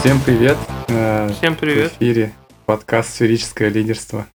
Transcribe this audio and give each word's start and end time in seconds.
Всем 0.00 0.20
привет. 0.20 0.56
Э, 0.88 1.30
Всем 1.38 1.54
привет. 1.56 1.92
В 1.92 1.96
эфире 1.96 2.32
подкаст 2.66 3.14
«Сферическое 3.14 3.68
лидерство». 3.68 4.26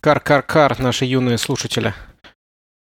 Кар-кар-кар, 0.00 0.78
наши 0.80 1.06
юные 1.06 1.38
слушатели. 1.38 1.94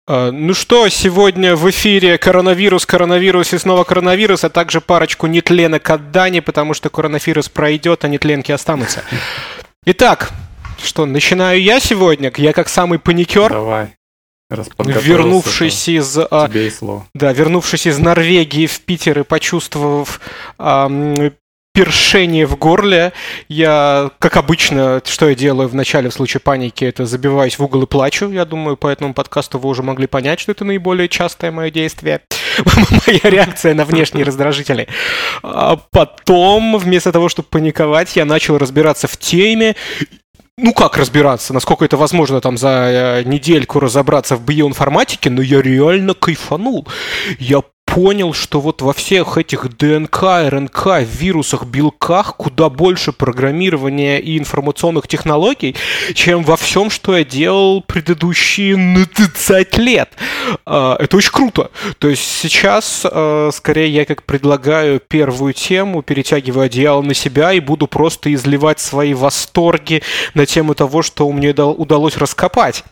Э, 0.07 0.31
Ну 0.31 0.55
что, 0.55 0.89
сегодня 0.89 1.57
в 1.57 1.69
эфире 1.71 2.19
коронавирус, 2.19 2.87
коронавирус 2.87 3.53
и 3.53 3.59
снова 3.59 3.85
коронавирус, 3.85 4.45
а 4.45 4.49
также 4.49 4.81
парочку 4.81 5.27
нетленок 5.27 5.91
от 5.91 6.13
Дани, 6.13 6.41
потому 6.41 6.73
что 6.75 6.89
коронавирус 6.89 7.49
пройдет, 7.49 8.05
а 8.05 8.09
нетленки 8.09 8.53
останутся. 8.53 9.03
Итак, 9.87 10.31
что, 10.83 11.05
начинаю 11.05 11.61
я 11.61 11.81
сегодня? 11.81 12.33
Я 12.37 12.53
как 12.53 12.69
самый 12.69 12.99
паникер, 13.01 13.51
Давай. 13.51 13.97
Вернувшись 14.79 15.89
из... 15.89 16.19
а, 16.19 16.49
Тебе 16.49 16.67
и 16.67 16.71
слово. 16.71 17.07
Да, 17.15 17.33
вернувшись 17.33 17.87
из 17.87 17.99
Норвегии 17.99 18.67
в 18.67 18.81
Питер 18.81 19.21
и 19.21 19.23
почувствовав 19.23 20.21
ам, 20.59 21.33
першение 21.73 22.47
в 22.47 22.57
горле, 22.59 23.13
я, 23.49 24.11
как 24.19 24.37
обычно, 24.37 25.01
что 25.05 25.29
я 25.29 25.35
делаю 25.35 25.69
в 25.69 25.75
начале 25.75 26.11
в 26.11 26.13
случае 26.13 26.41
паники, 26.41 26.85
это 26.85 27.07
забиваюсь 27.07 27.59
в 27.59 27.65
угол 27.65 27.85
и 27.85 27.87
плачу. 27.87 28.29
Я 28.31 28.45
думаю, 28.45 28.77
по 28.77 28.89
этому 28.89 29.15
подкасту 29.15 29.59
вы 29.59 29.69
уже 29.69 29.83
могли 29.83 30.07
понять, 30.07 30.41
что 30.41 30.53
это 30.53 30.65
наиболее 30.65 31.09
частое 31.09 31.51
мое 31.51 31.71
действие. 31.71 32.21
Моя 33.07 33.21
реакция 33.23 33.75
на 33.75 33.85
внешние 33.85 34.25
раздражители. 34.25 34.89
А 35.43 35.77
потом, 35.77 36.77
вместо 36.77 37.13
того, 37.13 37.29
чтобы 37.29 37.49
паниковать, 37.49 38.17
я 38.17 38.25
начал 38.25 38.59
разбираться 38.59 39.07
в 39.07 39.17
теме 39.17 39.77
ну 40.61 40.73
как 40.73 40.97
разбираться, 40.97 41.55
насколько 41.55 41.85
это 41.85 41.97
возможно 41.97 42.41
там 42.41 42.57
за 42.57 42.69
э, 42.69 43.23
недельку 43.25 43.81
разобраться 43.81 44.37
в 44.37 44.45
биоинформатике, 44.45 45.31
но 45.31 45.43
я 45.43 45.63
реально 45.63 46.15
кайфанул. 46.15 46.87
Я 47.39 47.63
понял, 47.91 48.33
что 48.33 48.61
вот 48.61 48.83
во 48.83 48.93
всех 48.93 49.37
этих 49.37 49.77
ДНК, 49.77 50.23
РНК, 50.49 51.01
вирусах, 51.03 51.65
белках 51.65 52.37
куда 52.37 52.69
больше 52.69 53.13
программирования 53.13 54.21
и 54.21 54.39
информационных 54.39 55.09
технологий, 55.09 55.75
чем 56.15 56.45
во 56.45 56.57
всем, 56.57 56.89
что 56.89 57.17
я 57.17 57.25
делал 57.25 57.83
предыдущие 57.83 58.77
ну, 58.77 59.05
30 59.07 59.79
лет. 59.79 60.11
А, 60.65 60.97
Это 61.01 61.17
очень 61.17 61.33
круто. 61.33 61.71
То 61.99 62.09
есть 62.09 62.23
сейчас, 62.23 63.05
э, 63.11 63.51
скорее, 63.53 63.89
я 63.89 64.05
как 64.05 64.23
предлагаю 64.23 65.01
первую 65.01 65.53
тему, 65.53 66.03
перетягиваю 66.03 66.67
одеяло 66.67 67.03
на 67.03 67.15
себя 67.15 67.53
и 67.53 67.61
буду 67.61 67.89
просто 67.89 68.33
изливать 68.33 68.79
свои 68.79 69.15
восторги 69.15 70.03
на 70.35 70.47
тему 70.47 70.75
того, 70.75 71.03
что 71.03 71.31
мне 71.33 71.51
удал- 71.51 71.75
удалось 71.77 72.17
раскопать. 72.17 72.85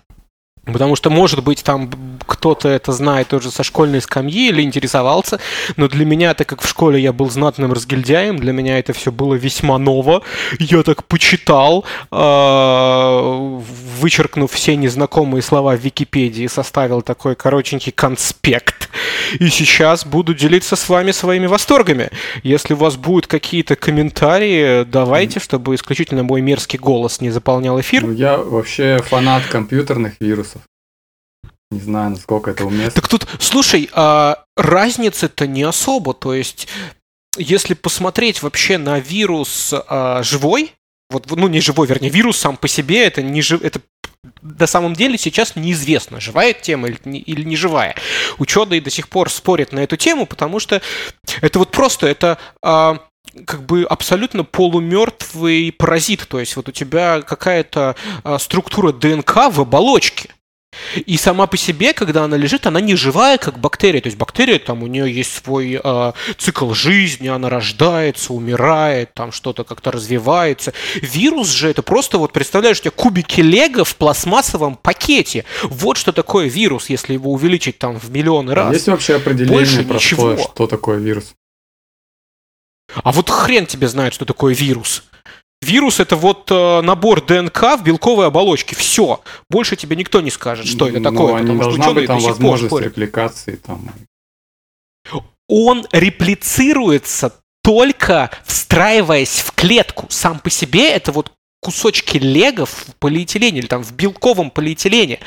Потому 0.72 0.96
что, 0.96 1.10
может 1.10 1.42
быть, 1.42 1.62
там 1.62 1.90
кто-то 2.26 2.68
это 2.68 2.92
знает 2.92 3.28
тоже 3.28 3.50
со 3.50 3.62
школьной 3.62 4.00
скамьи 4.00 4.48
или 4.48 4.62
интересовался, 4.62 5.40
но 5.76 5.88
для 5.88 6.04
меня, 6.04 6.34
так 6.34 6.46
как 6.46 6.62
в 6.62 6.68
школе 6.68 7.00
я 7.00 7.12
был 7.12 7.30
знатным 7.30 7.72
разгильдяем, 7.72 8.38
для 8.38 8.52
меня 8.52 8.78
это 8.78 8.92
все 8.92 9.10
было 9.10 9.34
весьма 9.34 9.78
ново. 9.78 10.22
Я 10.58 10.82
так 10.82 11.04
почитал, 11.04 11.84
э, 12.10 13.60
вычеркнув 14.00 14.52
все 14.52 14.76
незнакомые 14.76 15.42
слова 15.42 15.74
в 15.76 15.80
Википедии, 15.80 16.46
составил 16.46 17.02
такой 17.02 17.34
коротенький 17.34 17.92
конспект. 17.92 18.87
И 19.38 19.48
сейчас 19.48 20.04
буду 20.06 20.34
делиться 20.34 20.76
с 20.76 20.88
вами 20.88 21.10
своими 21.12 21.46
восторгами. 21.46 22.10
Если 22.42 22.74
у 22.74 22.76
вас 22.76 22.96
будут 22.96 23.26
какие-то 23.26 23.76
комментарии, 23.76 24.84
давайте, 24.84 25.40
чтобы 25.40 25.74
исключительно 25.74 26.22
мой 26.22 26.40
мерзкий 26.40 26.78
голос 26.78 27.20
не 27.20 27.30
заполнял 27.30 27.80
эфир. 27.80 28.04
Ну, 28.04 28.12
я 28.12 28.38
вообще 28.38 29.00
фанат 29.04 29.44
компьютерных 29.46 30.14
вирусов. 30.20 30.62
Не 31.70 31.80
знаю, 31.80 32.10
насколько 32.10 32.50
это 32.50 32.64
уместно. 32.64 32.92
Так 32.92 33.08
тут, 33.08 33.26
слушай, 33.38 33.90
а 33.92 34.44
разницы-то 34.56 35.46
не 35.46 35.62
особо. 35.64 36.14
То 36.14 36.32
есть, 36.32 36.66
если 37.36 37.74
посмотреть 37.74 38.42
вообще 38.42 38.78
на 38.78 38.98
вирус 39.00 39.74
а, 39.86 40.22
живой, 40.22 40.72
вот, 41.10 41.30
ну 41.30 41.48
не 41.48 41.60
живой, 41.60 41.86
вернее, 41.86 42.10
вирус 42.10 42.38
сам 42.38 42.56
по 42.56 42.68
себе, 42.68 43.04
это 43.06 43.22
не 43.22 43.42
жив, 43.42 43.62
это 43.62 43.80
на 44.42 44.66
самом 44.66 44.94
деле 44.94 45.16
сейчас 45.16 45.56
неизвестно, 45.56 46.20
живая 46.20 46.52
тема 46.52 46.88
или 46.88 46.98
не, 47.04 47.20
или 47.20 47.44
не 47.44 47.56
живая. 47.56 47.94
Ученые 48.38 48.80
до 48.80 48.90
сих 48.90 49.08
пор 49.08 49.30
спорят 49.30 49.72
на 49.72 49.80
эту 49.80 49.96
тему, 49.96 50.26
потому 50.26 50.58
что 50.58 50.82
это 51.40 51.58
вот 51.58 51.70
просто 51.70 52.06
это 52.06 52.38
а, 52.62 52.98
как 53.46 53.64
бы 53.64 53.84
абсолютно 53.84 54.44
полумертвый 54.44 55.72
паразит. 55.72 56.26
То 56.28 56.40
есть 56.40 56.56
вот 56.56 56.68
у 56.68 56.72
тебя 56.72 57.22
какая-то 57.22 57.96
а, 58.24 58.38
структура 58.38 58.92
ДНК 58.92 59.50
в 59.50 59.60
оболочке. 59.60 60.30
И 61.06 61.16
сама 61.16 61.46
по 61.46 61.56
себе, 61.56 61.92
когда 61.92 62.24
она 62.24 62.36
лежит, 62.36 62.66
она 62.66 62.80
не 62.80 62.94
живая, 62.94 63.38
как 63.38 63.58
бактерия. 63.58 64.00
То 64.00 64.08
есть 64.08 64.18
бактерия, 64.18 64.58
там 64.58 64.82
у 64.82 64.86
нее 64.86 65.12
есть 65.12 65.44
свой 65.44 65.80
э, 65.82 66.12
цикл 66.36 66.72
жизни, 66.72 67.28
она 67.28 67.48
рождается, 67.48 68.32
умирает, 68.32 69.14
там 69.14 69.32
что-то 69.32 69.64
как-то 69.64 69.90
развивается. 69.90 70.72
Вирус 70.96 71.48
же 71.48 71.68
это 71.70 71.82
просто, 71.82 72.18
вот 72.18 72.32
представляешь, 72.32 72.78
у 72.78 72.82
тебя 72.82 72.90
кубики 72.90 73.40
лего 73.40 73.84
в 73.84 73.96
пластмассовом 73.96 74.76
пакете. 74.76 75.44
Вот 75.64 75.96
что 75.96 76.12
такое 76.12 76.48
вирус, 76.48 76.88
если 76.88 77.14
его 77.14 77.32
увеличить 77.32 77.78
там 77.78 77.98
в 77.98 78.10
миллионы 78.10 78.54
раз. 78.54 78.72
Есть 78.72 78.88
вообще 78.88 79.16
определение 79.16 79.58
Больше 79.58 79.84
простое, 79.84 80.34
ничего. 80.34 80.36
что 80.38 80.66
такое 80.66 80.98
вирус? 80.98 81.34
А 83.02 83.12
вот 83.12 83.28
хрен 83.28 83.66
тебе 83.66 83.88
знает, 83.88 84.14
что 84.14 84.24
такое 84.24 84.54
вирус. 84.54 85.04
Вирус 85.60 85.98
это 86.00 86.16
вот 86.16 86.50
э, 86.50 86.80
набор 86.82 87.20
ДНК 87.24 87.76
в 87.78 87.82
белковой 87.82 88.26
оболочке. 88.28 88.76
Все. 88.76 89.20
Больше 89.50 89.76
тебе 89.76 89.96
никто 89.96 90.20
не 90.20 90.30
скажет, 90.30 90.66
что 90.66 90.88
это 90.88 91.00
Ну, 91.00 91.10
такое. 91.10 91.42
не 91.42 91.52
потому 91.58 91.72
что 91.82 91.94
быть 91.94 92.06
там 92.06 92.20
возможность 92.20 92.80
репликации 92.80 93.56
там. 93.56 93.90
он 95.48 95.86
реплицируется 95.92 97.34
только 97.62 98.30
встраиваясь 98.46 99.40
в 99.40 99.52
клетку. 99.52 100.06
Сам 100.10 100.38
по 100.38 100.48
себе 100.50 100.90
это 100.90 101.10
вот 101.12 101.32
кусочки 101.60 102.18
лего 102.18 102.66
в 102.66 102.86
полиэтилене 102.98 103.58
или 103.58 103.66
там 103.66 103.82
в 103.82 103.92
белковом 103.92 104.50
полиэтилене. 104.50 105.20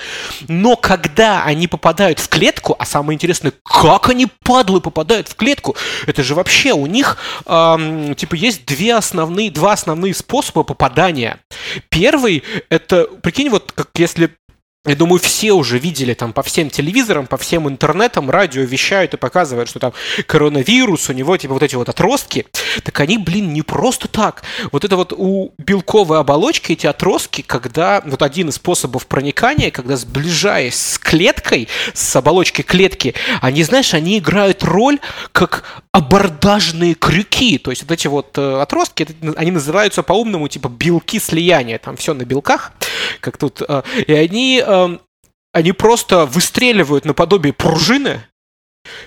Но 0.48 0.76
когда 0.76 1.44
они 1.44 1.68
попадают 1.68 2.20
в 2.20 2.30
клетку, 2.30 2.76
а 2.80 2.86
самое 2.86 3.16
интересное, 3.16 3.54
как 3.64 4.10
они, 4.10 4.28
падлы, 4.44 4.82
попадают 4.82 5.28
в 5.28 5.36
клетку, 5.36 5.76
это 6.08 6.24
же 6.24 6.36
вообще 6.36 6.74
у 6.74 6.86
них, 6.86 7.18
ам, 7.46 8.16
типа, 8.16 8.36
есть 8.36 8.66
две 8.66 8.96
основные, 8.96 9.52
два 9.52 9.74
основные 9.74 10.14
способа 10.14 10.64
попадания. 10.64 11.40
Первый, 11.90 12.44
это, 12.70 13.08
прикинь, 13.22 13.50
вот 13.50 13.72
как 13.74 13.90
если 13.98 14.32
я 14.84 14.96
думаю, 14.96 15.20
все 15.20 15.52
уже 15.52 15.78
видели 15.78 16.16
там 16.16 16.34
по 16.34 16.42
всем 16.42 16.72
телевизорам, 16.72 17.28
по 17.28 17.38
всем 17.38 17.70
интернетам, 17.70 18.32
радио 18.32 18.64
вещают 18.64 19.14
и 19.14 19.18
показывают, 19.18 19.70
что 19.70 19.78
там 19.78 19.94
коронавирус, 20.26 21.08
у 21.08 21.14
него 21.14 21.38
типа 21.38 21.54
вот 21.54 21.62
эти 21.62 21.76
вот 21.76 21.88
отростки. 21.88 22.48
Так 22.82 23.00
они, 23.00 23.20
блин, 23.20 23.54
не 23.54 23.62
просто 23.62 24.08
так. 24.08 24.42
Вот 24.72 24.84
это 24.84 24.96
вот 24.96 25.14
у 25.16 25.54
белковой 25.60 26.20
оболочки 26.20 26.72
эти 26.72 26.88
отростки, 26.88 27.44
когда 27.44 28.02
вот 28.04 28.24
один 28.24 28.50
из 28.50 28.56
способов 28.56 29.06
проникания, 29.06 29.70
когда 29.70 29.96
сближаясь 29.96 30.80
с 30.80 30.98
клеткой, 30.98 31.68
с 31.94 32.16
оболочкой 32.16 32.66
клетки, 32.66 33.14
они, 33.40 33.64
знаешь, 33.64 33.94
они 33.94 34.18
играют 34.18 34.64
роль 34.64 35.00
как 35.32 35.84
абордажные 35.92 36.96
крюки. 36.96 37.60
То 37.60 37.70
есть 37.70 37.84
вот 37.84 37.92
эти 37.92 38.08
вот 38.08 38.36
э, 38.40 38.62
отростки, 38.62 39.08
они 39.36 39.52
называются 39.52 40.02
по-умному 40.02 40.48
типа 40.48 40.70
белки 40.70 41.20
слияния. 41.20 41.78
Там 41.78 41.98
все 41.98 42.16
на 42.16 42.24
белках, 42.24 42.72
как 43.20 43.38
тут. 43.38 43.62
э, 43.68 43.84
И 44.08 44.14
они, 44.14 44.64
они 45.54 45.72
просто 45.74 46.26
выстреливают 46.26 47.06
наподобие 47.06 47.54
пружины, 47.54 48.22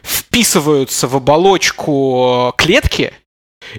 вписываются 0.03 1.09
в 1.09 1.17
оболочку 1.17 2.53
э, 2.55 2.63
клетки, 2.63 3.13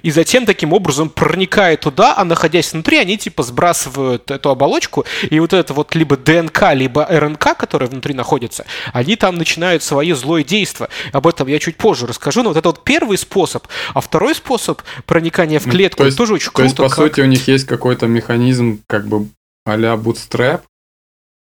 и 0.02 0.10
затем 0.10 0.46
таким 0.46 0.72
образом 0.72 1.08
проникая 1.08 1.76
туда, 1.76 2.14
а 2.16 2.24
находясь 2.24 2.72
внутри, 2.72 2.98
они 2.98 3.16
типа 3.16 3.44
сбрасывают 3.44 4.28
эту 4.32 4.50
оболочку, 4.50 5.04
и 5.30 5.38
вот 5.38 5.52
это 5.52 5.72
вот 5.74 5.94
либо 5.94 6.16
ДНК, 6.16 6.72
либо 6.74 7.06
РНК, 7.08 7.56
которая 7.56 7.88
внутри 7.88 8.12
находится, 8.12 8.66
они 8.92 9.14
там 9.14 9.36
начинают 9.36 9.84
свои 9.84 10.12
злое 10.12 10.42
действие. 10.42 10.88
Об 11.12 11.28
этом 11.28 11.46
я 11.46 11.60
чуть 11.60 11.76
позже 11.76 12.08
расскажу, 12.08 12.42
но 12.42 12.48
вот 12.48 12.56
это 12.56 12.68
вот 12.68 12.82
первый 12.82 13.16
способ. 13.16 13.68
А 13.94 14.00
второй 14.00 14.34
способ 14.34 14.82
проникания 15.06 15.60
в 15.60 15.66
Ну, 15.66 15.72
клетку, 15.72 15.98
то 15.98 16.06
есть- 16.06 16.18
тоже 16.18 16.34
очень 16.34 16.50
То 16.50 16.64
есть, 16.64 16.74
круто. 16.74 16.90
по 16.90 16.96
как- 16.96 17.06
сути, 17.08 17.20
у 17.20 17.26
них 17.26 17.46
есть 17.46 17.66
какой-то 17.66 18.08
механизм, 18.08 18.82
как 18.88 19.06
бы 19.06 19.28
а-ля 19.66 19.94
bootstrap, 19.94 20.62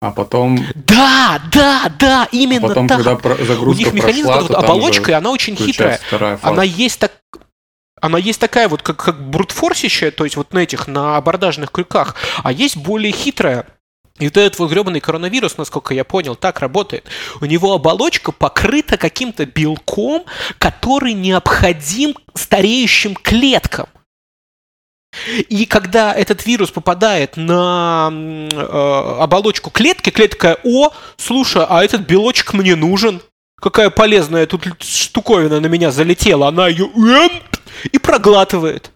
а 0.01 0.11
потом, 0.13 0.59
Да, 0.75 1.41
да, 1.53 1.93
да, 1.99 2.29
именно 2.33 2.69
потом 2.69 2.89
так. 2.89 2.99
когда 2.99 3.17
про- 3.17 3.35
У 3.35 3.45
загрузка 3.45 3.85
них 3.85 3.93
механизм, 3.93 4.29
прошла, 4.29 4.43
вот 4.43 4.65
оболочка, 4.65 5.11
и 5.11 5.15
она 5.15 5.31
очень 5.31 5.57
хитрая. 5.57 6.01
Она 6.43 6.63
есть 6.63 6.99
так. 6.99 7.13
Она 8.01 8.19
есть 8.19 8.41
такая 8.41 8.69
вот, 8.69 8.83
как, 8.83 8.97
как 8.97 9.31
брутфорсищая, 9.31 10.11
то 10.11 10.25
есть 10.25 10.37
вот 10.37 10.53
на 10.53 10.59
этих, 10.61 10.89
на 10.89 11.17
абордажных 11.17 11.71
крюках, 11.71 12.17
а 12.43 12.51
есть 12.51 12.77
более 12.77 13.13
хитрая. 13.13 13.67
И 14.19 14.25
вот 14.25 14.37
этот 14.37 14.59
вот 14.59 14.71
гребаный 14.71 15.01
коронавирус, 15.01 15.57
насколько 15.57 15.95
я 15.95 16.05
понял, 16.05 16.35
так 16.35 16.59
работает. 16.61 17.07
У 17.41 17.45
него 17.45 17.73
оболочка 17.73 18.33
покрыта 18.33 18.97
каким-то 18.97 19.47
белком, 19.47 20.25
который 20.59 21.13
необходим 21.13 22.15
стареющим 22.35 23.15
клеткам. 23.15 23.87
И 25.49 25.67
когда 25.67 26.15
этот 26.15 26.47
вирус 26.47 26.71
попадает 26.71 27.37
на 27.37 28.11
э, 28.13 28.57
оболочку 29.21 29.71
клетки, 29.71 30.11
клетка 30.11 30.59
о, 30.65 30.91
слушай, 31.17 31.65
а 31.69 31.85
этот 31.85 32.03
белочек 32.03 32.55
мне 32.55 32.77
нужен. 32.77 33.21
Какая 33.61 33.91
полезная 33.91 34.47
тут 34.47 34.67
штуковина 34.81 35.61
на 35.61 35.67
меня 35.67 35.91
залетела. 35.91 36.49
Она 36.49 36.67
ее 36.67 36.91
и 37.93 37.99
проглатывает. 37.99 38.91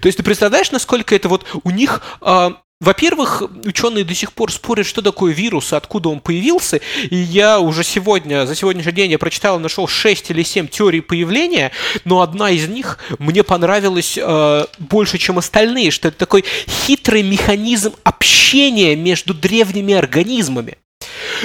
То 0.00 0.06
есть 0.06 0.16
ты 0.16 0.22
представляешь, 0.22 0.70
насколько 0.70 1.14
это 1.14 1.28
вот 1.28 1.44
у 1.62 1.70
них 1.70 2.00
а, 2.20 2.62
во-первых, 2.80 3.42
ученые 3.64 4.04
до 4.04 4.14
сих 4.14 4.32
пор 4.32 4.52
спорят, 4.52 4.86
что 4.86 5.00
такое 5.00 5.32
вирус, 5.32 5.72
откуда 5.72 6.10
он 6.10 6.20
появился. 6.20 6.80
И 7.08 7.16
я 7.16 7.58
уже 7.58 7.82
сегодня, 7.82 8.46
за 8.46 8.54
сегодняшний 8.54 8.92
день 8.92 9.10
я 9.12 9.18
прочитал 9.18 9.58
и 9.58 9.62
нашел 9.62 9.86
6 9.86 10.30
или 10.30 10.42
7 10.42 10.68
теорий 10.68 11.00
появления, 11.00 11.70
но 12.04 12.20
одна 12.20 12.50
из 12.50 12.68
них 12.68 12.98
мне 13.18 13.42
понравилась 13.42 14.18
э, 14.20 14.64
больше, 14.78 15.18
чем 15.18 15.38
остальные, 15.38 15.92
что 15.92 16.08
это 16.08 16.18
такой 16.18 16.44
хитрый 16.66 17.22
механизм 17.22 17.94
общения 18.02 18.96
между 18.96 19.34
древними 19.34 19.94
организмами. 19.94 20.76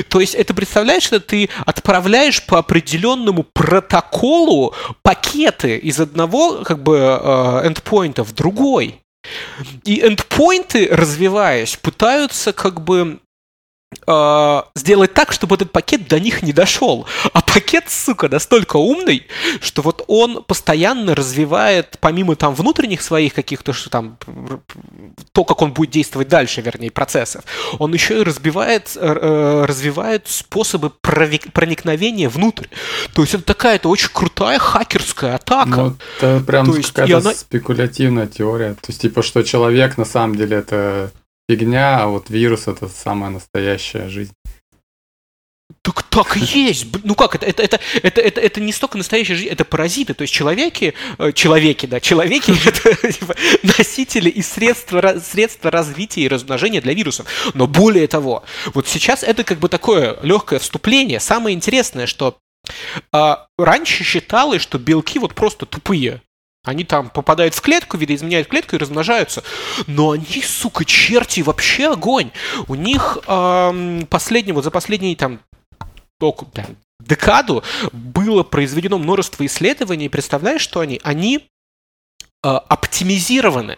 То 0.07 0.19
есть 0.19 0.35
это 0.35 0.53
представляешь, 0.53 1.03
что 1.03 1.19
ты 1.19 1.49
отправляешь 1.65 2.43
по 2.45 2.59
определенному 2.59 3.43
протоколу 3.43 4.73
пакеты 5.03 5.77
из 5.77 5.99
одного 5.99 6.63
как 6.63 6.81
бы 6.83 6.97
э, 6.97 7.67
эндпоинта 7.67 8.23
в 8.23 8.33
другой. 8.33 9.01
И 9.83 10.01
эндпоинты, 10.01 10.88
развиваясь, 10.89 11.75
пытаются 11.75 12.54
как 12.54 12.81
бы 12.81 13.19
э, 14.07 14.62
сделать 14.75 15.13
так, 15.13 15.31
чтобы 15.31 15.56
этот 15.56 15.71
пакет 15.71 16.07
до 16.07 16.19
них 16.19 16.41
не 16.41 16.53
дошел. 16.53 17.06
А 17.33 17.41
пакет, 17.41 17.86
сука, 17.88 18.30
настолько 18.30 18.77
умный, 18.77 19.27
что 19.62 19.81
вот 19.81 20.03
он 20.07 20.44
постоянно 20.44 21.15
развивает, 21.15 21.97
помимо 22.00 22.36
там 22.36 22.53
внутренних 22.53 23.01
своих 23.01 23.33
каких-то, 23.33 23.74
что 23.74 23.89
там, 23.89 24.18
то, 25.31 25.44
как 25.44 25.62
он 25.62 25.74
будет 25.74 25.91
действовать 25.91 26.27
дальше, 26.27 26.62
вернее, 26.62 26.91
процессов, 26.91 27.44
он 27.77 27.94
еще 27.94 28.19
и 28.19 28.24
разбивает, 28.24 28.95
э, 28.95 29.65
развивает 29.68 30.27
способы 30.27 30.89
проникновения 30.89 32.30
внутрь. 32.30 32.68
То 33.13 33.21
есть 33.21 33.33
это 33.33 33.44
такая-то 33.44 33.89
очень 33.89 34.09
крутая 34.12 34.59
хакерская 34.59 35.36
атака. 35.36 35.69
Ну, 35.69 35.95
это 36.18 36.44
прям 36.45 36.71
какая-то 36.71 37.18
она... 37.18 37.33
спекулятивная 37.33 38.27
теория. 38.27 38.74
То 38.74 38.89
есть, 38.89 39.01
типа, 39.01 39.24
что 39.24 39.44
человек 39.44 39.97
на 39.97 40.06
самом 40.06 40.36
деле 40.36 40.57
это 40.57 41.12
фигня, 41.50 42.04
а 42.04 42.07
вот 42.07 42.30
вирус 42.30 42.68
это 42.68 42.88
самая 42.88 43.31
настоящая 43.31 44.07
жизнь. 44.07 44.34
Так 45.81 46.04
так 46.04 46.38
и 46.38 46.40
есть. 46.40 46.88
Ну 47.04 47.16
как 47.16 47.36
это? 47.36 47.46
Это, 47.46 47.63
это, 47.63 47.80
это, 48.04 48.22
это, 48.22 48.42
это 48.42 48.62
не 48.62 48.72
столько 48.72 48.98
настоящая 48.98 49.36
жизнь, 49.36 49.50
это 49.50 49.66
паразиты. 49.66 50.13
То 50.13 50.24
есть 50.24 50.34
человеки, 50.34 50.94
э, 51.18 51.31
человеки, 51.31 51.86
да, 51.86 52.00
человеки 52.00 52.54
это 52.68 52.96
типа, 53.12 53.36
носители 53.63 54.30
и 54.30 54.42
средства, 54.42 55.19
средства 55.19 55.72
развития 55.72 56.22
и 56.22 56.28
размножения 56.28 56.81
для 56.81 56.94
вирусов. 56.94 57.25
Но 57.54 57.66
более 57.66 58.07
того, 58.07 58.44
вот 58.74 58.88
сейчас 58.88 59.24
это 59.24 59.44
как 59.44 59.60
бы 59.60 59.69
такое 59.69 60.19
легкое 60.22 60.60
вступление. 60.60 61.19
Самое 61.19 61.56
интересное, 61.56 62.06
что 62.06 62.38
а, 63.12 63.48
раньше 63.57 64.04
считалось, 64.04 64.62
что 64.62 64.78
белки 64.78 65.18
вот 65.18 65.34
просто 65.34 65.66
тупые. 65.66 66.22
Они 66.69 66.83
там 66.83 67.10
попадают 67.10 67.54
в 67.56 67.62
клетку, 67.62 67.98
видоизменяют 67.98 68.48
клетку 68.48 68.75
и 68.75 68.80
размножаются. 68.80 69.44
Но 69.88 70.12
они, 70.12 70.42
сука, 70.44 70.86
черти, 70.86 71.42
вообще 71.42 71.92
огонь. 71.92 72.31
У 72.68 72.75
них 72.75 73.18
эм, 73.27 74.06
последний, 74.07 74.54
вот 74.54 74.63
за 74.63 74.71
последние 74.71 75.16
там 75.16 75.39
декаду 77.00 77.63
было 77.92 78.44
произведено 78.44 78.98
множество 78.98 79.45
исследований. 79.45 80.10
Представляешь, 80.10 80.62
что 80.62 80.81
они? 80.81 81.00
Они 81.04 81.38
э, 81.38 81.42
оптимизированы. 82.44 83.77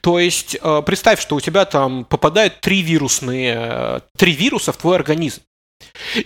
То 0.00 0.18
есть, 0.18 0.56
э, 0.60 0.82
представь, 0.86 1.20
что 1.20 1.36
у 1.36 1.40
тебя 1.40 1.64
там 1.64 2.04
попадают 2.04 2.60
три 2.60 2.82
вирусные, 2.82 3.56
э, 3.58 4.00
три 4.16 4.32
вируса 4.32 4.72
в 4.72 4.76
твой 4.76 4.96
организм. 4.96 5.42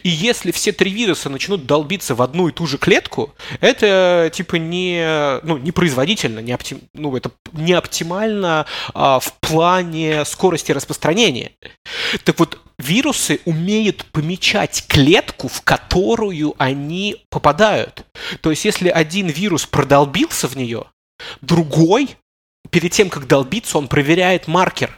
И 0.02 0.08
если 0.08 0.50
все 0.52 0.72
три 0.72 0.90
вируса 0.90 1.28
начнут 1.28 1.66
долбиться 1.66 2.14
в 2.14 2.22
одну 2.22 2.48
и 2.48 2.52
ту 2.52 2.66
же 2.66 2.78
клетку, 2.78 3.34
это 3.60 4.30
типа 4.32 4.56
не, 4.56 5.40
ну, 5.42 5.58
не 5.58 5.72
производительно, 5.72 6.40
не 6.40 6.52
оптим, 6.52 6.80
ну, 6.94 7.16
это 7.16 7.30
не 7.52 7.72
оптимально 7.72 8.66
а, 8.94 9.20
в 9.20 9.32
плане 9.40 10.24
скорости 10.24 10.72
распространения. 10.72 11.52
Так 12.24 12.38
вот, 12.38 12.60
вирусы 12.78 13.40
умеют 13.44 14.04
помечать 14.06 14.84
клетку, 14.86 15.48
в 15.48 15.62
которую 15.62 16.54
они 16.58 17.24
попадают. 17.28 18.04
То 18.40 18.50
есть, 18.50 18.64
если 18.64 18.88
один 18.88 19.26
вирус 19.28 19.66
продолбился 19.66 20.46
в 20.46 20.56
нее, 20.56 20.84
другой, 21.40 22.16
перед 22.70 22.92
тем, 22.92 23.10
как 23.10 23.26
долбиться, 23.26 23.78
он 23.78 23.88
проверяет 23.88 24.46
маркер. 24.46 24.96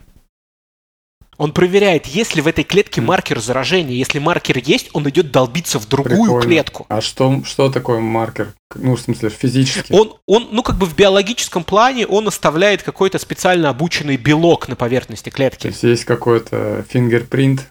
Он 1.38 1.52
проверяет, 1.52 2.06
есть 2.06 2.34
ли 2.34 2.42
в 2.42 2.46
этой 2.46 2.62
клетке 2.62 3.00
маркер 3.00 3.40
заражения. 3.40 3.94
Если 3.94 4.18
маркер 4.18 4.58
есть, 4.58 4.90
он 4.92 5.08
идет 5.08 5.32
долбиться 5.32 5.78
в 5.78 5.88
другую 5.88 6.22
Прикольно. 6.22 6.42
клетку. 6.42 6.86
А 6.88 7.00
что, 7.00 7.42
что 7.44 7.70
такое 7.70 8.00
маркер? 8.00 8.52
Ну, 8.74 8.96
в 8.96 9.00
смысле, 9.00 9.30
физически? 9.30 9.92
Он, 9.92 10.14
он, 10.26 10.48
ну, 10.52 10.62
как 10.62 10.76
бы 10.76 10.86
в 10.86 10.94
биологическом 10.94 11.64
плане 11.64 12.06
он 12.06 12.28
оставляет 12.28 12.82
какой-то 12.82 13.18
специально 13.18 13.70
обученный 13.70 14.16
белок 14.16 14.68
на 14.68 14.76
поверхности 14.76 15.30
клетки. 15.30 15.62
То 15.62 15.68
есть 15.68 15.82
есть 15.82 16.04
какой-то 16.04 16.84
фингерпринт, 16.88 17.68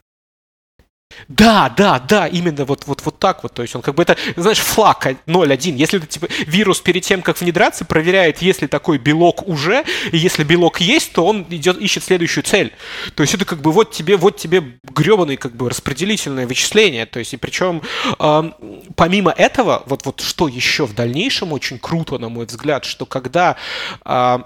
да, 1.28 1.70
да, 1.70 2.00
да, 2.00 2.28
именно 2.28 2.66
вот, 2.66 2.88
вот, 2.88 3.02
вот 3.04 3.20
так 3.20 3.44
вот. 3.44 3.54
То 3.54 3.62
есть 3.62 3.76
он 3.76 3.82
как 3.82 3.96
бы 3.96 4.04
это, 4.04 4.18
знаешь, 4.36 4.60
флаг 4.60 5.06
0.1. 5.06 5.76
Если 5.76 6.00
типа 6.00 6.28
вирус 6.46 6.82
перед 6.82 7.04
тем, 7.04 7.22
как 7.22 7.40
внедраться, 7.40 7.86
проверяет, 7.86 8.42
есть 8.42 8.62
ли 8.62 8.68
такой 8.68 8.98
белок 8.98 9.48
уже, 9.48 9.84
и 10.12 10.18
если 10.18 10.44
белок 10.44 10.82
есть, 10.82 11.14
то 11.14 11.26
он 11.26 11.46
идет, 11.50 11.78
ищет 11.78 12.04
следующую 12.04 12.44
цель. 12.44 12.74
То 13.16 13.24
есть 13.24 13.34
это 13.34 13.46
как 13.46 13.62
бы 13.62 13.72
вот 13.72 13.92
тебе, 13.92 14.18
вот 14.18 14.38
тебе 14.38 14.80
гребаный 14.84 15.38
как 15.38 15.56
бы 15.56 15.70
распределительное 15.70 16.48
вычисление. 16.48 17.06
То 17.06 17.20
есть 17.20 17.34
и 17.34 17.38
причем 17.38 17.82
э, 18.20 18.52
помимо 18.96 19.32
этого, 19.32 19.84
вот, 19.86 20.06
вот 20.06 20.22
что 20.22 20.48
еще 20.48 20.86
в 20.86 20.94
дальнейшем 20.94 21.54
очень 21.54 21.80
круто, 21.80 22.18
на 22.18 22.30
мой 22.30 22.46
взгляд, 22.46 22.86
что 22.86 23.06
когда 23.06 23.58
э, 24.06 24.40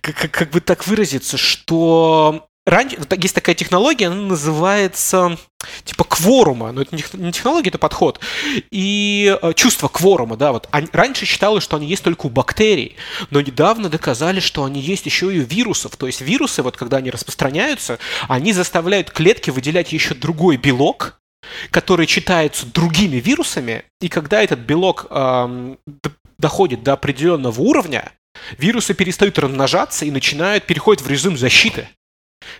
как, 0.00 0.30
как 0.30 0.50
бы 0.50 0.60
так 0.60 0.86
выразиться, 0.86 1.36
что 1.36 2.48
Раньше 2.64 2.96
есть 3.18 3.34
такая 3.34 3.56
технология, 3.56 4.06
она 4.06 4.22
называется 4.22 5.36
типа 5.84 6.04
кворума, 6.04 6.70
но 6.70 6.82
это 6.82 6.94
не 6.94 7.32
технология, 7.32 7.70
это 7.70 7.78
подход. 7.78 8.20
И 8.70 9.36
э, 9.42 9.52
чувство 9.54 9.88
кворума, 9.88 10.36
да, 10.36 10.52
вот 10.52 10.68
раньше 10.92 11.26
считалось, 11.26 11.64
что 11.64 11.76
они 11.76 11.88
есть 11.88 12.04
только 12.04 12.26
у 12.26 12.30
бактерий, 12.30 12.96
но 13.30 13.40
недавно 13.40 13.88
доказали, 13.88 14.38
что 14.38 14.62
они 14.64 14.80
есть 14.80 15.06
еще 15.06 15.34
и 15.34 15.40
у 15.40 15.44
вирусов. 15.44 15.96
То 15.96 16.06
есть 16.06 16.20
вирусы, 16.20 16.62
вот 16.62 16.76
когда 16.76 16.98
они 16.98 17.10
распространяются, 17.10 17.98
они 18.28 18.52
заставляют 18.52 19.10
клетки 19.10 19.50
выделять 19.50 19.92
еще 19.92 20.14
другой 20.14 20.56
белок, 20.56 21.20
который 21.72 22.06
читается 22.06 22.66
другими 22.66 23.16
вирусами, 23.16 23.84
и 24.00 24.08
когда 24.08 24.40
этот 24.40 24.60
белок 24.60 25.06
эм, 25.10 25.78
доходит 26.38 26.84
до 26.84 26.92
определенного 26.92 27.60
уровня, 27.60 28.12
вирусы 28.56 28.94
перестают 28.94 29.38
размножаться 29.38 30.04
и 30.04 30.12
начинают 30.12 30.64
переходить 30.64 31.04
в 31.04 31.08
режим 31.08 31.36
защиты. 31.36 31.88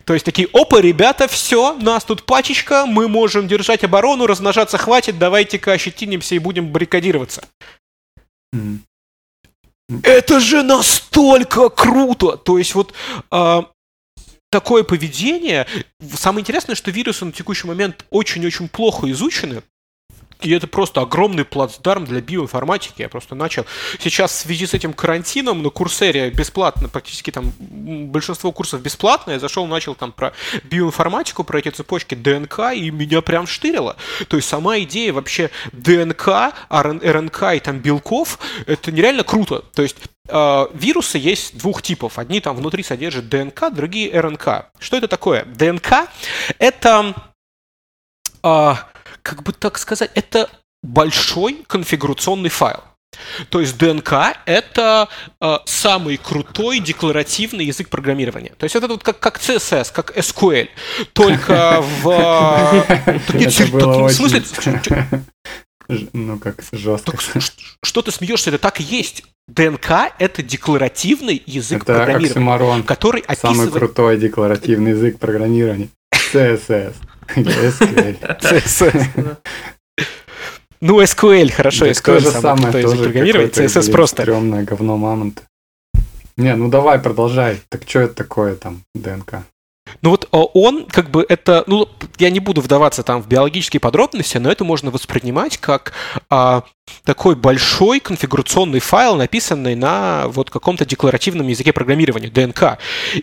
То 0.05 0.15
есть 0.15 0.25
такие, 0.25 0.49
опа, 0.53 0.81
ребята, 0.81 1.29
все, 1.29 1.75
нас 1.75 2.05
тут 2.05 2.25
пачечка, 2.25 2.87
мы 2.87 3.09
можем 3.09 3.49
держать 3.49 3.85
оборону, 3.85 4.27
размножаться 4.27 4.79
хватит, 4.79 5.19
давайте-ка 5.19 5.73
ощетинимся 5.73 6.35
и 6.35 6.39
будем 6.39 6.69
баррикадироваться. 6.69 7.45
Mm. 8.55 8.79
Это 10.03 10.41
же 10.41 10.63
настолько 10.63 11.69
круто! 11.69 12.37
То 12.37 12.59
есть 12.59 12.75
вот 12.75 12.95
а, 13.31 13.67
такое 14.51 14.85
поведение... 14.85 15.67
Самое 16.15 16.43
интересное, 16.43 16.77
что 16.77 16.91
вирусы 16.91 17.25
на 17.25 17.33
текущий 17.33 17.67
момент 17.67 18.05
очень-очень 18.11 18.69
плохо 18.69 19.11
изучены. 19.11 19.63
И 20.45 20.51
это 20.51 20.67
просто 20.67 21.01
огромный 21.01 21.45
плацдарм 21.45 22.05
для 22.05 22.21
биоинформатики. 22.21 23.03
Я 23.03 23.09
просто 23.09 23.35
начал. 23.35 23.67
Сейчас 23.99 24.33
в 24.33 24.35
связи 24.35 24.67
с 24.67 24.75
этим 24.75 24.93
карантином 24.93 25.63
на 25.63 25.71
Курсере 25.71 26.31
бесплатно, 26.31 26.89
практически 26.89 27.31
там 27.31 27.53
большинство 27.59 28.53
курсов 28.53 28.83
бесплатно. 28.83 29.33
Я 29.33 29.39
зашел, 29.39 29.67
начал 29.67 29.95
там 29.95 30.13
про 30.13 30.33
биоинформатику, 30.65 31.45
про 31.45 31.59
эти 31.59 31.69
цепочки 31.71 32.15
ДНК, 32.15 32.73
и 32.75 32.91
меня 32.91 33.21
прям 33.23 33.47
штырило. 33.47 33.97
То 34.29 34.37
есть 34.37 34.49
сама 34.49 34.79
идея 34.81 35.13
вообще 35.13 35.51
ДНК, 35.73 36.55
РНК 36.71 37.43
и 37.55 37.61
там 37.61 37.79
белков, 37.79 38.39
это 38.67 38.93
нереально 38.93 39.25
круто. 39.25 39.65
То 39.75 39.83
есть 39.83 39.97
э, 40.29 40.67
вирусы 40.75 41.19
есть 41.19 41.59
двух 41.59 41.83
типов. 41.83 42.19
Одни 42.19 42.41
там 42.41 42.57
внутри 42.57 42.83
содержат 42.83 43.29
ДНК, 43.29 43.73
другие 43.73 44.21
РНК. 44.21 44.67
Что 44.79 44.97
это 44.97 45.09
такое? 45.09 45.45
ДНК— 45.45 46.09
это... 46.59 47.15
Э, 48.43 48.75
как 49.23 49.43
бы 49.43 49.53
так 49.53 49.79
сказать, 49.79 50.11
это 50.15 50.51
большой 50.83 51.65
конфигурационный 51.67 52.51
файл. 52.51 52.81
То 53.51 53.61
есть 53.61 53.77
ДНК— 53.77 54.13
это 54.47 55.09
э, 55.41 55.57
самый 55.67 56.17
крутой 56.17 56.81
декларативный 56.81 57.67
язык 57.67 57.89
программирования. 57.91 58.55
То 58.57 58.65
есть 58.65 58.75
это 58.75 58.89
вот 58.89 59.03
как, 59.03 59.21
как 59.21 59.39
CSS, 59.39 59.93
как 59.93 60.17
SQL, 60.17 60.69
только 61.13 61.83
в... 62.03 62.05
В 63.29 64.11
смысле... 64.11 64.43
Ну, 66.13 66.39
как 66.39 66.65
жестко. 66.73 67.19
Что 67.83 68.03
ты 68.03 68.11
смеешься? 68.13 68.49
Это 68.49 68.59
так 68.59 68.81
и 68.81 68.83
есть. 68.83 69.25
ДНК— 69.47 70.13
это 70.19 70.43
декларативный 70.43 71.43
язык 71.45 71.83
это 71.83 71.95
программирования, 71.95 72.83
который 72.83 73.21
описывает... 73.23 73.59
Самый 73.59 73.71
крутой 73.71 74.17
декларативный 74.17 74.93
язык 74.93 75.19
программирования. 75.19 75.89
CSS. 76.33 76.95
CSS. 77.29 79.37
Ну, 80.81 81.01
SQL, 81.01 81.53
хорошо, 81.53 81.87
SQL 81.87 82.41
самое 82.41 82.83
тоже 82.83 82.97
программирование, 82.97 83.51
CSS 83.51 83.93
просто. 83.93 84.23
Стрёмное 84.23 84.65
говно 84.65 84.97
мамонта. 84.97 85.43
Не, 86.37 86.57
ну 86.57 86.69
давай, 86.69 86.99
продолжай. 86.99 87.61
Так 87.69 87.83
что 87.87 88.01
это 88.01 88.15
такое 88.15 88.57
там, 88.57 88.83
ДНК? 88.95 89.45
Ну 90.01 90.11
вот 90.11 90.29
а, 90.33 90.39
он, 90.39 90.87
как 90.87 91.11
бы 91.11 91.25
это, 91.29 91.65
ну 91.67 91.89
я 92.19 92.31
не 92.31 92.41
буду 92.41 92.61
вдаваться 92.61 93.03
там 93.03 93.23
в 93.23 93.29
биологические 93.29 93.81
подробности, 93.81 94.39
но 94.39 94.51
это 94.51 94.65
можно 94.65 94.91
воспринимать 94.91 95.59
как 95.59 95.93
а, 96.31 96.63
такой 97.05 97.35
большой 97.35 98.01
конфигурационный 98.01 98.81
файл, 98.81 99.17
написанный 99.17 99.75
на 99.75 100.29
вот 100.29 100.51
каком-то 100.51 100.85
декларативном 100.85 101.49
языке 101.49 101.73
программирования, 101.73 102.29
ДНК. 102.29 102.79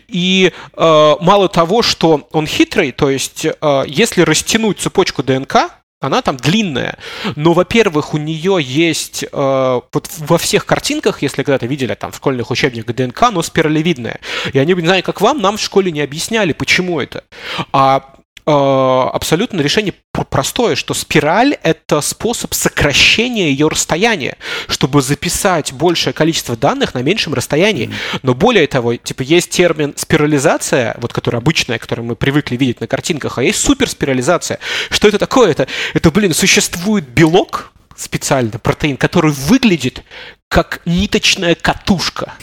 И 0.08 0.52
а, 0.74 1.16
мало 1.20 1.48
того, 1.48 1.82
что 1.82 2.28
он 2.32 2.46
хитрый, 2.46 2.92
то 2.92 3.10
есть 3.10 3.46
а, 3.60 3.84
если 3.86 4.22
растянуть 4.22 4.78
цепочку 4.78 5.22
ДНК, 5.22 5.79
она 6.00 6.22
там 6.22 6.38
длинная, 6.38 6.98
но, 7.36 7.52
во-первых, 7.52 8.14
у 8.14 8.18
нее 8.18 8.58
есть 8.60 9.22
э, 9.24 9.80
вот 9.92 10.10
во 10.18 10.38
всех 10.38 10.64
картинках, 10.64 11.22
если 11.22 11.42
когда-то 11.42 11.66
видели 11.66 11.94
там 11.94 12.10
в 12.10 12.16
школьных 12.16 12.50
учебниках 12.50 12.96
ДНК, 12.96 13.30
но 13.30 13.42
спиралевидная. 13.42 14.20
Они, 14.54 14.72
не 14.72 14.86
знаю, 14.86 15.02
как 15.02 15.20
вам, 15.20 15.42
нам 15.42 15.58
в 15.58 15.60
школе 15.60 15.92
не 15.92 16.00
объясняли, 16.00 16.52
почему 16.52 17.00
это. 17.00 17.24
А 17.72 18.14
абсолютно 18.46 19.60
решение 19.60 19.94
простое, 20.28 20.76
что 20.76 20.94
спираль— 20.94 21.56
это 21.62 22.00
способ 22.00 22.54
сокращения 22.54 23.50
ее 23.50 23.68
расстояния, 23.68 24.36
чтобы 24.68 25.02
записать 25.02 25.72
большее 25.72 26.12
количество 26.12 26.56
данных 26.56 26.94
на 26.94 27.02
меньшем 27.02 27.34
расстоянии. 27.34 27.90
Но 28.22 28.34
более 28.34 28.66
того, 28.66 28.96
типа 28.96 29.22
есть 29.22 29.50
термин 29.50 29.94
спирализация, 29.96 30.96
вот 31.00 31.12
которая 31.12 31.40
обычная, 31.40 31.78
которую 31.78 32.06
мы 32.06 32.16
привыкли 32.16 32.56
видеть 32.56 32.80
на 32.80 32.86
картинках, 32.86 33.38
а 33.38 33.42
есть 33.42 33.60
суперспирализация. 33.60 34.58
Что 34.90 35.08
это 35.08 35.18
такое? 35.18 35.50
Это, 35.50 35.66
это 35.94 36.10
блин, 36.10 36.34
существует 36.34 37.08
белок, 37.08 37.72
специально, 37.96 38.58
протеин, 38.58 38.96
который 38.96 39.32
выглядит 39.32 40.02
как 40.48 40.80
ниточная 40.84 41.54
катушка. 41.54 42.34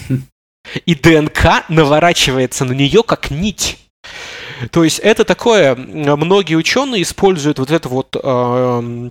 И 0.86 0.96
ДНК 0.96 1.63
наворачивается 1.70 2.66
на 2.66 2.74
нее 2.74 3.04
как 3.04 3.32
нить. 3.32 3.77
То 4.72 4.84
есть 4.84 5.00
это 5.00 5.24
такое, 5.24 5.76
многие 5.76 6.56
ученые 6.56 7.04
используют 7.04 7.60
вот 7.60 7.72
это 7.72 7.90
вот 7.90 8.16
э, 8.22 9.10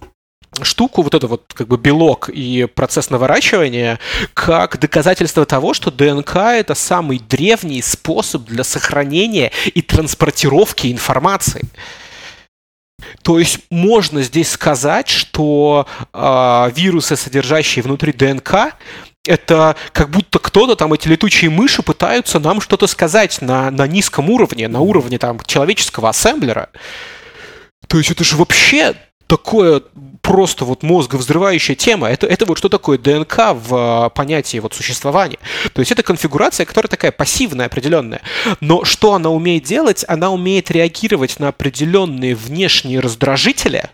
штуку, 0.63 1.03
вот 1.03 1.15
это 1.15 1.27
вот 1.27 1.53
как 1.55 1.69
бы 1.69 1.77
белок 1.77 2.29
и 2.29 2.67
процесс 2.67 3.11
наворачивания, 3.11 3.99
как 4.35 4.79
доказательство 4.79 5.45
того, 5.45 5.75
что 5.75 5.91
ДНК 5.91 6.37
это 6.37 6.75
самый 6.75 7.19
древний 7.19 7.83
способ 7.83 8.45
для 8.45 8.65
сохранения 8.65 9.53
и 9.75 9.83
транспортировки 9.83 10.91
информации. 10.91 11.63
То 13.23 13.39
есть 13.39 13.61
можно 13.71 14.23
здесь 14.23 14.51
сказать, 14.51 15.09
что 15.09 15.87
э, 16.13 16.71
вирусы, 16.75 17.17
содержащие 17.17 17.83
внутри 17.83 18.13
ДНК, 18.13 18.75
это 19.29 19.77
как 19.93 20.11
будто 20.11 20.39
кто-то 20.39 20.77
там, 20.77 20.93
эти 20.93 21.09
летучие 21.09 21.51
мыши, 21.51 21.83
пытаются 21.83 22.39
нам 22.39 22.61
что-то 22.61 22.87
сказать 22.87 23.41
на, 23.41 23.71
на 23.71 23.87
низком 23.87 24.31
уровне, 24.31 24.69
на 24.69 24.81
уровне 24.81 25.19
там 25.19 25.41
человеческого 25.41 26.11
ассемблера. 26.11 26.71
То 27.89 27.99
есть 27.99 28.11
это 28.11 28.25
же 28.25 28.37
вообще 28.37 28.95
такое 29.27 29.83
просто 30.23 30.65
вот 30.65 30.83
мозговзрывающая 30.83 31.75
тема. 31.75 32.09
Это, 32.09 32.27
это 32.27 32.47
вот 32.47 32.59
что 32.59 32.69
такое 32.69 32.99
ДНК 32.99 33.53
в 33.55 34.11
понятии 34.15 34.59
вот 34.59 34.75
существования. 34.75 35.39
То 35.73 35.81
есть 35.81 35.93
это 35.93 36.03
конфигурация, 36.03 36.67
которая 36.67 36.89
такая 36.89 37.13
пассивная, 37.13 37.67
определенная. 37.67 38.23
Но 38.61 38.85
что 38.85 39.15
она 39.15 39.31
умеет 39.31 39.65
делать? 39.65 40.05
Она 40.09 40.31
умеет 40.31 40.71
реагировать 40.71 41.39
на 41.39 41.49
определенные 41.49 42.35
внешние 42.35 43.01
раздражители 43.01 43.91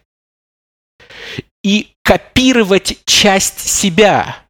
и 1.62 1.88
копировать 2.02 2.98
часть 3.04 3.60
себя. 3.60 4.41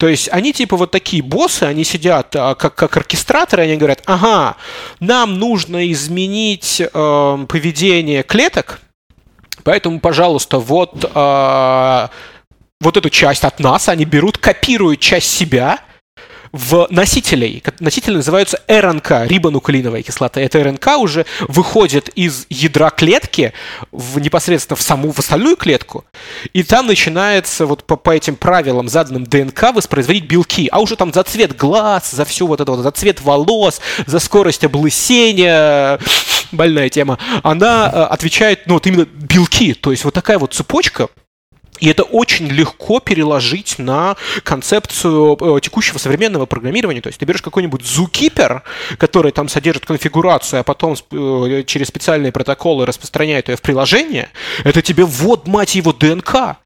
То 0.00 0.08
есть 0.08 0.30
они 0.32 0.54
типа 0.54 0.78
вот 0.78 0.90
такие 0.90 1.22
боссы, 1.22 1.64
они 1.64 1.84
сидят 1.84 2.34
а, 2.34 2.54
как, 2.54 2.74
как 2.74 2.96
оркестраторы, 2.96 3.64
они 3.64 3.76
говорят, 3.76 4.02
ага, 4.06 4.56
нам 4.98 5.38
нужно 5.38 5.92
изменить 5.92 6.80
э, 6.80 7.46
поведение 7.46 8.22
клеток, 8.22 8.80
поэтому, 9.62 10.00
пожалуйста, 10.00 10.58
вот, 10.58 11.04
э, 11.04 12.08
вот 12.80 12.96
эту 12.96 13.10
часть 13.10 13.44
от 13.44 13.60
нас 13.60 13.90
они 13.90 14.06
берут, 14.06 14.38
копируют 14.38 15.00
часть 15.00 15.28
себя, 15.28 15.80
в 16.52 16.88
носителей. 16.90 17.62
Носители 17.78 18.16
называются 18.16 18.60
РНК, 18.68 19.26
рибонуклеиновая 19.26 20.02
кислота. 20.02 20.40
Эта 20.40 20.62
РНК 20.62 20.98
уже 20.98 21.26
выходит 21.48 22.08
из 22.10 22.46
ядра 22.50 22.90
клетки 22.90 23.52
в, 23.92 24.18
непосредственно 24.18 24.76
в 24.76 24.82
саму 24.82 25.12
в 25.12 25.18
остальную 25.18 25.56
клетку, 25.56 26.04
и 26.52 26.62
там 26.62 26.86
начинается 26.86 27.66
вот 27.66 27.84
по, 27.84 27.96
по 27.96 28.10
этим 28.10 28.36
правилам, 28.36 28.88
заданным 28.88 29.24
ДНК, 29.24 29.72
воспроизводить 29.74 30.24
белки. 30.24 30.68
А 30.72 30.80
уже 30.80 30.96
там 30.96 31.12
за 31.12 31.22
цвет 31.22 31.56
глаз, 31.56 32.10
за 32.10 32.24
все 32.24 32.46
вот 32.46 32.60
это 32.60 32.72
вот, 32.72 32.82
за 32.82 32.90
цвет 32.90 33.20
волос, 33.20 33.80
за 34.06 34.18
скорость 34.18 34.64
облысения, 34.64 35.98
больная 36.52 36.88
тема, 36.88 37.18
она 37.42 37.90
э, 37.92 38.02
отвечает, 38.04 38.66
ну 38.66 38.74
вот 38.74 38.86
именно 38.86 39.04
белки. 39.04 39.74
То 39.74 39.90
есть 39.90 40.04
вот 40.04 40.14
такая 40.14 40.38
вот 40.38 40.54
цепочка 40.54 41.08
и 41.80 41.88
это 41.88 42.02
очень 42.02 42.46
легко 42.48 43.00
переложить 43.00 43.78
на 43.78 44.16
концепцию 44.42 45.36
э, 45.40 45.60
текущего 45.60 45.98
современного 45.98 46.46
программирования. 46.46 47.00
То 47.00 47.08
есть 47.08 47.18
ты 47.18 47.24
берешь 47.24 47.42
какой-нибудь 47.42 47.82
Zookeeper, 47.82 48.62
который 48.98 49.32
там 49.32 49.48
содержит 49.48 49.86
конфигурацию, 49.86 50.60
а 50.60 50.62
потом 50.62 50.94
э, 50.94 51.64
через 51.66 51.88
специальные 51.88 52.32
протоколы 52.32 52.86
распространяет 52.86 53.48
ее 53.48 53.56
в 53.56 53.62
приложение. 53.62 54.28
Это 54.64 54.82
тебе 54.82 55.04
вот, 55.04 55.46
мать 55.46 55.74
его, 55.74 55.92
ДНК. 55.92 56.58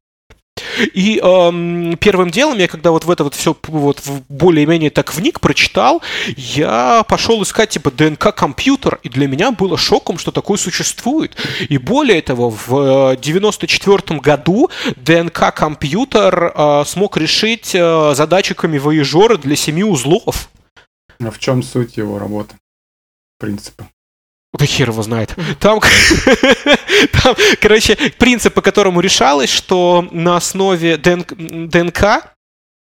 И 0.93 1.19
эм, 1.21 1.97
первым 1.97 2.29
делом 2.29 2.57
я, 2.57 2.67
когда 2.67 2.91
вот 2.91 3.05
в 3.05 3.11
это 3.11 3.23
вот 3.23 3.35
все 3.35 3.55
вот 3.67 4.01
более-менее 4.29 4.89
так 4.89 5.13
вник, 5.13 5.39
прочитал, 5.39 6.01
я 6.37 7.03
пошел 7.03 7.41
искать 7.43 7.69
типа 7.69 7.91
ДНК-компьютер, 7.91 8.99
и 9.03 9.09
для 9.09 9.27
меня 9.27 9.51
было 9.51 9.77
шоком, 9.77 10.17
что 10.17 10.31
такое 10.31 10.57
существует. 10.57 11.35
И 11.69 11.77
более 11.77 12.21
того, 12.21 12.49
в 12.49 13.17
94 13.17 14.19
году 14.19 14.69
ДНК-компьютер 14.95 16.53
э, 16.55 16.83
смог 16.85 17.17
решить 17.17 17.71
э, 17.73 18.13
задачиками 18.15 18.77
воежора 18.77 19.37
для 19.37 19.55
семи 19.55 19.83
узлов. 19.83 20.49
А 21.19 21.31
в 21.31 21.39
чем 21.39 21.63
суть 21.63 21.97
его 21.97 22.19
работы? 22.19 22.55
Принципа? 23.39 23.89
Да 24.57 24.65
хер 24.65 24.89
его 24.89 25.03
знает. 25.03 25.35
Там, 25.59 25.79
там, 27.23 27.35
короче, 27.61 27.97
принцип, 28.17 28.53
по 28.53 28.61
которому 28.61 29.01
решалось, 29.01 29.49
что 29.49 30.07
на 30.11 30.37
основе 30.37 30.97
ДНК 30.97 32.35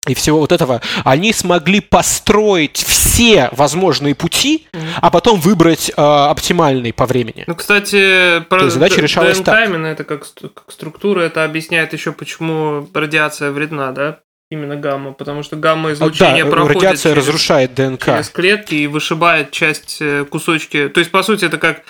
и 0.07 0.15
всего 0.15 0.39
вот 0.39 0.53
этого, 0.53 0.83
они 1.05 1.33
смогли 1.33 1.81
построить 1.81 2.77
все 2.77 3.49
возможные 3.53 4.15
пути, 4.15 4.67
mm-hmm. 4.73 4.81
а 5.01 5.11
потом 5.11 5.41
выбрать 5.41 5.91
э, 5.91 5.93
оптимальный 6.03 6.93
по 6.93 7.07
времени. 7.07 7.45
Ну, 7.47 7.55
кстати, 7.55 8.41
про 8.41 8.69
задача 8.69 9.01
решалась 9.01 9.39
ДНК 9.39 9.47
так. 9.47 9.69
именно 9.69 9.87
это 9.87 10.05
как, 10.05 10.27
как 10.35 10.71
структура, 10.71 11.23
это 11.23 11.45
объясняет 11.45 11.93
еще, 11.93 12.13
почему 12.13 12.89
радиация 12.93 13.51
вредна, 13.51 13.93
да? 13.93 14.21
Именно 14.51 14.77
гамма, 14.77 15.13
потому 15.13 15.43
что 15.43 15.57
гамма-излучение 15.57 16.45
да, 16.45 16.51
проходит 16.51 16.77
радиация 16.83 17.15
через, 17.15 17.27
разрушает 17.27 17.75
ДНК. 17.75 18.05
через 18.05 18.29
клетки 18.29 18.75
и 18.75 18.87
вышибает 18.87 19.51
часть 19.51 19.99
э, 20.01 20.25
кусочки. 20.25 20.89
То 20.89 21.01
есть, 21.01 21.11
по 21.11 21.23
сути, 21.23 21.47
это 21.47 21.59
как 21.59 21.83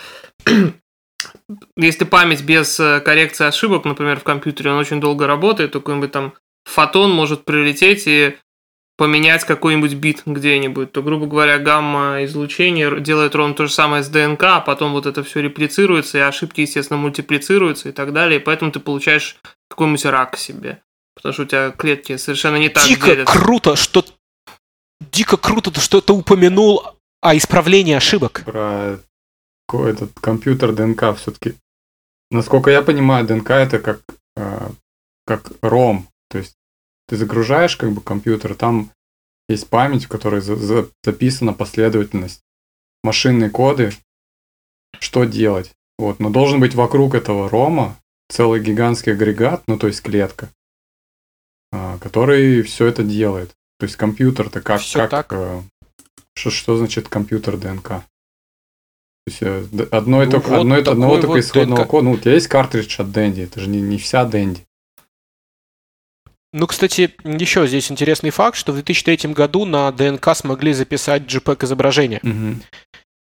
если 1.77 2.05
память 2.05 2.43
без 2.43 2.79
э, 2.79 3.01
коррекции 3.01 3.45
ошибок, 3.45 3.85
например, 3.85 4.19
в 4.19 4.23
компьютере, 4.23 4.71
он 4.71 4.77
очень 4.77 5.01
долго 5.01 5.27
работает, 5.27 5.73
то 5.73 5.79
какой-нибудь 5.79 6.11
там 6.11 6.33
фотон 6.65 7.11
может 7.11 7.45
прилететь 7.45 8.07
и 8.07 8.35
поменять 8.97 9.43
какой-нибудь 9.43 9.93
бит 9.95 10.23
где-нибудь, 10.25 10.91
то, 10.91 11.03
грубо 11.03 11.27
говоря, 11.27 11.59
гамма-излучение 11.59 13.01
делает 13.01 13.35
ровно 13.35 13.53
то 13.53 13.65
же 13.65 13.73
самое 13.73 14.03
с 14.03 14.07
ДНК, 14.07 14.43
а 14.43 14.61
потом 14.61 14.93
вот 14.93 15.05
это 15.05 15.23
все 15.23 15.41
реплицируется, 15.41 16.17
и 16.17 16.21
ошибки, 16.21 16.61
естественно, 16.61 16.97
мультиплицируются 16.97 17.89
и 17.89 17.91
так 17.91 18.13
далее, 18.13 18.39
и 18.39 18.43
поэтому 18.43 18.71
ты 18.71 18.79
получаешь 18.79 19.37
какой-нибудь 19.69 20.05
рак 20.05 20.37
себе. 20.37 20.81
Потому 21.15 21.33
что 21.33 21.43
у 21.43 21.45
тебя 21.45 21.71
клетки 21.71 22.17
совершенно 22.17 22.57
не 22.57 22.69
так 22.69 22.85
Дико 22.85 23.07
делятся. 23.07 23.37
круто, 23.37 23.75
что... 23.75 24.05
Дико 25.11 25.37
круто, 25.37 25.77
что 25.79 26.01
ты 26.01 26.13
упомянул 26.13 26.83
о 27.21 27.35
исправлении 27.35 27.93
ошибок. 27.93 28.43
Про 28.45 28.99
этот 29.73 30.11
компьютер 30.19 30.73
ДНК 30.73 31.15
все-таки. 31.17 31.55
Насколько 32.31 32.69
я 32.71 32.81
понимаю, 32.81 33.25
ДНК 33.25 33.51
это 33.51 33.79
как, 33.79 34.01
э, 34.35 34.69
как 35.25 35.51
ROM. 35.61 36.03
То 36.29 36.39
есть 36.39 36.55
ты 37.07 37.17
загружаешь 37.17 37.75
как 37.75 37.91
бы 37.91 38.01
компьютер, 38.01 38.55
там 38.55 38.91
есть 39.47 39.69
память, 39.69 40.05
в 40.05 40.07
которой 40.07 40.41
за, 40.41 40.55
за, 40.55 40.89
записана 41.03 41.53
последовательность, 41.53 42.41
машинные 43.03 43.49
коды, 43.49 43.91
что 44.99 45.23
делать. 45.25 45.71
Вот, 45.97 46.19
но 46.19 46.29
должен 46.29 46.59
быть 46.59 46.75
вокруг 46.75 47.15
этого 47.15 47.49
рома 47.49 47.97
целый 48.29 48.59
гигантский 48.59 49.13
агрегат, 49.13 49.63
ну 49.67 49.77
то 49.77 49.87
есть 49.87 50.01
клетка, 50.01 50.49
который 51.71 52.61
все 52.61 52.87
это 52.87 53.03
делает. 53.03 53.55
То 53.79 53.85
есть 53.85 53.95
компьютер-то 53.97 54.61
как, 54.61 54.81
все 54.81 54.99
как 54.99 55.09
так. 55.09 55.27
Э, 55.31 55.61
что, 56.33 56.49
что 56.49 56.77
значит 56.77 57.09
компьютер 57.09 57.57
ДНК? 57.57 57.87
То 57.87 58.03
есть 59.27 59.41
э, 59.41 59.65
одно 59.91 60.23
ну, 60.23 60.31
только, 60.31 60.49
вот 60.49 60.59
одно, 60.61 60.75
одного 60.75 61.13
вот 61.15 61.21
только 61.21 61.39
исходного 61.39 61.81
ДНК. 61.81 61.89
кода. 61.89 62.05
Ну, 62.05 62.11
у 62.11 62.17
тебя 62.17 62.33
есть 62.33 62.47
картридж 62.47 63.01
от 63.01 63.07
Dendy, 63.07 63.43
это 63.43 63.59
же 63.59 63.69
не, 63.69 63.81
не 63.81 63.97
вся 63.97 64.23
Dendy. 64.23 64.59
Ну, 66.53 66.67
кстати, 66.67 67.13
еще 67.25 67.67
здесь 67.67 67.91
интересный 67.91 68.29
факт, 68.29 68.55
что 68.55 68.71
в 68.71 68.75
2003 68.75 69.33
году 69.33 69.65
на 69.65 69.91
ДНК 69.91 70.33
смогли 70.35 70.71
записать 70.71 71.23
JPEG-изображение. 71.23 72.21
Мгм. 72.23 72.61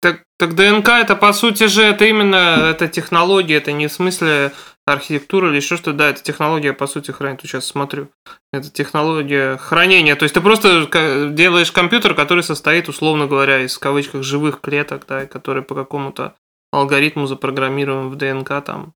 Так, 0.00 0.22
так 0.38 0.54
ДНК 0.54 0.90
это 0.90 1.16
по 1.16 1.32
сути 1.32 1.66
же 1.66 1.82
это 1.82 2.04
именно 2.04 2.70
это 2.70 2.86
технология, 2.86 3.56
это 3.56 3.72
не 3.72 3.88
в 3.88 3.92
смысле 3.92 4.52
архитектура 4.92 5.48
или 5.48 5.56
еще 5.56 5.76
что-то, 5.76 5.92
да, 5.92 6.10
это 6.10 6.22
технология 6.22 6.72
по 6.72 6.86
сути 6.86 7.10
хранит. 7.10 7.40
Сейчас 7.42 7.66
смотрю, 7.66 8.08
это 8.52 8.70
технология 8.70 9.56
хранения. 9.56 10.16
То 10.16 10.24
есть 10.24 10.34
ты 10.34 10.40
просто 10.40 10.86
делаешь 11.32 11.72
компьютер, 11.72 12.14
который 12.14 12.42
состоит, 12.42 12.88
условно 12.88 13.26
говоря, 13.26 13.60
из 13.60 13.76
кавычках 13.78 14.22
живых 14.22 14.60
клеток, 14.60 15.04
да, 15.06 15.24
и 15.24 15.26
который 15.26 15.62
по 15.62 15.74
какому-то 15.74 16.34
алгоритму 16.72 17.26
запрограммирован 17.26 18.10
в 18.10 18.16
ДНК 18.16 18.64
там 18.64 18.94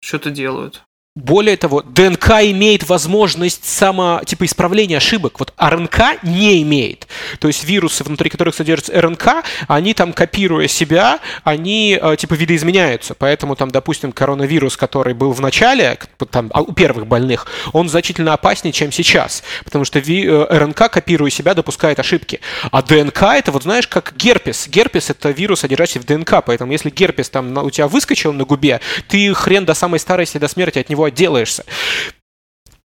что-то 0.00 0.30
делают. 0.30 0.84
Более 1.16 1.56
того, 1.56 1.80
ДНК 1.82 2.42
имеет 2.42 2.88
возможность 2.88 3.64
само, 3.64 4.20
типа, 4.26 4.46
исправления 4.46 4.96
ошибок. 4.96 5.38
Вот 5.38 5.54
РНК 5.56 6.24
не 6.24 6.60
имеет. 6.62 7.06
То 7.38 7.46
есть 7.46 7.62
вирусы, 7.62 8.02
внутри 8.02 8.28
которых 8.28 8.56
содержится 8.56 9.00
РНК, 9.00 9.44
они 9.68 9.94
там, 9.94 10.12
копируя 10.12 10.66
себя, 10.66 11.20
они, 11.44 11.96
э, 12.02 12.16
типа, 12.18 12.34
видоизменяются. 12.34 13.14
Поэтому 13.14 13.54
там, 13.54 13.70
допустим, 13.70 14.10
коронавирус, 14.10 14.76
который 14.76 15.14
был 15.14 15.30
в 15.30 15.40
начале, 15.40 16.00
там, 16.32 16.50
а, 16.52 16.62
у 16.62 16.72
первых 16.72 17.06
больных, 17.06 17.46
он 17.72 17.88
значительно 17.88 18.32
опаснее, 18.32 18.72
чем 18.72 18.90
сейчас. 18.90 19.44
Потому 19.64 19.84
что 19.84 20.00
э, 20.00 20.46
РНК, 20.50 20.90
копируя 20.90 21.30
себя, 21.30 21.54
допускает 21.54 22.00
ошибки. 22.00 22.40
А 22.72 22.82
ДНК 22.82 23.22
это, 23.22 23.52
вот 23.52 23.62
знаешь, 23.62 23.86
как 23.86 24.14
герпес. 24.16 24.66
Герпес 24.66 25.10
это 25.10 25.30
вирус, 25.30 25.60
содержащий 25.60 26.00
в 26.00 26.06
ДНК. 26.06 26.42
Поэтому 26.44 26.72
если 26.72 26.90
герпес 26.90 27.30
там 27.30 27.56
у 27.58 27.70
тебя 27.70 27.86
выскочил 27.86 28.32
на 28.32 28.42
губе, 28.42 28.80
ты 29.06 29.32
хрен 29.32 29.64
до 29.64 29.74
самой 29.74 30.00
старости, 30.00 30.38
до 30.38 30.48
смерти 30.48 30.80
от 30.80 30.88
него 30.88 31.03
отделаешься. 31.04 31.64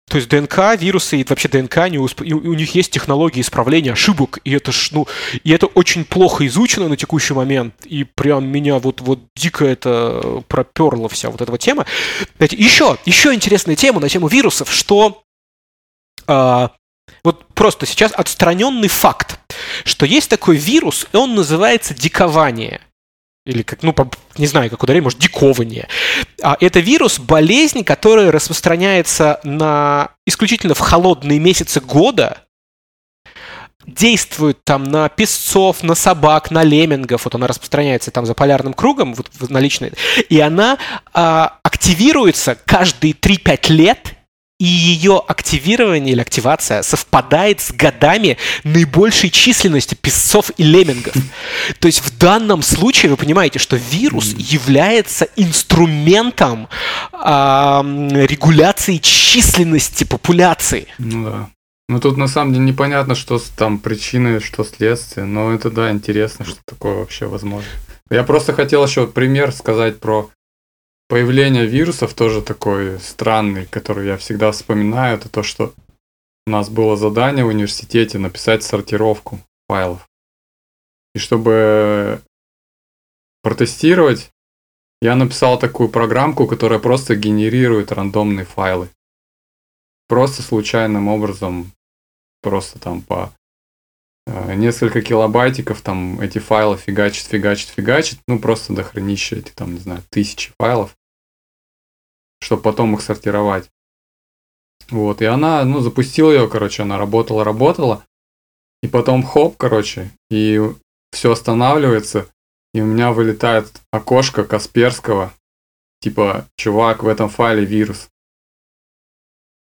То 0.08 0.16
есть 0.16 0.28
ДНК, 0.28 0.74
вирусы 0.78 1.20
и 1.20 1.24
вообще 1.28 1.48
ДНК, 1.48 1.78
они 1.78 1.98
усп- 1.98 2.24
и 2.24 2.32
у 2.32 2.54
них 2.54 2.74
есть 2.74 2.90
технологии 2.90 3.42
исправления 3.42 3.92
ошибок, 3.92 4.38
и 4.42 4.52
это 4.52 4.72
ж, 4.72 4.88
ну, 4.92 5.06
и 5.44 5.50
это 5.50 5.66
очень 5.66 6.04
плохо 6.04 6.46
изучено 6.46 6.88
на 6.88 6.96
текущий 6.96 7.34
момент, 7.34 7.74
и 7.84 8.04
прям 8.04 8.46
меня 8.46 8.78
вот, 8.78 9.02
вот 9.02 9.20
дико 9.36 9.66
это 9.66 10.42
проперла 10.48 11.08
вся 11.08 11.28
вот 11.30 11.42
эта 11.42 11.58
тема. 11.58 11.84
Еще, 12.40 12.96
еще 13.04 13.34
интересная 13.34 13.76
тема 13.76 14.00
на 14.00 14.08
тему 14.08 14.28
вирусов, 14.28 14.72
что 14.72 15.22
а, 16.26 16.70
вот 17.22 17.46
просто 17.54 17.84
сейчас 17.84 18.12
отстраненный 18.12 18.88
факт, 18.88 19.38
что 19.84 20.06
есть 20.06 20.30
такой 20.30 20.56
вирус, 20.56 21.06
и 21.12 21.16
он 21.16 21.34
называется 21.34 21.92
дикование. 21.94 22.80
Или 23.48 23.62
как, 23.62 23.82
ну, 23.82 23.94
не 24.36 24.46
знаю, 24.46 24.68
как 24.68 24.82
ударение, 24.82 25.04
может, 25.04 25.18
дикование. 25.18 25.88
А 26.42 26.58
это 26.60 26.80
вирус, 26.80 27.18
болезнь, 27.18 27.82
которая 27.82 28.30
распространяется 28.30 29.40
на 29.42 30.10
исключительно 30.26 30.74
в 30.74 30.80
холодные 30.80 31.38
месяцы 31.38 31.80
года, 31.80 32.44
действует 33.86 34.62
там 34.64 34.84
на 34.84 35.08
песцов, 35.08 35.82
на 35.82 35.94
собак, 35.94 36.50
на 36.50 36.62
леммингов, 36.62 37.24
вот 37.24 37.36
она 37.36 37.46
распространяется 37.46 38.10
там 38.10 38.26
за 38.26 38.34
полярным 38.34 38.74
кругом, 38.74 39.14
вот 39.14 39.30
наличной, 39.48 39.92
и 40.28 40.38
она 40.40 40.76
а, 41.14 41.58
активируется 41.62 42.54
каждые 42.66 43.14
3-5 43.14 43.72
лет, 43.72 44.14
и 44.58 44.64
ее 44.64 45.22
активирование 45.26 46.12
или 46.12 46.20
активация 46.20 46.82
совпадает 46.82 47.60
с 47.60 47.70
годами 47.72 48.38
наибольшей 48.64 49.30
численности 49.30 49.94
песцов 49.94 50.50
и 50.56 50.64
леммингов. 50.64 51.14
То 51.78 51.86
есть 51.86 52.00
в 52.00 52.18
данном 52.18 52.62
случае 52.62 53.10
вы 53.10 53.16
понимаете, 53.16 53.60
что 53.60 53.76
вирус 53.76 54.34
является 54.36 55.28
инструментом 55.36 56.68
м, 57.12 58.08
регуляции 58.08 58.96
численности 58.96 60.04
популяции. 60.04 60.88
Ну 60.98 61.24
да. 61.24 61.50
Ну 61.88 62.00
тут 62.00 62.16
на 62.16 62.28
самом 62.28 62.52
деле 62.52 62.66
непонятно, 62.66 63.14
что 63.14 63.40
там 63.56 63.78
причины, 63.78 64.40
что 64.40 64.64
следствие, 64.64 65.24
но 65.24 65.52
это 65.52 65.70
да, 65.70 65.90
интересно, 65.90 66.44
что 66.44 66.58
такое 66.66 66.94
вообще 66.96 67.26
возможно. 67.26 67.70
Я 68.10 68.24
просто 68.24 68.52
хотел 68.52 68.84
еще 68.84 69.06
пример 69.06 69.52
сказать 69.52 70.00
про 70.00 70.30
появление 71.08 71.66
вирусов, 71.66 72.14
тоже 72.14 72.42
такой 72.42 72.98
странный, 73.00 73.66
который 73.66 74.06
я 74.06 74.16
всегда 74.16 74.52
вспоминаю, 74.52 75.16
это 75.16 75.28
то, 75.28 75.42
что 75.42 75.74
у 76.46 76.50
нас 76.50 76.68
было 76.68 76.96
задание 76.96 77.44
в 77.44 77.48
университете 77.48 78.18
написать 78.18 78.62
сортировку 78.62 79.40
файлов. 79.68 80.08
И 81.14 81.18
чтобы 81.18 82.22
протестировать, 83.42 84.30
я 85.00 85.14
написал 85.14 85.58
такую 85.58 85.88
программку, 85.88 86.46
которая 86.46 86.78
просто 86.78 87.16
генерирует 87.16 87.92
рандомные 87.92 88.44
файлы 88.44 88.88
просто 90.08 90.42
случайным 90.42 91.08
образом, 91.08 91.72
просто 92.42 92.78
там 92.78 93.02
по 93.02 93.32
несколько 94.54 95.02
килобайтиков 95.02 95.80
там 95.80 96.20
эти 96.20 96.38
файлы 96.38 96.76
фигачит, 96.76 97.26
фигачит, 97.26 97.68
фигачит, 97.68 98.18
ну 98.26 98.38
просто 98.38 98.72
до 98.74 98.84
хранища 98.84 99.36
эти 99.36 99.50
там, 99.52 99.74
не 99.74 99.80
знаю, 99.80 100.02
тысячи 100.10 100.52
файлов, 100.58 100.96
чтобы 102.40 102.62
потом 102.62 102.94
их 102.94 103.00
сортировать. 103.00 103.70
Вот, 104.90 105.20
и 105.20 105.26
она, 105.26 105.64
ну, 105.64 105.80
запустила 105.80 106.30
ее, 106.30 106.48
короче, 106.48 106.82
она 106.82 106.98
работала, 106.98 107.44
работала, 107.44 108.04
и 108.82 108.88
потом 108.88 109.22
хоп, 109.22 109.56
короче, 109.56 110.10
и 110.30 110.60
все 111.10 111.32
останавливается, 111.32 112.26
и 112.72 112.80
у 112.80 112.86
меня 112.86 113.12
вылетает 113.12 113.70
окошко 113.90 114.44
Касперского, 114.44 115.32
типа, 116.00 116.46
чувак, 116.56 117.02
в 117.02 117.08
этом 117.08 117.28
файле 117.28 117.64
вирус. 117.64 118.08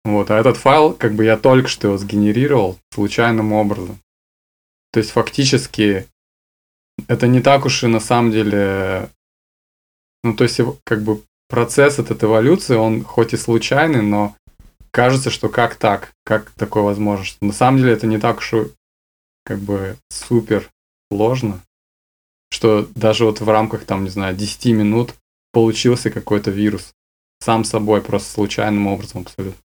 Вот, 0.04 0.30
а 0.30 0.38
этот 0.38 0.56
файл, 0.56 0.94
как 0.94 1.14
бы 1.14 1.24
я 1.24 1.36
только 1.36 1.68
что 1.68 1.88
его 1.88 1.98
сгенерировал 1.98 2.78
случайным 2.90 3.52
образом. 3.52 3.98
То 4.92 4.98
есть 4.98 5.10
фактически 5.10 6.06
это 7.08 7.26
не 7.26 7.40
так 7.40 7.64
уж 7.64 7.84
и 7.84 7.86
на 7.86 8.00
самом 8.00 8.32
деле, 8.32 9.10
ну 10.24 10.34
то 10.34 10.44
есть 10.44 10.60
как 10.84 11.02
бы 11.02 11.22
процесс 11.48 11.98
этот 11.98 12.22
эволюции, 12.24 12.74
он 12.74 13.04
хоть 13.04 13.32
и 13.32 13.36
случайный, 13.36 14.02
но 14.02 14.36
кажется, 14.90 15.30
что 15.30 15.48
как 15.48 15.76
так, 15.76 16.12
как 16.24 16.50
такое 16.52 16.82
возможно, 16.82 17.24
что 17.24 17.44
на 17.44 17.52
самом 17.52 17.78
деле 17.78 17.92
это 17.92 18.06
не 18.06 18.18
так 18.18 18.38
уж 18.38 18.54
как 19.44 19.58
бы 19.58 19.96
супер 20.10 20.68
сложно, 21.12 21.60
что 22.50 22.88
даже 22.94 23.24
вот 23.24 23.40
в 23.40 23.48
рамках 23.48 23.84
там, 23.84 24.04
не 24.04 24.10
знаю, 24.10 24.36
10 24.36 24.66
минут 24.66 25.14
получился 25.52 26.10
какой-то 26.10 26.50
вирус 26.50 26.92
сам 27.40 27.64
собой, 27.64 28.02
просто 28.02 28.30
случайным 28.30 28.86
образом 28.86 29.22
абсолютно. 29.22 29.60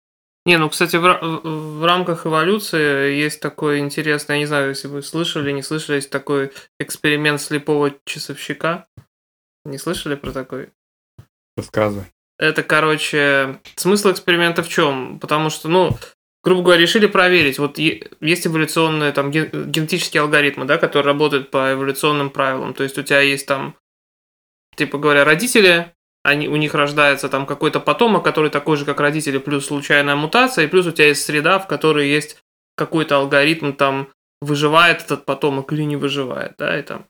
Не, 0.44 0.58
ну, 0.58 0.68
кстати, 0.68 0.96
в, 0.96 1.02
в- 1.02 1.84
рамках 1.84 2.26
эволюции 2.26 3.14
есть 3.14 3.40
такой 3.40 3.78
интересный, 3.78 4.34
я 4.36 4.38
не 4.40 4.46
знаю, 4.46 4.70
если 4.70 4.88
вы 4.88 5.02
слышали, 5.02 5.52
не 5.52 5.62
слышали, 5.62 5.96
есть 5.96 6.10
такой 6.10 6.52
эксперимент 6.80 7.40
слепого 7.40 7.94
часовщика. 8.04 8.86
Не 9.64 9.78
слышали 9.78 10.16
про 10.16 10.32
такой? 10.32 10.70
Рассказывай. 11.56 12.06
Это, 12.38 12.64
короче, 12.64 13.60
смысл 13.76 14.10
эксперимента 14.10 14.64
в 14.64 14.68
чем? 14.68 15.20
Потому 15.20 15.48
что, 15.48 15.68
ну, 15.68 15.96
грубо 16.42 16.62
говоря, 16.62 16.80
решили 16.80 17.06
проверить. 17.06 17.60
Вот 17.60 17.78
есть 17.78 18.46
эволюционные 18.46 19.12
там 19.12 19.30
ген- 19.30 19.70
генетические 19.70 20.22
алгоритмы, 20.22 20.64
да, 20.64 20.76
которые 20.76 21.06
работают 21.06 21.52
по 21.52 21.72
эволюционным 21.72 22.30
правилам. 22.30 22.74
То 22.74 22.82
есть 22.82 22.98
у 22.98 23.02
тебя 23.02 23.20
есть 23.20 23.46
там, 23.46 23.76
типа 24.76 24.98
говоря, 24.98 25.24
родители, 25.24 25.94
они, 26.22 26.48
у 26.48 26.56
них 26.56 26.74
рождается 26.74 27.28
там 27.28 27.46
какой-то 27.46 27.80
потомок, 27.80 28.24
который 28.24 28.50
такой 28.50 28.76
же, 28.76 28.84
как 28.84 29.00
родители, 29.00 29.38
плюс 29.38 29.66
случайная 29.66 30.16
мутация, 30.16 30.64
и 30.64 30.68
плюс 30.68 30.86
у 30.86 30.92
тебя 30.92 31.08
есть 31.08 31.24
среда, 31.24 31.58
в 31.58 31.66
которой 31.66 32.08
есть 32.08 32.38
какой-то 32.76 33.16
алгоритм, 33.16 33.72
там, 33.72 34.08
выживает 34.40 35.02
этот 35.02 35.24
потомок 35.24 35.72
или 35.72 35.82
не 35.82 35.96
выживает, 35.96 36.54
да, 36.58 36.78
и 36.78 36.82
там. 36.82 37.06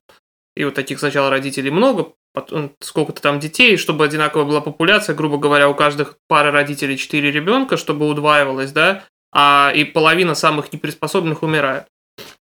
И 0.56 0.64
вот 0.64 0.74
таких 0.74 0.98
сначала 0.98 1.30
родителей 1.30 1.70
много, 1.70 2.12
потом 2.34 2.72
сколько-то 2.80 3.22
там 3.22 3.40
детей, 3.40 3.76
чтобы 3.76 4.04
одинаковая 4.04 4.46
была 4.46 4.60
популяция, 4.60 5.14
грубо 5.14 5.38
говоря, 5.38 5.68
у 5.68 5.74
каждых 5.74 6.16
пары 6.28 6.50
родителей 6.50 6.98
4 6.98 7.30
ребенка, 7.30 7.76
чтобы 7.76 8.08
удваивалось, 8.08 8.72
да, 8.72 9.04
а 9.34 9.72
и 9.74 9.84
половина 9.84 10.34
самых 10.34 10.72
неприспособленных 10.72 11.42
умирает. 11.42 11.86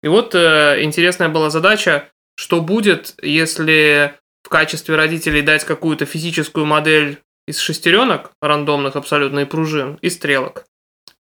И 0.02 0.08
вот 0.08 0.34
э, 0.34 0.82
интересная 0.82 1.30
была 1.30 1.48
задача, 1.48 2.10
что 2.36 2.60
будет, 2.60 3.14
если 3.22 4.18
в 4.44 4.48
качестве 4.50 4.94
родителей 4.94 5.42
дать 5.42 5.64
какую-то 5.64 6.04
физическую 6.04 6.66
модель 6.66 7.22
из 7.48 7.58
шестеренок, 7.58 8.32
рандомных 8.40 8.94
абсолютно, 8.94 9.40
и 9.40 9.44
пружин, 9.44 9.98
и 10.02 10.10
стрелок. 10.10 10.66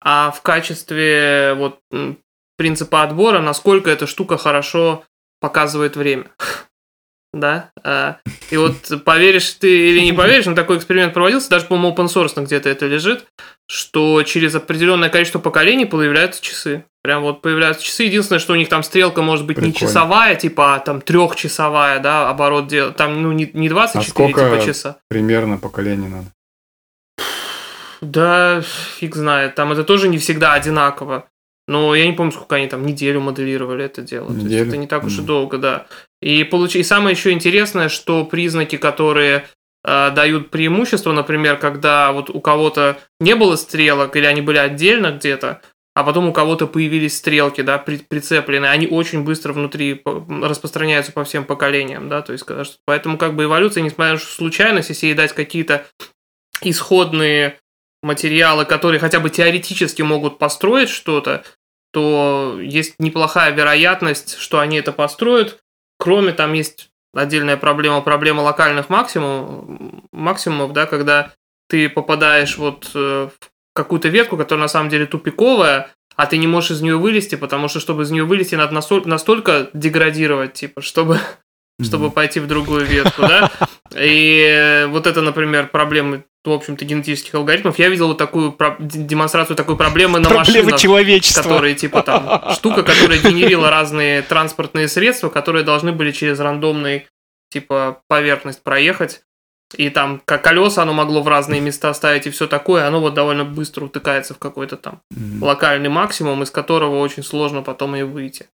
А 0.00 0.30
в 0.30 0.42
качестве 0.42 1.54
вот 1.56 1.80
принципа 2.56 3.02
отбора, 3.02 3.40
насколько 3.40 3.90
эта 3.90 4.06
штука 4.06 4.36
хорошо 4.36 5.04
показывает 5.40 5.96
время. 5.96 6.26
Да? 7.34 7.70
А, 7.82 8.18
И 8.50 8.56
вот 8.56 8.76
поверишь 9.04 9.50
ты 9.54 9.88
или 9.90 9.98
не 10.00 10.12
поверишь, 10.12 10.46
но 10.46 10.54
такой 10.54 10.76
эксперимент 10.76 11.12
проводился, 11.12 11.50
даже, 11.50 11.66
по-моему, 11.66 11.94
open 11.94 12.06
source 12.06 12.40
где-то 12.42 12.68
это 12.68 12.86
лежит, 12.86 13.26
что 13.68 14.22
через 14.22 14.54
определенное 14.54 15.08
количество 15.08 15.40
поколений 15.40 15.84
появляются 15.84 16.40
часы. 16.40 16.84
Прям 17.02 17.22
вот 17.22 17.42
появляются 17.42 17.84
часы. 17.84 18.04
Единственное, 18.04 18.38
что 18.38 18.52
у 18.52 18.56
них 18.56 18.68
там 18.68 18.84
стрелка 18.84 19.20
может 19.20 19.46
быть 19.46 19.58
не 19.58 19.72
Прикольно. 19.72 19.88
часовая, 19.88 20.34
типа 20.36 20.76
а 20.76 20.78
там 20.78 21.00
трехчасовая, 21.00 21.98
да, 21.98 22.30
оборот 22.30 22.68
делать. 22.68 22.96
Там, 22.96 23.20
ну, 23.22 23.32
не, 23.32 23.50
не 23.52 23.68
24 23.68 24.04
А 24.04 24.08
сколько 24.08 24.50
типа 24.56 24.64
часа. 24.64 24.96
примерно 25.08 25.58
поколений 25.58 26.08
надо? 26.08 26.26
Да, 28.00 28.62
фиг 28.98 29.16
знает. 29.16 29.54
Там 29.56 29.72
это 29.72 29.82
тоже 29.82 30.08
не 30.08 30.18
всегда 30.18 30.52
одинаково. 30.52 31.26
Но 31.66 31.94
я 31.94 32.06
не 32.06 32.12
помню, 32.12 32.32
сколько 32.32 32.56
они 32.56 32.66
там 32.66 32.84
неделю 32.84 33.20
моделировали 33.20 33.84
это 33.84 34.02
дело. 34.02 34.30
Неделю? 34.30 34.48
То 34.48 34.54
есть 34.54 34.68
это 34.68 34.76
не 34.76 34.86
так 34.86 35.04
уж 35.04 35.18
и 35.18 35.22
долго, 35.22 35.58
да. 35.58 35.86
И, 36.20 36.44
получ... 36.44 36.76
и 36.76 36.82
самое 36.82 37.14
еще 37.14 37.32
интересное, 37.32 37.88
что 37.88 38.24
признаки, 38.24 38.76
которые 38.76 39.46
э, 39.84 40.10
дают 40.10 40.50
преимущество, 40.50 41.12
например, 41.12 41.56
когда 41.56 42.12
вот 42.12 42.28
у 42.30 42.40
кого-то 42.40 42.98
не 43.20 43.34
было 43.34 43.56
стрелок, 43.56 44.14
или 44.16 44.26
они 44.26 44.42
были 44.42 44.58
отдельно 44.58 45.12
где-то, 45.12 45.62
а 45.94 46.02
потом 46.02 46.28
у 46.28 46.32
кого-то 46.32 46.66
появились 46.66 47.16
стрелки, 47.16 47.62
да, 47.62 47.78
при, 47.78 47.98
прицепленные, 47.98 48.70
они 48.70 48.86
очень 48.86 49.22
быстро 49.22 49.52
внутри 49.52 50.02
распространяются 50.04 51.12
по 51.12 51.24
всем 51.24 51.44
поколениям, 51.44 52.08
да, 52.08 52.20
то 52.20 52.32
есть, 52.32 52.44
поэтому 52.84 53.16
как 53.16 53.34
бы 53.34 53.44
эволюция, 53.44 53.82
несмотря 53.82 54.14
на 54.14 54.18
случайность, 54.18 54.88
если 54.88 55.06
ей 55.06 55.14
дать 55.14 55.32
какие-то 55.32 55.86
исходные 56.62 57.60
материалы, 58.04 58.64
которые 58.64 59.00
хотя 59.00 59.18
бы 59.18 59.30
теоретически 59.30 60.02
могут 60.02 60.38
построить 60.38 60.88
что-то, 60.88 61.44
то 61.92 62.58
есть 62.60 62.96
неплохая 62.98 63.52
вероятность, 63.52 64.36
что 64.38 64.60
они 64.60 64.78
это 64.78 64.92
построят. 64.92 65.62
Кроме 65.98 66.32
там 66.32 66.52
есть 66.52 66.90
отдельная 67.14 67.56
проблема, 67.56 68.00
проблема 68.00 68.40
локальных 68.40 68.88
максимум, 68.90 70.04
максимумов, 70.12 70.72
да, 70.72 70.86
когда 70.86 71.32
ты 71.68 71.88
попадаешь 71.88 72.58
вот 72.58 72.90
э, 72.94 73.28
в 73.28 73.50
какую-то 73.74 74.08
ветку, 74.08 74.36
которая 74.36 74.62
на 74.62 74.68
самом 74.68 74.90
деле 74.90 75.06
тупиковая, 75.06 75.90
а 76.16 76.26
ты 76.26 76.36
не 76.36 76.46
можешь 76.46 76.72
из 76.72 76.80
нее 76.82 76.96
вылезти, 76.96 77.36
потому 77.36 77.68
что, 77.68 77.80
чтобы 77.80 78.02
из 78.02 78.10
нее 78.10 78.24
вылезти, 78.24 78.54
надо 78.54 78.74
настолько, 78.74 79.08
настолько 79.08 79.70
деградировать, 79.72 80.54
типа, 80.54 80.80
чтобы, 80.80 81.18
mm-hmm. 81.80 81.84
чтобы 81.84 82.10
пойти 82.10 82.40
в 82.40 82.46
другую 82.46 82.84
ветку, 82.84 83.22
да. 83.22 83.50
И 83.96 84.86
вот 84.88 85.06
это, 85.06 85.20
например, 85.20 85.68
проблемы 85.68 86.24
в 86.44 86.52
общем-то, 86.52 86.84
генетических 86.84 87.34
алгоритмов. 87.34 87.78
Я 87.78 87.88
видел 87.88 88.08
вот 88.08 88.18
такую 88.18 88.52
про- 88.52 88.76
демонстрацию 88.78 89.56
такой 89.56 89.76
проблемы 89.76 90.18
на 90.18 90.28
Проблемы 90.28 90.64
машинах, 90.64 90.80
человечества. 90.80 91.42
которые 91.42 91.74
типа 91.74 92.02
там 92.02 92.50
штука, 92.54 92.82
которая 92.82 93.18
генерила 93.18 93.70
разные 93.70 94.20
транспортные 94.20 94.88
средства, 94.88 95.30
которые 95.30 95.64
должны 95.64 95.92
были 95.92 96.10
через 96.10 96.40
рандомный 96.40 97.06
типа 97.50 98.02
поверхность 98.08 98.62
проехать. 98.62 99.22
И 99.76 99.88
там 99.88 100.20
как 100.24 100.44
колеса 100.44 100.82
оно 100.82 100.92
могло 100.92 101.22
в 101.22 101.28
разные 101.28 101.60
места 101.60 101.92
ставить 101.94 102.26
и 102.26 102.30
все 102.30 102.46
такое, 102.46 102.86
оно 102.86 103.00
вот 103.00 103.14
довольно 103.14 103.44
быстро 103.44 103.86
утыкается 103.86 104.34
в 104.34 104.38
какой-то 104.38 104.76
там 104.76 105.00
mm-hmm. 105.14 105.42
локальный 105.42 105.88
максимум, 105.88 106.42
из 106.42 106.50
которого 106.50 106.98
очень 106.98 107.22
сложно 107.22 107.62
потом 107.62 107.96
и 107.96 108.02
выйти. 108.02 108.48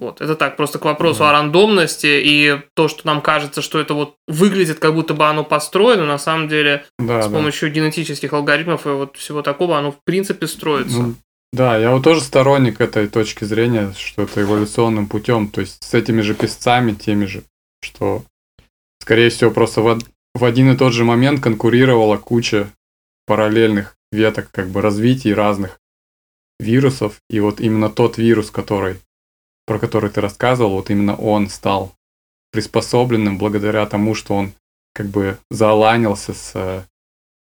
Вот, 0.00 0.22
это 0.22 0.34
так, 0.34 0.56
просто 0.56 0.78
к 0.78 0.86
вопросу 0.86 1.22
mm-hmm. 1.22 1.28
о 1.28 1.32
рандомности 1.32 2.20
и 2.24 2.58
то, 2.74 2.88
что 2.88 3.06
нам 3.06 3.20
кажется, 3.20 3.60
что 3.60 3.78
это 3.78 3.92
вот 3.92 4.16
выглядит, 4.26 4.78
как 4.78 4.94
будто 4.94 5.12
бы 5.12 5.26
оно 5.26 5.44
построено, 5.44 6.06
на 6.06 6.18
самом 6.18 6.48
деле 6.48 6.86
да, 6.98 7.20
с 7.20 7.26
да. 7.26 7.36
помощью 7.36 7.70
генетических 7.70 8.32
алгоритмов 8.32 8.86
и 8.86 8.90
вот 8.90 9.18
всего 9.18 9.42
такого 9.42 9.76
оно 9.78 9.92
в 9.92 10.02
принципе 10.02 10.46
строится. 10.46 11.02
Ну, 11.02 11.14
да, 11.52 11.76
я 11.76 11.90
вот 11.90 12.02
тоже 12.02 12.22
сторонник 12.22 12.80
этой 12.80 13.08
точки 13.08 13.44
зрения, 13.44 13.92
что 13.94 14.22
это 14.22 14.40
эволюционным 14.40 15.06
путем, 15.06 15.48
то 15.48 15.60
есть 15.60 15.84
с 15.84 15.92
этими 15.92 16.22
же 16.22 16.34
песцами, 16.34 16.92
теми 16.92 17.26
же, 17.26 17.42
что, 17.82 18.24
скорее 19.02 19.28
всего, 19.28 19.50
просто 19.50 19.82
в, 19.82 19.98
в 20.34 20.44
один 20.46 20.72
и 20.72 20.78
тот 20.78 20.94
же 20.94 21.04
момент 21.04 21.42
конкурировала 21.42 22.16
куча 22.16 22.70
параллельных 23.26 23.96
веток 24.12 24.48
как 24.50 24.70
бы 24.70 24.80
развитий 24.80 25.34
разных 25.34 25.78
вирусов, 26.58 27.20
и 27.28 27.38
вот 27.40 27.60
именно 27.60 27.90
тот 27.90 28.16
вирус, 28.16 28.50
который 28.50 28.96
про 29.70 29.78
который 29.78 30.10
ты 30.10 30.20
рассказывал, 30.20 30.72
вот 30.72 30.90
именно 30.90 31.14
он 31.14 31.48
стал 31.48 31.94
приспособленным 32.50 33.38
благодаря 33.38 33.86
тому, 33.86 34.16
что 34.16 34.34
он 34.34 34.52
как 34.92 35.06
бы 35.06 35.38
заалайнился 35.48 36.34
с... 36.34 36.50
Э, 36.56 36.82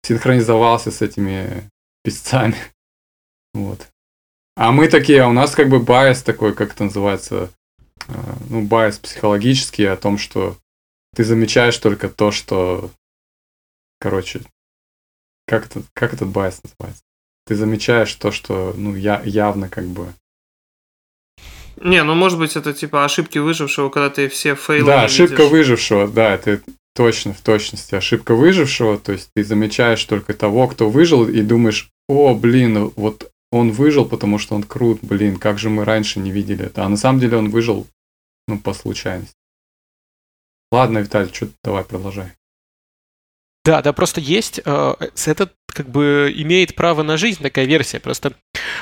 синхронизовался 0.05 0.91
с 0.91 1.01
этими 1.01 1.71
песцами. 2.05 2.57
Вот. 3.55 3.89
А 4.57 4.73
мы 4.73 4.89
такие, 4.89 5.23
а 5.23 5.29
у 5.29 5.33
нас 5.33 5.55
как 5.55 5.71
бы 5.71 5.81
bias 5.81 6.23
такой, 6.23 6.55
как 6.55 6.75
это 6.75 6.85
называется, 6.85 7.51
э, 8.09 8.13
ну, 8.51 8.61
bias 8.61 8.99
психологический 8.99 9.87
о 9.87 9.97
том, 9.97 10.19
что 10.19 10.59
ты 11.17 11.25
замечаешь 11.25 11.79
только 11.79 12.11
то, 12.11 12.31
что, 12.31 12.91
короче, 14.01 14.43
как, 15.47 15.65
это, 15.65 15.83
как 15.95 16.13
этот 16.13 16.29
bias 16.29 16.61
называется? 16.63 17.05
Ты 17.47 17.55
замечаешь 17.55 18.15
то, 18.17 18.33
что, 18.33 18.75
ну, 18.77 18.95
я, 18.95 19.23
явно 19.25 19.71
как 19.71 19.87
бы 19.87 20.13
не, 21.83 22.03
ну 22.03 22.15
может 22.15 22.39
быть 22.39 22.57
это 22.57 22.73
типа 22.73 23.05
ошибки 23.05 23.39
выжившего, 23.39 23.89
когда 23.89 24.11
ты 24.11 24.29
все 24.29 24.55
фейлы 24.55 24.87
Да, 24.87 25.03
ошибка 25.05 25.43
видишь. 25.43 25.51
выжившего, 25.51 26.09
да, 26.09 26.35
это 26.35 26.61
точно, 26.95 27.35
в 27.35 27.41
точности 27.41 27.95
ошибка 27.95 28.35
выжившего, 28.35 28.99
то 28.99 29.13
есть 29.13 29.31
ты 29.35 29.45
замечаешь 29.45 30.05
только 30.05 30.35
того, 30.35 30.69
кто 30.69 30.89
выжил, 30.91 31.29
и 31.29 31.41
думаешь, 31.43 31.91
о, 32.09 32.35
блин, 32.35 32.93
вот 32.97 33.31
он 33.51 33.71
выжил, 33.71 34.07
потому 34.07 34.39
что 34.39 34.55
он 34.55 34.63
крут, 34.63 35.01
блин, 35.03 35.37
как 35.39 35.59
же 35.59 35.71
мы 35.71 35.85
раньше 35.85 36.21
не 36.21 36.31
видели 36.31 36.67
это. 36.67 36.85
А 36.85 36.89
на 36.89 36.97
самом 36.97 37.21
деле 37.21 37.37
он 37.37 37.51
выжил, 37.51 37.87
ну, 38.49 38.59
по 38.59 38.73
случайности. 38.73 39.35
Ладно, 40.71 40.99
Виталий, 40.99 41.33
что 41.33 41.49
давай 41.63 41.85
продолжай. 41.85 42.33
Да, 43.65 43.83
да, 43.83 43.93
просто 43.93 44.21
есть, 44.21 44.61
э, 44.65 44.95
этот 45.27 45.55
как 45.67 45.89
бы 45.89 46.33
имеет 46.35 46.75
право 46.75 47.03
на 47.03 47.17
жизнь 47.17 47.43
такая 47.43 47.67
версия. 47.67 48.01
Просто 48.01 48.35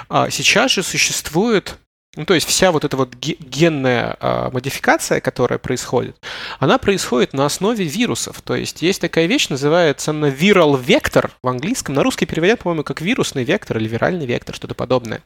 э, 0.08 0.26
сейчас 0.30 0.70
же 0.72 0.82
существует 0.82 1.78
ну, 2.16 2.24
то 2.24 2.34
есть 2.34 2.48
вся 2.48 2.72
вот 2.72 2.84
эта 2.84 2.96
вот 2.96 3.14
генная 3.14 4.16
э, 4.20 4.50
модификация, 4.52 5.20
которая 5.20 5.60
происходит, 5.60 6.16
она 6.58 6.78
происходит 6.78 7.34
на 7.34 7.46
основе 7.46 7.84
вирусов. 7.84 8.42
То 8.42 8.56
есть 8.56 8.82
есть 8.82 9.00
такая 9.00 9.26
вещь, 9.26 9.48
называется 9.48 10.12
на 10.12 10.26
viral 10.26 10.82
vector 10.82 11.30
в 11.40 11.46
английском. 11.46 11.94
На 11.94 12.02
русский 12.02 12.26
переводят, 12.26 12.60
по-моему, 12.60 12.82
как 12.82 13.00
вирусный 13.00 13.44
вектор 13.44 13.78
или 13.78 13.86
виральный 13.86 14.26
вектор, 14.26 14.56
что-то 14.56 14.74
подобное. 14.74 15.22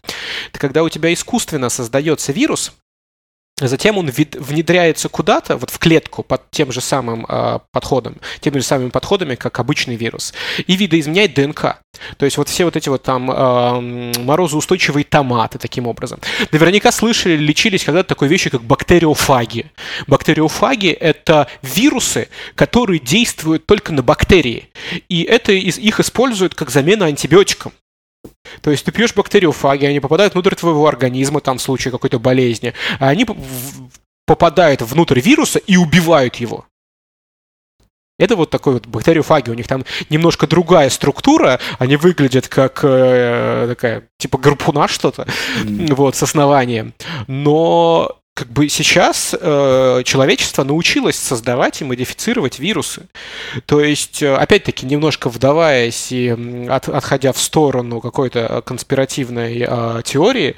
Это 0.50 0.58
когда 0.58 0.82
у 0.82 0.90
тебя 0.90 1.10
искусственно 1.12 1.70
создается 1.70 2.32
вирус, 2.32 2.72
Затем 3.60 3.98
он 3.98 4.10
внедряется 4.10 5.08
куда-то, 5.08 5.56
вот 5.56 5.70
в 5.70 5.78
клетку 5.78 6.24
под 6.24 6.50
тем 6.50 6.72
же 6.72 6.80
самым 6.80 7.24
э, 7.28 7.60
подходом, 7.70 8.16
теми 8.40 8.58
же 8.58 8.64
самыми 8.64 8.88
подходами, 8.88 9.36
как 9.36 9.60
обычный 9.60 9.94
вирус, 9.94 10.34
и 10.66 10.74
видоизменяет 10.74 11.34
ДНК. 11.34 11.78
То 12.16 12.24
есть 12.24 12.36
вот 12.36 12.48
все 12.48 12.64
вот 12.64 12.74
эти 12.74 12.88
вот 12.88 13.04
там 13.04 13.30
э, 13.30 14.18
морозоустойчивые 14.18 15.04
томаты 15.04 15.60
таким 15.60 15.86
образом. 15.86 16.18
Наверняка 16.50 16.90
слышали, 16.90 17.36
лечились 17.36 17.84
когда-то 17.84 18.08
такой 18.08 18.26
вещи, 18.26 18.50
как 18.50 18.64
бактериофаги. 18.64 19.70
Бактериофаги— 20.08 20.88
это 20.90 21.46
вирусы, 21.62 22.28
которые 22.56 22.98
действуют 22.98 23.66
только 23.66 23.92
на 23.92 24.02
бактерии. 24.02 24.68
И 25.08 25.22
это 25.22 25.52
их 25.52 26.00
используют 26.00 26.56
как 26.56 26.70
замена 26.70 27.06
антибиотикам. 27.06 27.72
То 28.60 28.70
есть 28.70 28.84
ты 28.84 28.92
пьешь 28.92 29.14
бактериофаги, 29.14 29.86
они 29.86 30.00
попадают 30.00 30.34
внутрь 30.34 30.54
твоего 30.54 30.86
организма, 30.86 31.40
там 31.40 31.58
в 31.58 31.62
случае 31.62 31.92
какой-то 31.92 32.18
болезни, 32.18 32.72
а 32.98 33.08
они 33.08 33.26
попадают 34.26 34.82
внутрь 34.82 35.20
вируса 35.20 35.58
и 35.58 35.76
убивают 35.76 36.36
его. 36.36 36.66
Это 38.18 38.36
вот 38.36 38.50
такой 38.50 38.74
вот 38.74 38.86
бактериофаги. 38.86 39.50
У 39.50 39.54
них 39.54 39.66
там 39.66 39.84
немножко 40.08 40.46
другая 40.46 40.88
структура. 40.88 41.58
Они 41.78 41.96
выглядят 41.96 42.46
как 42.46 42.80
э, 42.84 43.66
такая, 43.70 44.08
типа 44.18 44.38
гарпуна 44.38 44.86
что-то, 44.86 45.26
mm. 45.64 45.94
вот, 45.94 46.14
с 46.14 46.22
основанием. 46.22 46.94
Но 47.26 48.20
как 48.34 48.48
бы 48.48 48.68
сейчас 48.68 49.32
э, 49.40 50.02
человечество 50.04 50.64
научилось 50.64 51.16
создавать 51.16 51.80
и 51.80 51.84
модифицировать 51.84 52.58
вирусы. 52.58 53.06
То 53.64 53.80
есть, 53.80 54.22
э, 54.22 54.34
опять-таки, 54.34 54.86
немножко 54.86 55.28
вдаваясь 55.28 56.10
и 56.10 56.30
от, 56.68 56.88
отходя 56.88 57.32
в 57.32 57.38
сторону 57.40 58.00
какой-то 58.00 58.60
конспиративной 58.66 59.64
э, 59.68 60.02
теории, 60.04 60.56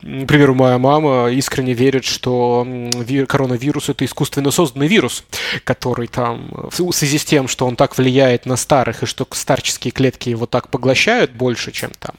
к 0.00 0.26
примеру, 0.26 0.54
моя 0.54 0.78
мама 0.78 1.28
искренне 1.32 1.74
верит, 1.74 2.04
что 2.04 2.64
ви- 2.64 3.26
коронавирус 3.26 3.88
это 3.88 4.04
искусственно 4.04 4.52
созданный 4.52 4.86
вирус, 4.86 5.24
который 5.64 6.06
там 6.06 6.48
в 6.70 6.92
связи 6.92 7.18
с 7.18 7.24
тем, 7.24 7.48
что 7.48 7.66
он 7.66 7.74
так 7.74 7.98
влияет 7.98 8.46
на 8.46 8.54
старых 8.54 9.02
и 9.02 9.06
что 9.06 9.26
старческие 9.32 9.90
клетки 9.90 10.28
его 10.28 10.46
так 10.46 10.68
поглощают 10.68 11.32
больше, 11.32 11.72
чем 11.72 11.90
там 11.98 12.14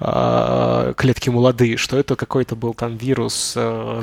э, 0.00 0.94
клетки 0.96 1.30
молодые, 1.30 1.76
что 1.76 1.96
это 1.96 2.16
какой-то 2.16 2.56
был 2.56 2.74
там 2.74 2.96
вирус 2.96 3.52
э, 3.54 4.02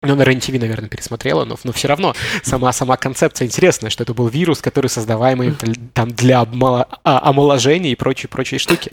ну, 0.00 0.14
на 0.14 0.22
рен 0.22 0.40
наверное, 0.60 0.88
пересмотрела, 0.88 1.44
но, 1.44 1.58
но 1.64 1.72
все 1.72 1.88
равно 1.88 2.14
сама, 2.44 2.72
сама 2.72 2.96
концепция 2.96 3.46
интересная, 3.46 3.90
что 3.90 4.04
это 4.04 4.14
был 4.14 4.28
вирус, 4.28 4.60
который 4.60 4.86
создаваемый 4.86 5.56
там 5.92 6.12
для 6.12 6.38
обмала, 6.38 6.86
а, 7.02 7.28
омоложения 7.28 7.90
и 7.90 7.96
прочие, 7.96 8.28
прочие 8.28 8.60
штуки. 8.60 8.92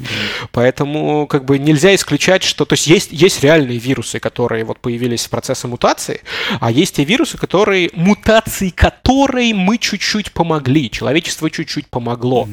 Поэтому 0.51 1.27
как 1.27 1.45
бы 1.45 1.59
нельзя 1.59 1.93
исключать, 1.93 2.41
что... 2.41 2.65
То 2.65 2.73
есть 2.73 2.87
есть, 2.87 3.11
есть 3.11 3.43
реальные 3.43 3.77
вирусы, 3.77 4.19
которые 4.19 4.63
вот 4.63 4.79
появились 4.79 5.27
в 5.27 5.29
процессе 5.29 5.67
мутации, 5.67 6.21
а 6.59 6.71
есть 6.71 6.95
те 6.95 7.03
вирусы, 7.03 7.37
которые... 7.37 7.91
Мутации 7.93 8.69
которой 8.69 9.53
мы 9.53 9.77
чуть-чуть 9.77 10.31
помогли, 10.31 10.89
человечество 10.89 11.51
чуть-чуть 11.51 11.85
помогло. 11.87 12.49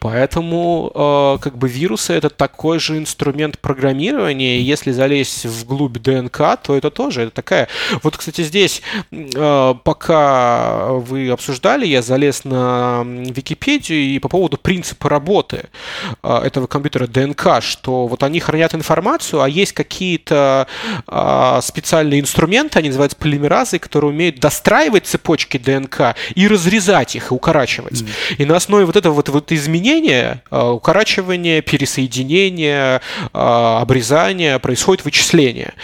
Поэтому 0.00 0.90
э, 0.92 1.38
как 1.40 1.56
бы 1.56 1.68
вирусы— 1.68 2.12
это 2.14 2.28
такой 2.28 2.80
же 2.80 2.98
инструмент 2.98 3.60
программирования, 3.60 4.58
и 4.58 4.62
если 4.62 4.90
залезть 4.90 5.46
вглубь 5.46 5.98
ДНК, 5.98 6.58
то 6.60 6.76
это 6.76 6.90
тоже 6.90 7.22
это 7.22 7.30
такая 7.30 7.68
Вот, 8.02 8.16
кстати, 8.16 8.42
здесь, 8.42 8.82
э, 9.10 9.74
пока 9.82 10.88
вы 10.92 11.30
обсуждали, 11.30 11.86
я 11.86 12.02
залез 12.02 12.44
на 12.44 13.02
Википедию 13.04 13.98
и 13.98 14.18
по 14.18 14.28
поводу 14.28 14.56
принципа 14.56 15.08
работы 15.08 15.68
э, 16.22 16.38
этого 16.44 16.66
компьютера 16.66 17.06
ДНК, 17.06 17.60
что 17.60 18.06
вот 18.06 18.22
они 18.22 18.40
хранят 18.40 18.74
информацию, 18.74 19.42
а 19.42 19.48
есть 19.48 19.72
какие-то 19.72 20.66
э, 21.06 21.60
специальные 21.62 22.20
инструменты, 22.20 22.78
они 22.78 22.88
называются 22.88 23.16
полимеразы, 23.16 23.78
которые 23.78 24.10
умеют 24.10 24.38
достраивать 24.38 25.06
цепочки 25.06 25.58
ДНК 25.58 26.14
и 26.34 26.48
разрезать 26.48 27.16
их, 27.16 27.30
и 27.30 27.34
укорачивать. 27.34 28.02
Mm. 28.02 28.08
И 28.38 28.44
на 28.44 28.56
основе 28.56 28.84
вот 28.84 28.96
этого 28.96 29.14
вот, 29.14 29.28
вот 29.28 29.52
изменения, 29.52 30.42
укорачивания, 30.50 31.62
пересоединения, 31.62 33.00
обрезания 33.32 34.58
происходит 34.58 35.04
вычисление. 35.04 35.74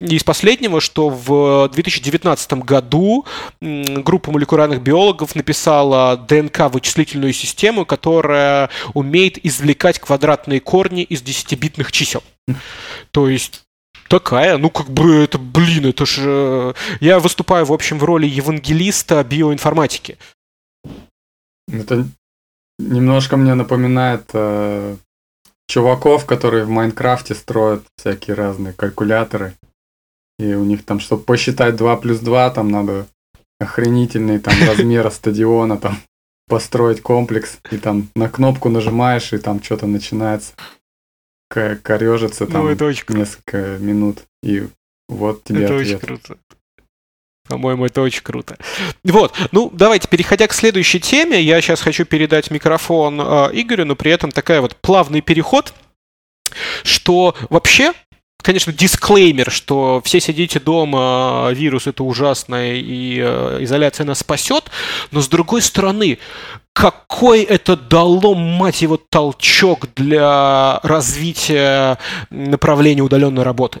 И 0.00 0.16
из 0.16 0.24
последнего, 0.24 0.80
что 0.80 1.08
в 1.08 1.47
2019 1.72 2.52
году 2.64 3.26
группа 3.60 4.30
молекулярных 4.30 4.82
биологов 4.82 5.34
написала 5.34 6.16
ДНК-вычислительную 6.16 7.32
систему, 7.32 7.84
которая 7.84 8.70
умеет 8.94 9.44
извлекать 9.44 9.98
квадратные 9.98 10.60
корни 10.60 11.02
из 11.02 11.22
10-битных 11.22 11.92
чисел. 11.92 12.22
То 13.10 13.28
есть 13.28 13.64
такая, 14.08 14.58
ну 14.58 14.70
как 14.70 14.90
бы 14.90 15.22
это, 15.22 15.38
блин, 15.38 15.86
это 15.86 16.06
же... 16.06 16.74
Я 17.00 17.18
выступаю, 17.18 17.64
в 17.64 17.72
общем, 17.72 17.98
в 17.98 18.04
роли 18.04 18.26
евангелиста 18.26 19.22
биоинформатики. 19.24 20.18
Это 21.70 22.06
немножко 22.78 23.36
мне 23.36 23.54
напоминает 23.54 24.30
э, 24.32 24.96
чуваков, 25.68 26.24
которые 26.24 26.64
в 26.64 26.70
Майнкрафте 26.70 27.34
строят 27.34 27.82
всякие 27.96 28.34
разные 28.34 28.72
калькуляторы. 28.72 29.54
И 30.38 30.54
у 30.54 30.64
них 30.64 30.84
там, 30.84 31.00
чтобы 31.00 31.22
посчитать 31.22 31.76
2 31.76 31.96
плюс 31.96 32.20
2, 32.20 32.50
там 32.50 32.70
надо 32.70 33.06
охренительный 33.58 34.38
там 34.38 34.54
размер 34.66 35.10
стадиона, 35.10 35.76
там 35.76 35.98
построить 36.48 37.02
комплекс, 37.02 37.58
и 37.70 37.76
там 37.76 38.08
на 38.14 38.28
кнопку 38.28 38.68
нажимаешь, 38.68 39.32
и 39.32 39.38
там 39.38 39.62
что-то 39.62 39.86
начинается 39.86 40.54
корежится 41.48 42.46
там 42.46 42.64
ну, 42.64 42.68
это 42.68 42.84
очень 42.84 43.04
несколько 43.08 43.78
минут, 43.78 44.24
и 44.42 44.68
вот 45.08 45.44
тебе 45.44 45.64
Это 45.64 45.76
ответ. 45.76 45.88
очень 45.88 45.98
круто. 45.98 46.38
По-моему, 47.48 47.86
это 47.86 48.02
очень 48.02 48.22
круто. 48.22 48.58
Вот, 49.04 49.34
ну 49.52 49.70
давайте, 49.72 50.06
переходя 50.08 50.46
к 50.46 50.52
следующей 50.52 51.00
теме, 51.00 51.40
я 51.40 51.60
сейчас 51.62 51.80
хочу 51.80 52.04
передать 52.04 52.50
микрофон 52.50 53.18
э, 53.20 53.50
Игорю, 53.54 53.86
но 53.86 53.96
при 53.96 54.12
этом 54.12 54.30
такая 54.30 54.60
вот 54.60 54.76
плавный 54.76 55.22
переход, 55.22 55.72
что 56.82 57.34
вообще 57.48 57.94
конечно, 58.42 58.72
дисклеймер, 58.72 59.50
что 59.50 60.00
все 60.04 60.20
сидите 60.20 60.60
дома, 60.60 61.50
вирус 61.52 61.86
это 61.86 62.04
ужасно, 62.04 62.72
и 62.72 63.18
э, 63.20 63.58
изоляция 63.62 64.04
нас 64.04 64.20
спасет, 64.20 64.64
но 65.10 65.20
с 65.20 65.28
другой 65.28 65.62
стороны, 65.62 66.18
какой 66.72 67.42
это 67.42 67.76
дало, 67.76 68.34
мать 68.34 68.82
его, 68.82 68.96
толчок 68.96 69.86
для 69.94 70.80
развития 70.82 71.98
направления 72.30 73.02
удаленной 73.02 73.42
работы. 73.42 73.80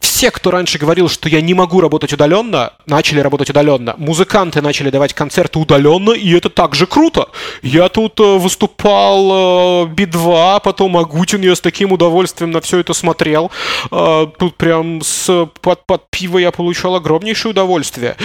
Все, 0.00 0.30
кто 0.30 0.50
раньше 0.50 0.78
говорил, 0.78 1.08
что 1.08 1.28
я 1.28 1.40
не 1.40 1.54
могу 1.54 1.80
работать 1.80 2.12
удаленно, 2.12 2.72
начали 2.86 3.20
работать 3.20 3.50
удаленно. 3.50 3.94
Музыканты 3.96 4.60
начали 4.60 4.90
давать 4.90 5.14
концерты 5.14 5.58
удаленно, 5.58 6.10
и 6.12 6.32
это 6.36 6.50
также 6.50 6.86
круто. 6.86 7.28
Я 7.62 7.88
тут 7.88 8.20
э, 8.20 8.38
выступал 8.38 9.86
э, 9.86 9.86
Би-2, 9.88 10.60
потом 10.62 10.96
Агутин, 10.96 11.42
я 11.42 11.54
с 11.54 11.60
таким 11.60 11.92
удовольствием 11.92 12.50
на 12.50 12.60
все 12.60 12.78
это 12.78 12.92
смотрел. 12.92 13.50
Э, 13.90 14.26
тут 14.38 14.56
прям 14.56 15.00
с, 15.02 15.48
под, 15.60 15.86
под 15.86 16.10
пиво 16.10 16.38
я 16.38 16.50
получал 16.50 16.94
огромнейшее 16.96 17.52
удовольствие. 17.52 18.16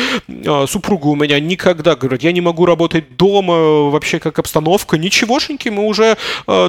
Супруга 0.68 1.08
у 1.08 1.16
меня 1.16 1.40
никогда 1.40 1.96
говорит, 1.96 2.24
я 2.24 2.32
не 2.32 2.42
могу 2.42 2.66
работать 2.66 3.16
дома, 3.18 3.90
вообще 3.90 4.20
как 4.20 4.40
обстановка. 4.40 4.98
Ничегошеньки, 4.98 5.70
мы 5.70 5.86
уже 5.86 6.18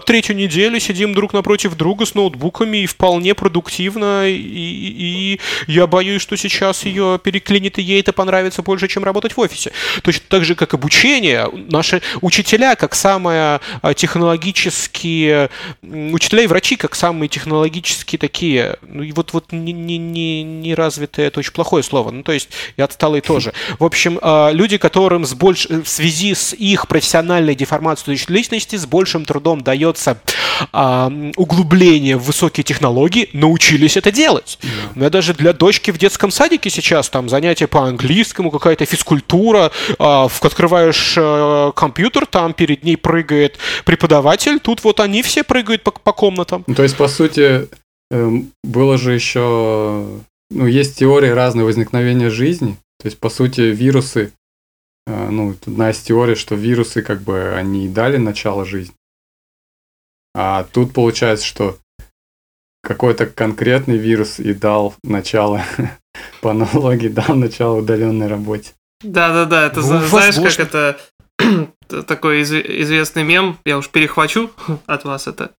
третью 0.06 0.36
неделю 0.36 0.78
сидим 0.80 1.14
друг 1.14 1.32
напротив 1.32 1.76
друга 1.76 2.06
с 2.06 2.14
ноутбуками 2.14 2.78
и 2.78 2.86
вполне 2.86 3.34
продуктивно 3.34 4.28
и 4.28 4.65
и, 4.66 5.40
я 5.66 5.86
боюсь, 5.86 6.22
что 6.22 6.36
сейчас 6.36 6.84
ее 6.84 7.20
переклинит, 7.22 7.78
и 7.78 7.82
ей 7.82 8.00
это 8.00 8.12
понравится 8.12 8.62
больше, 8.62 8.88
чем 8.88 9.04
работать 9.04 9.36
в 9.36 9.40
офисе. 9.40 9.72
Точно 10.02 10.24
так 10.28 10.44
же, 10.44 10.54
как 10.54 10.74
обучение. 10.74 11.48
Наши 11.52 12.02
учителя, 12.20 12.76
как 12.76 12.94
самые 12.94 13.60
а, 13.82 13.94
технологические... 13.94 15.50
Учителя 15.82 16.42
и 16.42 16.46
врачи, 16.46 16.76
как 16.76 16.94
самые 16.94 17.28
технологические 17.28 18.18
такие... 18.18 18.76
Ну, 18.82 19.02
и 19.02 19.12
вот, 19.12 19.32
вот 19.32 19.52
не, 19.52 19.72
не, 19.72 19.98
не, 19.98 20.42
не 20.42 20.74
развитые, 20.74 21.28
это 21.28 21.40
очень 21.40 21.52
плохое 21.52 21.82
слово. 21.82 22.10
Ну, 22.10 22.22
то 22.22 22.32
есть, 22.32 22.48
и 22.76 22.82
отсталые 22.82 23.22
тоже. 23.22 23.52
В 23.78 23.84
общем, 23.84 24.18
а, 24.22 24.50
люди, 24.50 24.76
которым 24.78 25.24
с 25.24 25.34
больш... 25.34 25.66
в 25.66 25.86
связи 25.86 26.34
с 26.34 26.54
их 26.54 26.88
профессиональной 26.88 27.54
деформацией 27.54 28.16
личности 28.28 28.76
с 28.76 28.86
большим 28.86 29.24
трудом 29.24 29.62
дается 29.62 30.18
углубление 31.36 32.16
в 32.16 32.24
высокие 32.24 32.64
технологии, 32.64 33.28
научились 33.32 33.96
это 33.96 34.10
делать. 34.10 34.55
Да. 34.62 34.68
У 34.94 34.98
меня 34.98 35.10
даже 35.10 35.34
для 35.34 35.52
дочки 35.52 35.90
в 35.90 35.98
детском 35.98 36.30
садике 36.30 36.70
сейчас 36.70 37.08
там 37.08 37.28
занятия 37.28 37.66
по 37.66 37.84
английскому, 37.84 38.50
какая-то 38.50 38.84
физкультура. 38.84 39.72
А, 39.98 40.28
открываешь 40.40 41.14
а, 41.18 41.72
компьютер, 41.72 42.26
там 42.26 42.54
перед 42.54 42.84
ней 42.84 42.96
прыгает 42.96 43.58
преподаватель. 43.84 44.60
Тут 44.60 44.84
вот 44.84 45.00
они 45.00 45.22
все 45.22 45.44
прыгают 45.44 45.82
по, 45.82 45.90
по 45.90 46.12
комнатам. 46.12 46.64
Ну, 46.66 46.74
то 46.74 46.82
есть, 46.82 46.96
по 46.96 47.08
сути, 47.08 47.68
эм, 48.10 48.50
было 48.64 48.98
же 48.98 49.12
еще... 49.12 50.06
Ну, 50.50 50.66
есть 50.66 50.98
теории 50.98 51.30
разные 51.30 51.64
возникновения 51.64 52.30
жизни. 52.30 52.76
То 53.00 53.06
есть, 53.06 53.18
по 53.18 53.28
сути, 53.28 53.60
вирусы... 53.60 54.32
Э, 55.06 55.28
ну, 55.30 55.54
одна 55.66 55.90
из 55.90 55.98
теорий, 55.98 56.34
что 56.34 56.54
вирусы, 56.54 57.02
как 57.02 57.22
бы, 57.22 57.54
они 57.54 57.88
дали 57.88 58.16
начало 58.16 58.64
жизни. 58.64 58.94
А 60.34 60.64
тут 60.64 60.92
получается, 60.92 61.46
что 61.46 61.78
какой-то 62.86 63.26
конкретный 63.26 63.98
вирус 63.98 64.38
и 64.38 64.54
дал 64.54 64.94
начало, 65.02 65.62
по 66.40 66.52
аналогии, 66.52 67.08
дал 67.08 67.34
начало 67.34 67.78
удаленной 67.78 68.28
работе. 68.28 68.72
Да-да-да, 69.02 69.66
это 69.66 69.80
ну, 69.80 69.86
знаешь, 69.86 70.36
возможно. 70.36 70.64
как 70.64 70.68
это 70.68 70.98
такой 72.06 72.40
из, 72.40 72.52
известный 72.52 73.24
мем, 73.24 73.58
я 73.64 73.76
уж 73.78 73.88
перехвачу 73.88 74.50
от 74.86 75.04
вас 75.04 75.26
это 75.26 75.50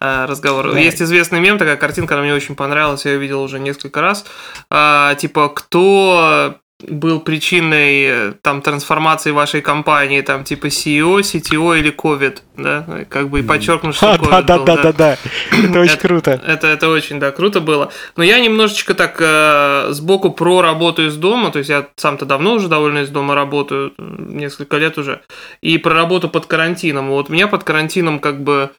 э, 0.00 0.24
разговор. 0.26 0.72
Да. 0.72 0.78
Есть 0.78 1.00
известный 1.00 1.40
мем, 1.40 1.58
такая 1.58 1.76
картинка, 1.76 2.14
она 2.14 2.24
мне 2.24 2.34
очень 2.34 2.56
понравилась, 2.56 3.04
я 3.04 3.12
ее 3.12 3.18
видел 3.18 3.42
уже 3.42 3.60
несколько 3.60 4.00
раз. 4.00 4.24
Э, 4.70 5.14
типа, 5.18 5.48
кто 5.48 6.58
был 6.80 7.20
причиной 7.20 8.04
э, 8.04 8.32
там 8.42 8.60
трансформации 8.60 9.30
вашей 9.30 9.60
компании, 9.60 10.20
там 10.22 10.44
типа 10.44 10.66
CEO, 10.66 11.20
CTO 11.20 11.78
или 11.78 11.94
COVID, 11.94 12.38
да, 12.56 13.04
как 13.08 13.30
бы 13.30 13.40
и 13.40 13.42
подчеркнуть, 13.42 13.94
что 13.94 14.14
COVID 14.16 14.42
да, 14.42 14.58
был, 14.58 14.64
да, 14.64 14.76
да, 14.76 14.82
да, 14.82 14.92
да, 14.92 15.18
это 15.52 15.80
очень 15.80 15.98
круто. 15.98 16.42
Это, 16.44 16.66
это 16.66 16.88
очень, 16.88 17.20
да, 17.20 17.30
круто 17.30 17.60
было. 17.60 17.92
Но 18.16 18.24
я 18.24 18.40
немножечко 18.40 18.94
так 18.94 19.16
э, 19.20 19.88
сбоку 19.90 20.30
про 20.30 20.62
работу 20.62 21.06
из 21.06 21.16
дома, 21.16 21.50
то 21.50 21.58
есть 21.58 21.70
я 21.70 21.88
сам-то 21.96 22.26
давно 22.26 22.54
уже 22.54 22.68
довольно 22.68 23.00
из 23.00 23.08
дома 23.10 23.34
работаю, 23.34 23.94
несколько 23.98 24.76
лет 24.76 24.98
уже, 24.98 25.22
и 25.60 25.78
про 25.78 25.94
работу 25.94 26.28
под 26.28 26.46
карантином. 26.46 27.10
Вот 27.10 27.28
меня 27.28 27.46
под 27.46 27.62
карантином 27.62 28.18
как 28.18 28.42
бы 28.42 28.70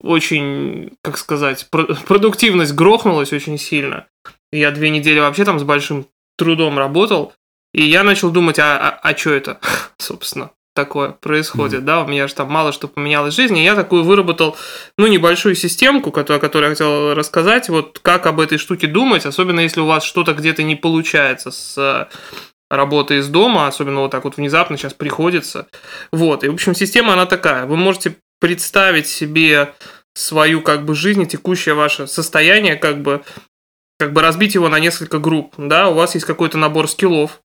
очень, 0.00 0.92
как 1.02 1.18
сказать, 1.18 1.66
продуктивность 2.06 2.74
грохнулась 2.74 3.32
очень 3.32 3.58
сильно. 3.58 4.06
Я 4.52 4.70
две 4.70 4.90
недели 4.90 5.18
вообще 5.18 5.44
там 5.44 5.58
с 5.58 5.64
большим 5.64 6.06
трудом 6.38 6.78
работал, 6.78 7.34
и 7.74 7.82
я 7.82 8.02
начал 8.02 8.30
думать, 8.30 8.58
а, 8.58 8.78
а, 8.78 8.98
а 9.02 9.16
что 9.16 9.30
это, 9.30 9.60
собственно, 9.98 10.50
такое 10.74 11.10
происходит, 11.10 11.80
mm-hmm. 11.80 11.84
да, 11.84 12.04
у 12.04 12.06
меня 12.06 12.28
же 12.28 12.34
там 12.34 12.50
мало 12.50 12.72
что 12.72 12.88
поменялось 12.88 13.34
в 13.34 13.36
жизни, 13.36 13.60
и 13.60 13.64
я 13.64 13.74
такую 13.74 14.04
выработал, 14.04 14.56
ну, 14.96 15.06
небольшую 15.08 15.56
системку, 15.56 16.12
которую, 16.12 16.40
которую 16.40 16.70
я 16.70 16.74
хотел 16.74 17.14
рассказать, 17.14 17.68
вот 17.68 17.98
как 18.00 18.26
об 18.26 18.40
этой 18.40 18.58
штуке 18.58 18.86
думать, 18.86 19.26
особенно 19.26 19.60
если 19.60 19.80
у 19.80 19.86
вас 19.86 20.04
что-то 20.04 20.34
где-то 20.34 20.62
не 20.62 20.76
получается 20.76 21.50
с 21.50 21.76
э, 21.76 22.06
работы 22.70 23.16
из 23.18 23.28
дома, 23.28 23.66
особенно 23.66 24.00
вот 24.00 24.12
так 24.12 24.24
вот 24.24 24.36
внезапно 24.36 24.76
сейчас 24.76 24.94
приходится. 24.94 25.66
Вот, 26.12 26.44
и, 26.44 26.48
в 26.48 26.54
общем, 26.54 26.74
система, 26.74 27.14
она 27.14 27.26
такая, 27.26 27.66
вы 27.66 27.76
можете 27.76 28.16
представить 28.40 29.08
себе 29.08 29.74
свою 30.14 30.62
как 30.62 30.84
бы 30.84 30.94
жизнь, 30.94 31.26
текущее 31.26 31.74
ваше 31.74 32.06
состояние 32.06 32.76
как 32.76 33.02
бы 33.02 33.22
как 33.98 34.12
бы 34.12 34.22
разбить 34.22 34.54
его 34.54 34.68
на 34.68 34.78
несколько 34.78 35.18
групп, 35.18 35.54
да, 35.56 35.88
у 35.88 35.94
вас 35.94 36.14
есть 36.14 36.26
какой-то 36.26 36.58
набор 36.58 36.88
скиллов, 36.88 37.40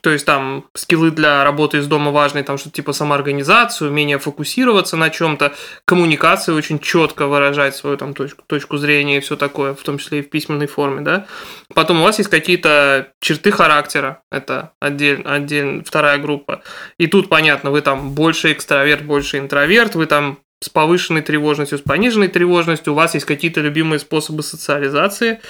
то 0.00 0.10
есть 0.10 0.24
там 0.24 0.66
скиллы 0.74 1.10
для 1.10 1.42
работы 1.44 1.78
из 1.78 1.86
дома 1.86 2.12
важные, 2.12 2.44
там 2.44 2.56
что-то 2.56 2.76
типа 2.76 2.92
самоорганизацию, 2.92 3.90
умение 3.90 4.18
фокусироваться 4.18 4.96
на 4.96 5.10
чем-то, 5.10 5.54
коммуникация 5.84 6.54
очень 6.54 6.78
четко 6.78 7.26
выражать 7.26 7.74
свою 7.74 7.96
там 7.96 8.14
точку, 8.14 8.44
точку 8.46 8.78
зрения 8.78 9.18
и 9.18 9.20
все 9.20 9.36
такое, 9.36 9.74
в 9.74 9.82
том 9.82 9.98
числе 9.98 10.20
и 10.20 10.22
в 10.22 10.30
письменной 10.30 10.66
форме, 10.68 11.00
да. 11.00 11.26
Потом 11.74 12.00
у 12.00 12.04
вас 12.04 12.18
есть 12.18 12.30
какие-то 12.30 13.08
черты 13.20 13.50
характера, 13.50 14.22
это 14.30 14.72
отдельно, 14.80 15.34
отдельно 15.34 15.82
вторая 15.84 16.18
группа. 16.18 16.62
И 16.98 17.08
тут 17.08 17.28
понятно, 17.28 17.70
вы 17.70 17.80
там 17.80 18.12
больше 18.12 18.52
экстраверт, 18.52 19.04
больше 19.04 19.38
интроверт, 19.38 19.94
вы 19.96 20.06
там 20.06 20.38
с 20.62 20.68
повышенной 20.68 21.22
тревожностью, 21.22 21.78
с 21.78 21.82
пониженной 21.82 22.28
тревожностью, 22.28 22.92
у 22.92 22.96
вас 22.96 23.14
есть 23.14 23.26
какие-то 23.26 23.60
любимые 23.60 23.98
способы 23.98 24.42
социализации, 24.42 25.40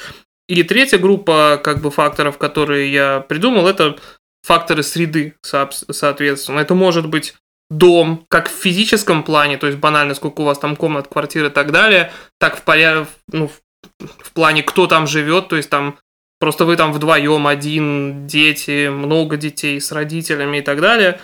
И 0.49 0.63
третья 0.65 0.99
группа 0.99 1.61
как 1.63 1.81
бы 1.81 1.91
факторов, 1.91 2.39
которые 2.39 2.93
я 2.93 3.21
придумал, 3.21 3.69
это 3.69 3.99
факторы 4.43 4.83
среды, 4.83 5.35
соответственно. 5.43 6.61
Это 6.61 6.75
может 6.75 7.09
быть 7.09 7.35
дом, 7.71 8.27
как 8.29 8.49
в 8.49 8.53
физическом 8.53 9.23
плане, 9.23 9.57
то 9.57 9.67
есть 9.67 9.79
банально, 9.79 10.15
сколько 10.15 10.41
у 10.41 10.45
вас 10.45 10.59
там 10.59 10.77
комнат, 10.77 11.09
квартир 11.09 11.47
и 11.47 11.51
так 11.51 11.71
далее, 11.73 12.11
так 12.39 12.57
в, 12.57 12.63
поряд... 12.63 13.09
ну, 13.31 13.51
в 13.99 14.33
плане, 14.33 14.63
кто 14.63 14.87
там 14.87 15.07
живет, 15.07 15.49
то 15.49 15.57
есть 15.57 15.71
там 15.71 15.99
просто 16.39 16.65
вы 16.65 16.77
там 16.77 16.93
вдвоем, 16.93 17.47
один, 17.47 18.27
дети, 18.27 18.89
много 18.89 19.37
детей 19.37 19.81
с 19.81 19.93
родителями 19.93 20.59
и 20.59 20.63
так 20.63 20.81
далее. 20.81 21.21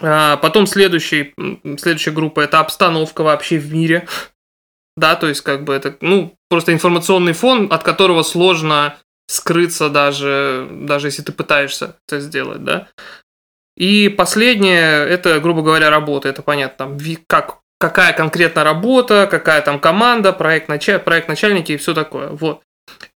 А 0.00 0.36
потом 0.36 0.66
следующий, 0.66 1.34
следующая 1.78 2.12
группа– 2.12 2.40
это 2.42 2.60
обстановка 2.60 3.22
вообще 3.22 3.58
в 3.58 3.72
мире. 3.72 4.06
Да, 4.96 5.14
то 5.14 5.28
есть 5.28 5.42
как 5.42 5.64
бы 5.64 5.74
это, 5.74 5.96
ну, 6.00 6.34
просто 6.50 6.72
информационный 6.72 7.32
фон, 7.32 7.72
от 7.72 7.82
которого 7.84 8.22
сложно 8.22 8.96
скрыться 9.28 9.90
даже, 9.90 10.68
даже 10.70 11.08
если 11.08 11.22
ты 11.22 11.32
пытаешься 11.32 11.96
это 12.06 12.20
сделать, 12.20 12.64
да. 12.64 12.88
И 13.76 14.08
последнее, 14.08 15.06
это, 15.06 15.38
грубо 15.38 15.62
говоря, 15.62 15.90
работа. 15.90 16.28
Это 16.28 16.42
понятно, 16.42 16.86
там, 16.86 16.98
как, 17.28 17.60
какая 17.78 18.12
конкретно 18.12 18.64
работа, 18.64 19.28
какая 19.30 19.62
там 19.62 19.78
команда, 19.78 20.32
проект, 20.32 20.68
началь, 20.68 20.98
проект 20.98 21.28
начальники 21.28 21.72
и 21.72 21.76
все 21.76 21.94
такое. 21.94 22.30
Вот. 22.30 22.62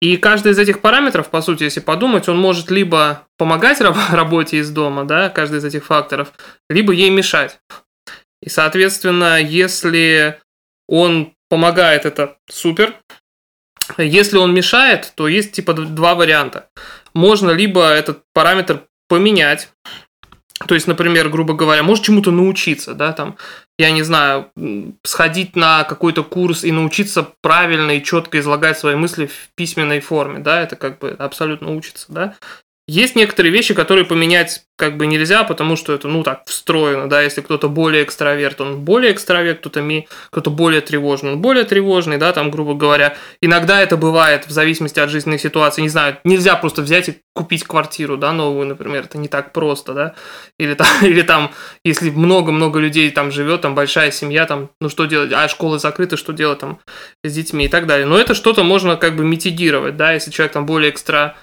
И 0.02 0.16
каждый 0.16 0.50
из 0.50 0.58
этих 0.58 0.80
параметров, 0.80 1.30
по 1.30 1.40
сути, 1.42 1.62
если 1.62 1.78
подумать, 1.78 2.28
он 2.28 2.36
может 2.36 2.72
либо 2.72 3.28
помогать 3.38 3.80
работе 4.10 4.56
из 4.56 4.68
дома, 4.70 5.04
да, 5.04 5.30
каждый 5.30 5.60
из 5.60 5.64
этих 5.64 5.84
факторов, 5.84 6.32
либо 6.68 6.92
ей 6.92 7.08
мешать. 7.08 7.60
И, 8.42 8.48
соответственно, 8.48 9.40
если 9.40 10.40
он 10.88 11.34
помогает, 11.48 12.04
это 12.04 12.36
супер. 12.50 12.96
Если 13.96 14.38
он 14.38 14.52
мешает, 14.52 15.12
то 15.14 15.28
есть 15.28 15.52
типа 15.52 15.72
два 15.72 16.16
варианта. 16.16 16.68
Можно 17.14 17.52
либо 17.52 17.88
этот 17.88 18.24
параметр 18.34 18.88
поменять, 19.06 19.68
то 20.66 20.74
есть, 20.74 20.86
например, 20.86 21.28
грубо 21.28 21.54
говоря, 21.54 21.82
может 21.82 22.04
чему-то 22.04 22.30
научиться, 22.30 22.94
да, 22.94 23.12
там, 23.12 23.36
я 23.78 23.90
не 23.90 24.02
знаю, 24.02 24.50
сходить 25.02 25.56
на 25.56 25.84
какой-то 25.84 26.24
курс 26.24 26.64
и 26.64 26.72
научиться 26.72 27.28
правильно 27.40 27.92
и 27.92 28.02
четко 28.02 28.38
излагать 28.38 28.78
свои 28.78 28.94
мысли 28.94 29.26
в 29.26 29.50
письменной 29.54 30.00
форме, 30.00 30.38
да, 30.40 30.62
это 30.62 30.76
как 30.76 30.98
бы 30.98 31.10
абсолютно 31.10 31.74
учится, 31.74 32.06
да. 32.08 32.34
Есть 32.88 33.14
некоторые 33.14 33.52
вещи, 33.52 33.74
которые 33.74 34.04
поменять 34.04 34.64
как 34.76 34.96
бы 34.96 35.06
нельзя, 35.06 35.44
потому 35.44 35.76
что 35.76 35.92
это, 35.92 36.08
ну, 36.08 36.24
так, 36.24 36.42
встроено, 36.46 37.08
да, 37.08 37.22
если 37.22 37.40
кто-то 37.40 37.68
более 37.68 38.02
экстраверт, 38.02 38.60
он 38.60 38.80
более 38.80 39.12
экстраверт, 39.12 39.60
кто-то, 39.60 39.80
ми... 39.80 40.08
кто-то 40.30 40.50
более 40.50 40.80
тревожный, 40.80 41.34
он 41.34 41.40
более 41.40 41.62
тревожный, 41.62 42.18
да, 42.18 42.32
там, 42.32 42.50
грубо 42.50 42.74
говоря. 42.74 43.14
Иногда 43.40 43.80
это 43.80 43.96
бывает 43.96 44.48
в 44.48 44.50
зависимости 44.50 44.98
от 44.98 45.10
жизненной 45.10 45.38
ситуации, 45.38 45.82
не 45.82 45.88
знаю, 45.88 46.18
нельзя 46.24 46.56
просто 46.56 46.82
взять 46.82 47.08
и 47.08 47.22
купить 47.32 47.62
квартиру, 47.62 48.16
да, 48.16 48.32
новую, 48.32 48.66
например, 48.66 49.04
это 49.04 49.16
не 49.16 49.28
так 49.28 49.52
просто, 49.52 49.94
да, 49.94 50.14
или 50.58 50.74
там, 50.74 50.88
или 51.02 51.22
там 51.22 51.52
если 51.84 52.10
много-много 52.10 52.80
людей 52.80 53.08
там 53.12 53.30
живет, 53.30 53.60
там 53.60 53.76
большая 53.76 54.10
семья, 54.10 54.46
там, 54.46 54.70
ну, 54.80 54.88
что 54.88 55.04
делать, 55.04 55.32
а 55.32 55.46
школы 55.46 55.78
закрыты, 55.78 56.16
что 56.16 56.32
делать 56.32 56.58
там 56.58 56.80
с 57.22 57.32
детьми 57.32 57.66
и 57.66 57.68
так 57.68 57.86
далее. 57.86 58.06
Но 58.06 58.18
это 58.18 58.34
что-то 58.34 58.64
можно 58.64 58.96
как 58.96 59.14
бы 59.14 59.24
митигировать, 59.24 59.96
да, 59.96 60.12
если 60.12 60.32
человек 60.32 60.52
там 60.52 60.66
более 60.66 60.90
экстра 60.90 61.36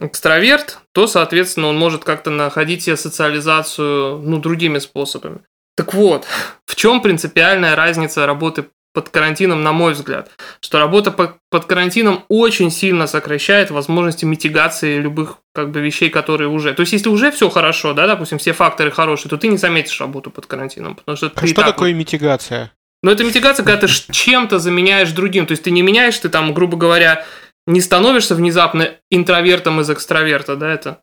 экстраверт, 0.00 0.78
то, 0.92 1.06
соответственно, 1.06 1.68
он 1.68 1.78
может 1.78 2.04
как-то 2.04 2.30
находить 2.30 2.82
себе 2.82 2.96
социализацию 2.96 4.18
ну, 4.18 4.38
другими 4.38 4.78
способами. 4.78 5.40
Так 5.76 5.94
вот, 5.94 6.26
в 6.66 6.74
чем 6.76 7.00
принципиальная 7.00 7.76
разница 7.76 8.26
работы 8.26 8.66
под 8.92 9.08
карантином, 9.08 9.62
на 9.62 9.72
мой 9.72 9.92
взгляд, 9.92 10.30
что 10.60 10.80
работа 10.80 11.12
под 11.12 11.64
карантином 11.64 12.24
очень 12.28 12.72
сильно 12.72 13.06
сокращает 13.06 13.70
возможности 13.70 14.24
митигации 14.24 14.98
любых 14.98 15.38
как 15.54 15.70
бы 15.70 15.80
вещей, 15.80 16.10
которые 16.10 16.48
уже. 16.48 16.74
То 16.74 16.80
есть, 16.80 16.92
если 16.92 17.08
уже 17.08 17.30
все 17.30 17.50
хорошо, 17.50 17.92
да, 17.92 18.08
допустим, 18.08 18.38
все 18.38 18.52
факторы 18.52 18.90
хорошие, 18.90 19.30
то 19.30 19.36
ты 19.36 19.46
не 19.46 19.58
заметишь 19.58 20.00
работу 20.00 20.30
под 20.30 20.46
карантином, 20.46 20.96
потому 20.96 21.16
что. 21.16 21.30
А 21.32 21.46
что 21.46 21.54
так... 21.54 21.66
такое 21.66 21.92
митигация? 21.92 22.72
Ну, 23.02 23.10
это 23.10 23.24
митигация, 23.24 23.64
когда 23.64 23.86
ты 23.86 23.92
чем-то 24.10 24.58
заменяешь 24.58 25.12
другим. 25.12 25.46
То 25.46 25.52
есть 25.52 25.62
ты 25.62 25.70
не 25.70 25.82
меняешь, 25.82 26.18
ты 26.18 26.28
там, 26.28 26.52
грубо 26.52 26.76
говоря, 26.76 27.24
не 27.66 27.80
становишься 27.80 28.34
внезапно 28.34 28.96
интровертом 29.10 29.80
из 29.80 29.90
экстраверта, 29.90 30.56
да, 30.56 30.72
это 30.72 31.02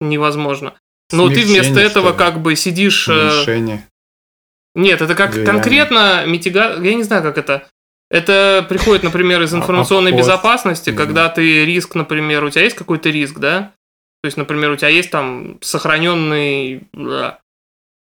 невозможно. 0.00 0.74
Но 1.12 1.28
ты 1.28 1.44
вместо 1.44 1.80
этого 1.80 2.12
как 2.12 2.40
бы 2.40 2.56
сидишь... 2.56 3.08
Э, 3.08 3.30
Смещение. 3.30 3.88
Нет, 4.74 5.00
это 5.00 5.14
как 5.14 5.32
Влияние. 5.32 5.52
конкретно 5.52 6.24
митига... 6.26 6.80
Я 6.82 6.94
не 6.94 7.02
знаю, 7.02 7.22
как 7.22 7.38
это... 7.38 7.68
Это 8.10 8.64
приходит, 8.68 9.02
например, 9.02 9.42
из 9.42 9.54
а, 9.54 9.58
информационной 9.58 10.10
Обход. 10.10 10.24
безопасности, 10.24 10.90
mm 10.90 10.96
когда 10.96 11.28
ты 11.28 11.64
риск, 11.64 11.94
например, 11.94 12.44
у 12.44 12.50
тебя 12.50 12.62
есть 12.62 12.76
какой-то 12.76 13.10
риск, 13.10 13.38
да? 13.38 13.72
То 14.22 14.26
есть, 14.26 14.36
например, 14.36 14.70
у 14.70 14.76
тебя 14.76 14.88
есть 14.88 15.10
там 15.10 15.58
сохраненный 15.60 16.88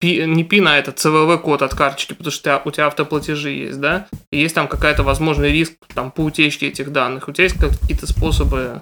не 0.04 0.44
пин, 0.44 0.68
а 0.68 0.78
это 0.78 0.92
CVV-код 0.92 1.62
от 1.62 1.74
карточки, 1.74 2.13
потому 2.13 2.32
что 2.32 2.62
у 2.66 2.72
тебя 2.72 2.88
автоплатежи 2.88 3.52
есть, 3.52 3.80
да, 3.80 4.08
и 4.32 4.39
есть 4.39 4.56
там 4.56 4.68
какая-то 4.68 5.04
возможный 5.04 5.52
риск 5.52 5.74
там 5.94 6.12
по 6.12 6.22
утечке 6.22 6.68
этих 6.68 6.92
данных. 6.92 7.28
У 7.28 7.32
тебя 7.32 7.46
есть 7.46 7.60
какие-то 7.60 8.08
способы, 8.08 8.82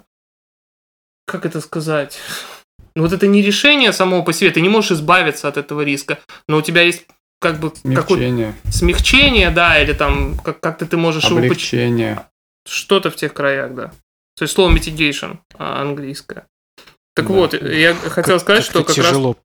как 1.26 1.46
это 1.46 1.62
сказать? 1.62 2.18
Ну 2.96 3.04
вот 3.04 3.14
это 3.14 3.28
не 3.28 3.42
решение 3.42 3.94
самого 3.94 4.22
по 4.22 4.34
себе, 4.34 4.52
ты 4.52 4.62
не 4.62 4.70
можешь 4.70 4.92
избавиться 4.92 5.48
от 5.48 5.58
этого 5.58 5.82
риска, 5.82 6.20
но 6.48 6.58
у 6.58 6.62
тебя 6.62 6.82
есть 6.82 7.06
как 7.40 7.60
бы 7.60 7.74
смягчение, 7.76 8.54
смягчение, 8.70 9.50
да, 9.50 9.82
или 9.82 9.94
там 9.94 10.38
как- 10.38 10.60
как-то 10.60 10.86
ты 10.86 10.98
можешь 10.98 11.26
облегчение. 11.26 12.12
его... 12.12 12.26
Что-то 12.68 13.10
в 13.10 13.16
тех 13.16 13.34
краях, 13.34 13.74
да. 13.74 13.92
То 14.38 14.44
есть 14.44 14.54
слово 14.54 14.76
mitigation 14.76 15.40
а, 15.58 15.82
английское. 15.82 16.48
Так 17.16 17.28
да. 17.28 17.34
вот, 17.34 17.54
я 17.54 17.96
хотел 17.96 18.40
сказать, 18.40 18.64
как 18.64 18.72
что 18.72 18.84
как 18.84 18.96
тяжело 18.96 19.34
раз 19.34 19.38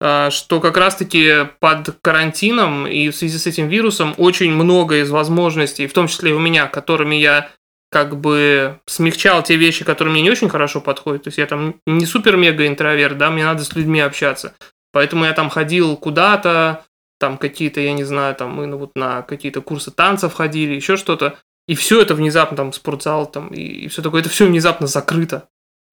что 0.00 0.60
как 0.60 0.76
раз-таки 0.76 1.48
под 1.58 1.96
карантином 2.02 2.86
и 2.86 3.10
в 3.10 3.16
связи 3.16 3.36
с 3.36 3.46
этим 3.46 3.68
вирусом 3.68 4.14
очень 4.16 4.52
много 4.52 5.00
из 5.00 5.10
возможностей, 5.10 5.88
в 5.88 5.92
том 5.92 6.06
числе 6.06 6.30
и 6.30 6.34
у 6.34 6.38
меня, 6.38 6.66
которыми 6.66 7.16
я 7.16 7.50
как 7.90 8.16
бы 8.16 8.78
смягчал 8.86 9.42
те 9.42 9.56
вещи, 9.56 9.84
которые 9.84 10.12
мне 10.12 10.22
не 10.22 10.30
очень 10.30 10.48
хорошо 10.48 10.80
подходят. 10.80 11.24
То 11.24 11.28
есть 11.28 11.38
я 11.38 11.46
там 11.46 11.76
не 11.86 12.06
супер-мега 12.06 12.66
интроверт, 12.66 13.18
да, 13.18 13.30
мне 13.30 13.44
надо 13.44 13.64
с 13.64 13.74
людьми 13.74 14.00
общаться. 14.00 14.54
Поэтому 14.92 15.24
я 15.24 15.32
там 15.32 15.48
ходил 15.50 15.96
куда-то, 15.96 16.84
там 17.18 17.38
какие-то, 17.38 17.80
я 17.80 17.92
не 17.92 18.04
знаю, 18.04 18.34
там 18.34 18.54
мы 18.54 18.66
ну, 18.66 18.78
вот 18.78 18.92
на 18.94 19.22
какие-то 19.22 19.62
курсы 19.62 19.90
танцев 19.90 20.34
ходили, 20.34 20.74
еще 20.74 20.96
что-то. 20.96 21.38
И 21.66 21.74
все 21.74 22.00
это 22.00 22.14
внезапно, 22.14 22.56
там, 22.56 22.72
спортзал, 22.72 23.26
там, 23.30 23.48
и, 23.48 23.60
и 23.60 23.88
все 23.88 24.00
такое, 24.00 24.20
это 24.20 24.30
все 24.30 24.46
внезапно 24.46 24.86
закрыто. 24.86 25.48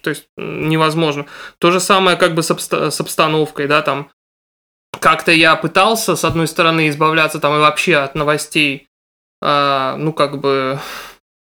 То 0.05 0.11
есть 0.11 0.27
невозможно. 0.37 1.25
То 1.57 1.71
же 1.71 1.79
самое 1.79 2.15
как 2.15 2.35
бы 2.35 2.43
с, 2.43 2.51
обста- 2.51 2.91
с 2.91 3.01
обстановкой, 3.01 3.67
да, 3.67 3.81
там 3.81 4.11
как-то 4.99 5.31
я 5.31 5.55
пытался, 5.55 6.15
с 6.15 6.23
одной 6.23 6.47
стороны, 6.47 6.89
избавляться 6.89 7.39
там 7.39 7.55
и 7.55 7.59
вообще 7.59 7.95
от 7.95 8.13
новостей, 8.13 8.87
э, 9.41 9.95
ну, 9.97 10.13
как 10.13 10.39
бы 10.39 10.79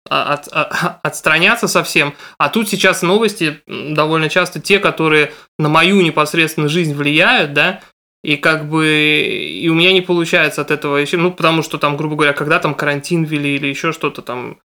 а, 0.09 0.35
от, 0.35 0.47
от, 0.47 0.73
а, 0.73 1.01
отстраняться 1.03 1.67
совсем. 1.67 2.15
А 2.39 2.49
тут 2.49 2.69
сейчас 2.69 3.03
новости 3.03 3.61
довольно 3.67 4.29
часто 4.29 4.61
те, 4.61 4.79
которые 4.79 5.33
на 5.59 5.69
мою 5.69 6.01
непосредственную 6.01 6.71
жизнь 6.71 6.95
влияют, 6.95 7.53
да, 7.53 7.81
и 8.23 8.37
как 8.37 8.69
бы 8.69 8.87
и 8.87 9.69
у 9.69 9.75
меня 9.75 9.93
не 9.93 10.03
получается 10.03 10.61
от 10.61 10.71
этого 10.71 10.99
еще, 10.99 11.17
ну, 11.17 11.33
потому 11.33 11.63
что 11.63 11.79
там, 11.79 11.97
грубо 11.97 12.15
говоря, 12.15 12.33
когда 12.33 12.61
там 12.61 12.77
карантин 12.77 13.25
ввели 13.25 13.57
или 13.57 13.67
еще 13.67 13.91
что-то 13.91 14.23
там, 14.23 14.61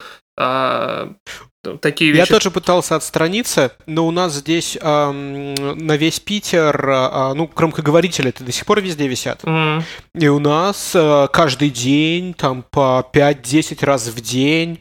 такие 1.81 2.12
вещи. 2.12 2.20
Я 2.20 2.27
тоже 2.27 2.51
пытался 2.51 2.96
отстраниться, 2.96 3.73
но 3.87 4.07
у 4.07 4.11
нас 4.11 4.35
здесь 4.35 4.79
эм, 4.81 5.55
на 5.55 5.96
весь 5.96 6.21
Питер, 6.21 6.88
э, 6.88 7.35
ну, 7.35 7.50
громкоговорители 7.54 8.31
это 8.31 8.44
до 8.44 8.52
сих 8.52 8.67
пор 8.67 8.81
везде 8.81 9.06
висят. 9.06 9.42
Mm. 9.44 9.83
И 10.15 10.29
у 10.29 10.38
нас 10.38 10.92
э, 10.94 11.29
каждый 11.33 11.71
день, 11.71 12.35
там, 12.35 12.65
по 12.71 13.06
5-10 13.13 13.85
раз 13.85 14.08
в 14.08 14.21
день 14.21 14.81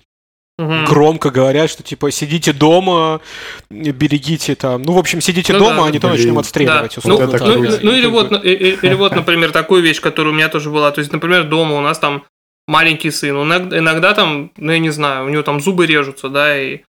угу. 0.60 0.74
громко 0.86 1.32
говорят, 1.32 1.70
что 1.70 1.84
типа 1.84 2.12
сидите 2.12 2.54
дома, 2.54 3.22
берегите 3.70 4.56
там. 4.56 4.82
Ну, 4.82 4.94
в 4.94 4.98
общем, 4.98 5.22
сидите 5.22 5.54
ну, 5.54 5.60
дома, 5.60 5.78
да, 5.78 5.86
а 5.86 5.92
не 5.92 6.00
то 6.00 6.10
начнем 6.10 6.38
отстреливать. 6.38 6.96
Да. 6.96 7.02
Ну, 7.06 7.20
ну, 7.20 7.38
ну, 7.38 7.78
ну 7.82 7.92
или 7.94 8.08
вот, 8.08 8.32
или 8.44 8.94
вот, 8.94 9.16
например, 9.16 9.52
такую 9.52 9.82
вещь, 9.82 10.02
которая 10.02 10.34
у 10.34 10.36
меня 10.36 10.50
тоже 10.50 10.70
была. 10.70 10.92
То 10.92 11.00
есть, 11.00 11.12
например, 11.12 11.46
дома 11.46 11.76
у 11.76 11.82
нас 11.82 11.98
там 12.00 12.26
маленький 12.70 13.10
сын, 13.10 13.36
иногда, 13.36 13.80
иногда 13.80 14.14
там, 14.14 14.52
ну 14.56 14.72
я 14.72 14.78
не 14.80 14.92
знаю, 14.92 15.26
у 15.26 15.30
него 15.30 15.42
там 15.42 15.60
зубы 15.60 15.88
режутся, 15.88 16.30
да, 16.30 16.58
и 16.58 16.82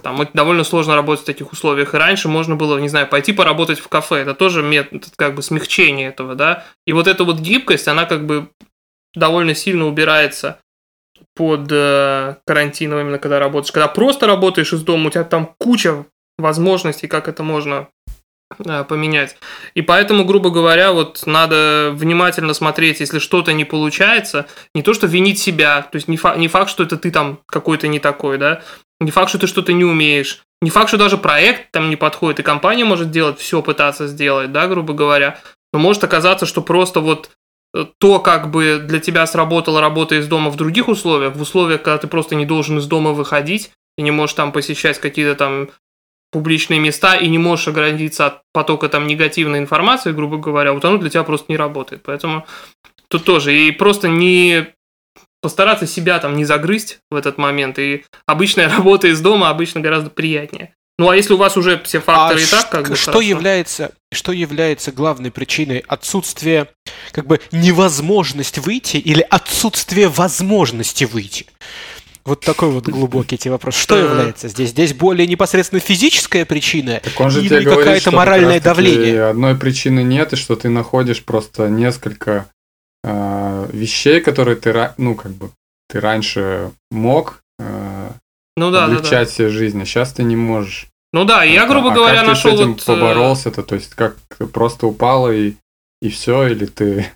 там 0.00 0.28
довольно 0.32 0.62
сложно 0.62 0.94
работать 0.94 1.24
в 1.24 1.26
таких 1.26 1.52
условиях. 1.52 1.92
И 1.92 1.96
раньше 1.96 2.28
можно 2.28 2.54
было, 2.54 2.78
не 2.78 2.88
знаю, 2.88 3.08
пойти 3.08 3.32
поработать 3.32 3.80
в 3.80 3.88
кафе. 3.88 4.16
Это 4.16 4.34
тоже 4.34 4.62
метод 4.62 5.12
как 5.16 5.34
бы 5.34 5.42
смягчения 5.42 6.08
этого, 6.08 6.36
да. 6.36 6.64
И 6.86 6.92
вот 6.92 7.08
эта 7.08 7.24
вот 7.24 7.40
гибкость, 7.40 7.88
она 7.88 8.04
как 8.04 8.26
бы 8.26 8.48
довольно 9.14 9.54
сильно 9.54 9.86
убирается 9.86 10.60
под 11.34 11.68
э, 11.70 12.36
карантином, 12.46 13.00
именно 13.00 13.18
когда 13.18 13.40
работаешь. 13.40 13.72
Когда 13.72 13.88
просто 13.88 14.26
работаешь 14.26 14.72
из 14.72 14.82
дома, 14.82 15.08
у 15.08 15.10
тебя 15.10 15.24
там 15.24 15.54
куча 15.58 16.06
возможностей, 16.38 17.08
как 17.08 17.26
это 17.26 17.42
можно 17.42 17.88
поменять. 18.88 19.36
И 19.74 19.82
поэтому, 19.82 20.24
грубо 20.24 20.50
говоря, 20.50 20.92
вот 20.92 21.22
надо 21.26 21.90
внимательно 21.94 22.54
смотреть, 22.54 23.00
если 23.00 23.18
что-то 23.18 23.52
не 23.52 23.64
получается, 23.64 24.46
не 24.74 24.82
то, 24.82 24.94
что 24.94 25.06
винить 25.06 25.38
себя, 25.38 25.82
то 25.82 25.96
есть 25.96 26.08
не, 26.08 26.16
факт, 26.16 26.38
не 26.38 26.48
факт, 26.48 26.70
что 26.70 26.82
это 26.82 26.96
ты 26.96 27.10
там 27.10 27.40
какой-то 27.46 27.88
не 27.88 27.98
такой, 27.98 28.38
да, 28.38 28.62
не 29.00 29.10
факт, 29.10 29.28
что 29.28 29.38
ты 29.38 29.46
что-то 29.46 29.72
не 29.72 29.84
умеешь, 29.84 30.42
не 30.62 30.70
факт, 30.70 30.88
что 30.88 30.98
даже 30.98 31.18
проект 31.18 31.70
там 31.72 31.90
не 31.90 31.96
подходит, 31.96 32.40
и 32.40 32.42
компания 32.42 32.84
может 32.84 33.10
делать 33.10 33.38
все, 33.38 33.62
пытаться 33.62 34.06
сделать, 34.06 34.52
да, 34.52 34.66
грубо 34.66 34.94
говоря, 34.94 35.38
но 35.72 35.78
может 35.78 36.04
оказаться, 36.04 36.46
что 36.46 36.62
просто 36.62 37.00
вот 37.00 37.30
э, 37.74 37.84
то, 37.98 38.20
как 38.20 38.50
бы 38.50 38.80
для 38.82 39.00
тебя 39.00 39.26
сработала 39.26 39.80
работа 39.80 40.14
из 40.14 40.26
дома 40.26 40.50
в 40.50 40.56
других 40.56 40.88
условиях, 40.88 41.34
в 41.34 41.40
условиях, 41.42 41.82
когда 41.82 41.98
ты 41.98 42.06
просто 42.06 42.34
не 42.34 42.46
должен 42.46 42.78
из 42.78 42.86
дома 42.86 43.12
выходить 43.12 43.72
и 43.98 44.02
не 44.02 44.10
можешь 44.10 44.34
там 44.34 44.52
посещать 44.52 44.98
какие-то 44.98 45.34
там 45.34 45.68
публичные 46.34 46.80
места 46.80 47.14
и 47.14 47.28
не 47.28 47.38
можешь 47.38 47.68
оградиться 47.68 48.26
от 48.26 48.42
потока 48.52 48.88
там 48.88 49.06
негативной 49.06 49.60
информации, 49.60 50.10
грубо 50.10 50.36
говоря, 50.36 50.72
вот 50.72 50.84
оно 50.84 50.98
для 50.98 51.08
тебя 51.08 51.22
просто 51.22 51.46
не 51.48 51.56
работает. 51.56 52.02
Поэтому 52.02 52.44
тут 53.06 53.24
тоже. 53.24 53.56
И 53.56 53.70
просто 53.70 54.08
не 54.08 54.66
постараться 55.40 55.86
себя 55.86 56.18
там 56.18 56.36
не 56.36 56.44
загрызть 56.44 56.98
в 57.08 57.14
этот 57.14 57.38
момент. 57.38 57.78
И 57.78 58.04
обычная 58.26 58.68
работа 58.76 59.06
из 59.06 59.20
дома 59.20 59.48
обычно 59.48 59.80
гораздо 59.80 60.10
приятнее. 60.10 60.74
Ну 60.98 61.08
а 61.08 61.14
если 61.14 61.34
у 61.34 61.36
вас 61.36 61.56
уже 61.56 61.80
все 61.84 62.00
факторы 62.00 62.40
а 62.40 62.42
и 62.42 62.46
так, 62.46 62.68
как 62.68 62.88
бы. 62.88 62.96
Что 62.96 63.20
является, 63.20 63.92
что 64.12 64.32
является 64.32 64.90
главной 64.90 65.30
причиной 65.30 65.84
отсутствия, 65.86 66.66
как 67.12 67.28
бы 67.28 67.40
невозможность 67.52 68.58
выйти 68.58 68.96
или 68.96 69.24
отсутствие 69.30 70.08
возможности 70.08 71.04
выйти? 71.04 71.46
Вот 72.24 72.40
такой 72.40 72.70
вот 72.70 72.88
глубокий 72.88 73.36
тебе 73.36 73.52
вопрос. 73.52 73.76
Что 73.76 73.96
является 73.98 74.48
здесь? 74.48 74.70
Здесь 74.70 74.94
более 74.94 75.26
непосредственно 75.26 75.80
физическая 75.80 76.46
причина 76.46 77.00
так 77.02 77.20
он 77.20 77.30
же 77.30 77.44
или 77.44 77.64
какая-то 77.64 78.12
моральное 78.12 78.60
давление? 78.60 79.24
Одной 79.24 79.54
причины 79.56 80.02
нет, 80.02 80.32
и 80.32 80.36
что 80.36 80.56
ты 80.56 80.70
находишь 80.70 81.22
просто 81.22 81.68
несколько 81.68 82.46
э, 83.02 83.68
вещей, 83.72 84.20
которые 84.20 84.56
ты, 84.56 84.92
ну, 84.96 85.14
как 85.14 85.32
бы, 85.32 85.50
ты 85.88 86.00
раньше 86.00 86.70
мог 86.90 87.42
э, 87.58 88.10
ну, 88.56 88.70
да, 88.70 88.86
облегчать 88.86 89.10
да, 89.10 89.18
да. 89.18 89.26
себе 89.26 89.48
жизнь, 89.50 89.82
а 89.82 89.84
сейчас 89.84 90.14
ты 90.14 90.22
не 90.22 90.36
можешь. 90.36 90.86
Ну 91.12 91.24
да, 91.24 91.44
я, 91.44 91.66
грубо 91.66 91.92
а 91.92 91.94
говоря, 91.94 92.20
как 92.20 92.28
нашел 92.28 92.52
ты 92.52 92.56
с 92.56 92.60
этим 92.60 92.72
вот... 92.72 92.82
Э, 92.82 92.86
поборолся-то, 92.86 93.62
то 93.62 93.74
есть 93.74 93.94
как 93.94 94.16
просто 94.52 94.86
упало 94.86 95.30
и, 95.30 95.54
и 96.00 96.08
все, 96.08 96.48
или 96.48 96.64
ты 96.64 97.06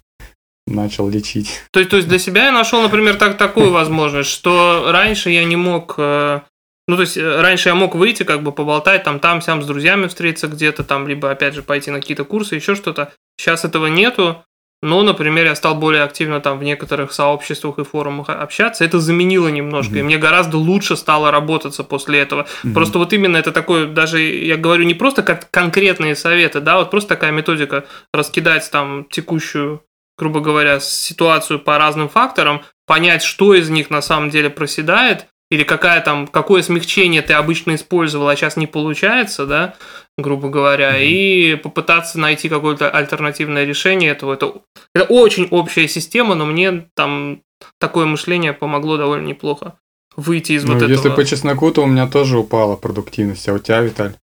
начал 0.68 1.08
лечить. 1.08 1.62
То 1.70 1.80
есть, 1.80 1.90
то 1.90 1.96
есть 1.96 2.08
для 2.08 2.18
себя 2.18 2.46
я 2.46 2.52
нашел, 2.52 2.82
например, 2.82 3.16
так, 3.16 3.36
такую 3.36 3.70
возможность, 3.70 4.30
что 4.30 4.88
раньше 4.90 5.30
я 5.30 5.44
не 5.44 5.56
мог... 5.56 5.94
Э, 5.98 6.40
ну, 6.86 6.96
то 6.96 7.02
есть, 7.02 7.16
э, 7.16 7.40
раньше 7.40 7.68
я 7.68 7.74
мог 7.74 7.94
выйти, 7.94 8.22
как 8.22 8.42
бы 8.42 8.52
поболтать 8.52 9.04
там, 9.04 9.20
там, 9.20 9.40
сям 9.42 9.62
с 9.62 9.66
друзьями 9.66 10.06
встретиться 10.06 10.48
где-то 10.48 10.84
там, 10.84 11.08
либо, 11.08 11.30
опять 11.30 11.54
же, 11.54 11.62
пойти 11.62 11.90
на 11.90 12.00
какие-то 12.00 12.24
курсы, 12.24 12.54
еще 12.54 12.74
что-то. 12.74 13.12
Сейчас 13.38 13.64
этого 13.64 13.86
нету. 13.86 14.44
Но, 14.80 15.02
например, 15.02 15.44
я 15.46 15.56
стал 15.56 15.74
более 15.74 16.04
активно 16.04 16.40
там 16.40 16.60
в 16.60 16.62
некоторых 16.62 17.12
сообществах 17.12 17.78
и 17.78 17.84
форумах 17.84 18.28
общаться. 18.28 18.84
Это 18.84 19.00
заменило 19.00 19.48
немножко. 19.48 19.94
Mm-hmm. 19.94 20.00
И 20.00 20.02
мне 20.04 20.18
гораздо 20.18 20.56
лучше 20.56 20.96
стало 20.96 21.32
работаться 21.32 21.82
после 21.82 22.20
этого. 22.20 22.42
Mm-hmm. 22.42 22.74
Просто 22.74 22.98
вот 22.98 23.12
именно 23.12 23.36
это 23.36 23.50
такое, 23.50 23.86
даже 23.88 24.20
я 24.20 24.56
говорю 24.56 24.84
не 24.84 24.94
просто 24.94 25.24
как 25.24 25.50
конкретные 25.50 26.14
советы, 26.14 26.60
да, 26.60 26.78
вот 26.78 26.92
просто 26.92 27.08
такая 27.08 27.32
методика 27.32 27.86
раскидать 28.14 28.70
там 28.70 29.04
текущую 29.10 29.82
грубо 30.18 30.40
говоря, 30.40 30.80
ситуацию 30.80 31.60
по 31.60 31.78
разным 31.78 32.08
факторам, 32.08 32.62
понять, 32.86 33.22
что 33.22 33.54
из 33.54 33.70
них 33.70 33.90
на 33.90 34.02
самом 34.02 34.30
деле 34.30 34.50
проседает, 34.50 35.26
или 35.50 35.62
какая 35.62 36.00
там, 36.00 36.26
какое 36.26 36.62
смягчение 36.62 37.22
ты 37.22 37.32
обычно 37.32 37.74
использовал, 37.74 38.28
а 38.28 38.36
сейчас 38.36 38.56
не 38.56 38.66
получается, 38.66 39.46
да, 39.46 39.74
грубо 40.18 40.50
говоря, 40.50 41.00
mm-hmm. 41.00 41.06
и 41.06 41.54
попытаться 41.54 42.18
найти 42.18 42.48
какое-то 42.48 42.90
альтернативное 42.90 43.64
решение 43.64 44.10
этого. 44.10 44.34
Это, 44.34 44.54
это 44.94 45.04
очень 45.04 45.48
общая 45.50 45.88
система, 45.88 46.34
но 46.34 46.44
мне 46.44 46.88
там 46.94 47.40
такое 47.80 48.06
мышление 48.06 48.52
помогло 48.52 48.98
довольно 48.98 49.26
неплохо 49.26 49.78
выйти 50.16 50.52
из 50.52 50.64
ну, 50.64 50.74
вот 50.74 50.82
если 50.82 50.94
этого. 50.94 51.12
Если 51.12 51.22
по 51.22 51.24
чесноку, 51.24 51.70
то 51.70 51.82
у 51.84 51.86
меня 51.86 52.08
тоже 52.08 52.38
упала 52.38 52.76
продуктивность, 52.76 53.48
а 53.48 53.54
у 53.54 53.58
тебя, 53.58 53.80
Виталь? 53.80 54.16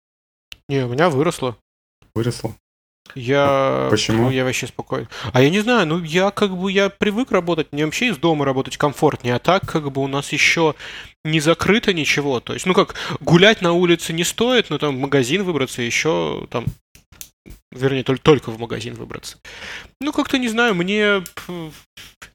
Не, 0.68 0.84
у 0.84 0.88
меня 0.88 1.08
выросла. 1.08 1.56
Выросла? 2.14 2.54
Я... 3.14 3.88
Почему? 3.90 4.24
Ну, 4.24 4.30
я 4.30 4.44
вообще 4.44 4.66
спокойно. 4.66 5.08
А 5.32 5.42
я 5.42 5.50
не 5.50 5.60
знаю, 5.60 5.86
ну 5.86 6.02
я 6.02 6.30
как 6.30 6.56
бы, 6.56 6.72
я 6.72 6.88
привык 6.88 7.30
работать, 7.30 7.68
мне 7.70 7.84
вообще 7.84 8.08
из 8.08 8.16
дома 8.16 8.44
работать 8.44 8.76
комфортнее, 8.76 9.36
а 9.36 9.38
так 9.38 9.66
как 9.66 9.92
бы 9.92 10.02
у 10.02 10.08
нас 10.08 10.32
еще 10.32 10.74
не 11.22 11.40
закрыто 11.40 11.92
ничего. 11.92 12.40
То 12.40 12.54
есть, 12.54 12.66
ну 12.66 12.74
как, 12.74 12.94
гулять 13.20 13.60
на 13.60 13.72
улице 13.72 14.12
не 14.12 14.24
стоит, 14.24 14.70
но 14.70 14.78
там 14.78 14.96
в 14.96 15.00
магазин 15.00 15.44
выбраться 15.44 15.82
еще 15.82 16.46
там 16.50 16.64
вернее, 17.74 18.04
только, 18.04 18.22
только 18.22 18.50
в 18.50 18.58
магазин 18.58 18.94
выбраться. 18.94 19.38
Ну, 20.00 20.12
как-то 20.12 20.38
не 20.38 20.48
знаю, 20.48 20.74
мне... 20.74 21.22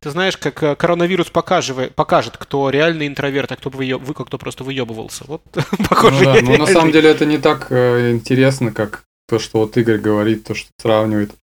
Ты 0.02 0.12
знаешь, 0.12 0.38
как 0.38 0.62
э, 0.64 0.76
коронавирус 0.76 1.30
покажет, 1.30 1.94
покажет 1.96 2.38
кто 2.38 2.70
реальный 2.70 3.08
интроверт, 3.08 3.52
а 3.52 3.56
кто, 3.58 3.70
выеб... 3.70 4.02
кто 4.14 4.38
просто 4.38 4.64
выебывался. 4.64 5.26
Вот, 5.28 5.42
похоже, 5.90 6.24
ну, 6.24 6.34
да, 6.34 6.42
ну, 6.42 6.58
на 6.58 6.68
самом 6.68 6.92
деле 6.92 7.10
это 7.10 7.26
не 7.26 7.38
так 7.38 7.68
э, 7.70 8.12
интересно, 8.12 8.72
как 8.72 9.04
то, 9.30 9.40
что 9.40 9.60
вот 9.60 9.78
Игорь 9.78 10.00
говорит, 10.00 10.44
то, 10.44 10.56
что 10.56 10.70
сравнивает, 10.80 11.36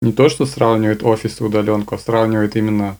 не 0.00 0.12
то, 0.12 0.28
что 0.28 0.46
сравнивает 0.46 1.02
офис 1.02 1.40
и 1.40 1.44
удаленку, 1.44 1.94
а 1.94 1.98
сравнивает 1.98 2.56
именно 2.56 2.98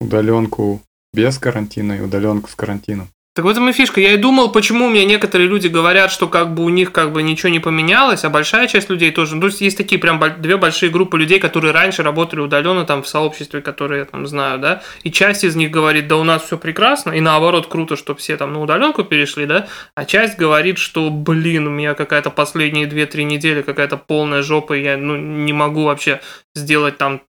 удаленку 0.00 0.82
без 1.12 1.38
карантина 1.38 1.94
и 1.94 2.00
удаленку 2.00 2.50
с 2.50 2.54
карантином. 2.54 3.08
Так 3.36 3.44
в 3.44 3.48
этом 3.48 3.68
и 3.68 3.72
фишка. 3.72 4.00
Я 4.00 4.14
и 4.14 4.16
думал, 4.16 4.50
почему 4.50 4.86
у 4.86 4.88
меня 4.88 5.04
некоторые 5.04 5.46
люди 5.46 5.68
говорят, 5.68 6.10
что 6.10 6.26
как 6.26 6.54
бы 6.54 6.64
у 6.64 6.70
них 6.70 6.90
как 6.90 7.12
бы 7.12 7.22
ничего 7.22 7.50
не 7.50 7.60
поменялось, 7.60 8.24
а 8.24 8.30
большая 8.30 8.66
часть 8.66 8.88
людей 8.88 9.10
тоже. 9.10 9.34
Ну, 9.34 9.42
то 9.42 9.48
есть 9.48 9.60
есть 9.60 9.76
такие 9.76 9.98
прям 9.98 10.18
две 10.38 10.56
большие 10.56 10.90
группы 10.90 11.18
людей, 11.18 11.38
которые 11.38 11.74
раньше 11.74 12.02
работали 12.02 12.40
удаленно 12.40 12.86
там 12.86 13.02
в 13.02 13.08
сообществе, 13.08 13.60
которые 13.60 13.98
я 13.98 14.04
там 14.06 14.26
знаю, 14.26 14.58
да, 14.58 14.82
и 15.02 15.10
часть 15.10 15.44
из 15.44 15.54
них 15.54 15.70
говорит, 15.70 16.08
да 16.08 16.16
у 16.16 16.24
нас 16.24 16.44
все 16.44 16.56
прекрасно, 16.56 17.10
и 17.10 17.20
наоборот 17.20 17.66
круто, 17.66 17.94
что 17.94 18.14
все 18.14 18.38
там 18.38 18.54
на 18.54 18.62
удаленку 18.62 19.04
перешли, 19.04 19.44
да, 19.44 19.68
а 19.94 20.06
часть 20.06 20.38
говорит, 20.38 20.78
что, 20.78 21.10
блин, 21.10 21.66
у 21.66 21.70
меня 21.70 21.92
какая-то 21.92 22.30
последние 22.30 22.86
2-3 22.86 23.24
недели 23.24 23.60
какая-то 23.60 23.98
полная 23.98 24.40
жопа, 24.40 24.72
я 24.72 24.96
ну, 24.96 25.14
не 25.14 25.52
могу 25.52 25.84
вообще 25.84 26.22
сделать 26.54 26.96
там 26.96 27.20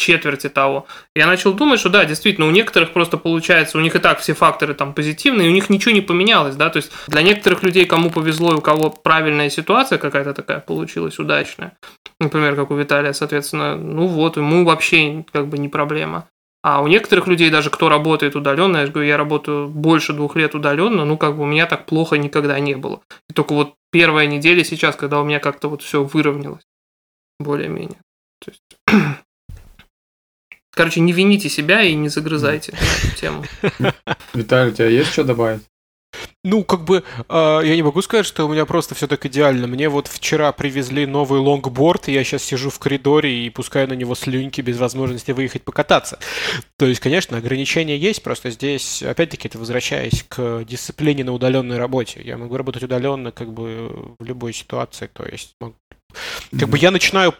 четверти 0.00 0.48
того. 0.48 0.86
Я 1.14 1.26
начал 1.26 1.52
думать, 1.52 1.78
что 1.78 1.88
да, 1.88 2.04
действительно, 2.04 2.46
у 2.46 2.50
некоторых 2.50 2.92
просто 2.92 3.18
получается, 3.18 3.78
у 3.78 3.80
них 3.80 3.94
и 3.94 3.98
так 3.98 4.18
все 4.18 4.34
факторы 4.34 4.74
там 4.74 4.94
позитивные, 4.94 5.48
у 5.48 5.52
них 5.52 5.70
ничего 5.70 5.92
не 5.92 6.00
поменялось, 6.00 6.56
да, 6.56 6.70
то 6.70 6.78
есть 6.78 6.90
для 7.06 7.22
некоторых 7.22 7.62
людей, 7.62 7.84
кому 7.84 8.10
повезло, 8.10 8.56
у 8.56 8.60
кого 8.60 8.90
правильная 8.90 9.50
ситуация 9.50 9.98
какая-то 9.98 10.34
такая 10.34 10.60
получилась 10.60 11.18
удачная, 11.18 11.76
например, 12.18 12.56
как 12.56 12.70
у 12.70 12.76
Виталия, 12.76 13.12
соответственно, 13.12 13.76
ну 13.76 14.06
вот, 14.06 14.36
ему 14.36 14.64
вообще 14.64 15.24
как 15.32 15.46
бы 15.46 15.58
не 15.58 15.68
проблема. 15.68 16.26
А 16.62 16.82
у 16.82 16.88
некоторых 16.88 17.26
людей, 17.26 17.48
даже 17.50 17.70
кто 17.70 17.88
работает 17.88 18.36
удаленно, 18.36 18.78
я 18.78 18.86
же 18.86 18.92
говорю, 18.92 19.08
я 19.08 19.16
работаю 19.16 19.68
больше 19.68 20.12
двух 20.12 20.36
лет 20.36 20.54
удаленно, 20.54 21.06
ну 21.06 21.16
как 21.16 21.36
бы 21.36 21.44
у 21.44 21.46
меня 21.46 21.66
так 21.66 21.86
плохо 21.86 22.18
никогда 22.18 22.58
не 22.60 22.74
было. 22.74 23.00
И 23.30 23.32
только 23.32 23.54
вот 23.54 23.74
первая 23.90 24.26
неделя 24.26 24.62
сейчас, 24.62 24.94
когда 24.94 25.20
у 25.20 25.24
меня 25.24 25.40
как-то 25.40 25.68
вот 25.68 25.80
все 25.80 26.04
выровнялось 26.04 26.64
более-менее. 27.38 27.98
То 28.44 28.50
есть 28.50 28.62
Короче, 30.80 31.00
не 31.00 31.12
вините 31.12 31.50
себя 31.50 31.82
и 31.82 31.94
не 31.94 32.08
загрызайте 32.08 32.72
эту 32.72 33.14
тему. 33.14 33.44
Виталий, 34.32 34.72
у 34.72 34.74
тебя 34.74 34.86
есть 34.86 35.12
что 35.12 35.24
добавить? 35.24 35.60
Ну, 36.42 36.64
как 36.64 36.84
бы, 36.84 37.04
э, 37.28 37.60
я 37.62 37.76
не 37.76 37.82
могу 37.82 38.00
сказать, 38.00 38.24
что 38.24 38.46
у 38.46 38.48
меня 38.50 38.64
просто 38.64 38.94
все 38.94 39.06
так 39.06 39.26
идеально. 39.26 39.66
Мне 39.66 39.90
вот 39.90 40.06
вчера 40.06 40.50
привезли 40.52 41.04
новый 41.04 41.38
лонгборд, 41.38 42.08
и 42.08 42.12
я 42.12 42.24
сейчас 42.24 42.44
сижу 42.44 42.70
в 42.70 42.78
коридоре 42.78 43.44
и 43.44 43.50
пускаю 43.50 43.88
на 43.88 43.92
него 43.92 44.14
слюньки 44.14 44.62
без 44.62 44.78
возможности 44.78 45.32
выехать 45.32 45.64
покататься. 45.64 46.18
То 46.78 46.86
есть, 46.86 47.00
конечно, 47.00 47.36
ограничения 47.36 47.98
есть, 47.98 48.22
просто 48.22 48.48
здесь, 48.48 49.02
опять-таки, 49.02 49.48
это 49.48 49.58
возвращаясь 49.58 50.24
к 50.30 50.64
дисциплине 50.64 51.24
на 51.24 51.34
удаленной 51.34 51.76
работе. 51.76 52.22
Я 52.24 52.38
могу 52.38 52.56
работать 52.56 52.84
удаленно, 52.84 53.32
как 53.32 53.52
бы, 53.52 54.14
в 54.18 54.24
любой 54.24 54.54
ситуации, 54.54 55.10
то 55.12 55.26
есть, 55.26 55.56
могу... 55.60 55.74
как 56.58 56.70
бы 56.70 56.78
я 56.78 56.90
начинаю 56.90 57.34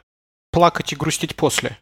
плакать 0.52 0.92
и 0.92 0.96
грустить 0.96 1.34
после. 1.36 1.78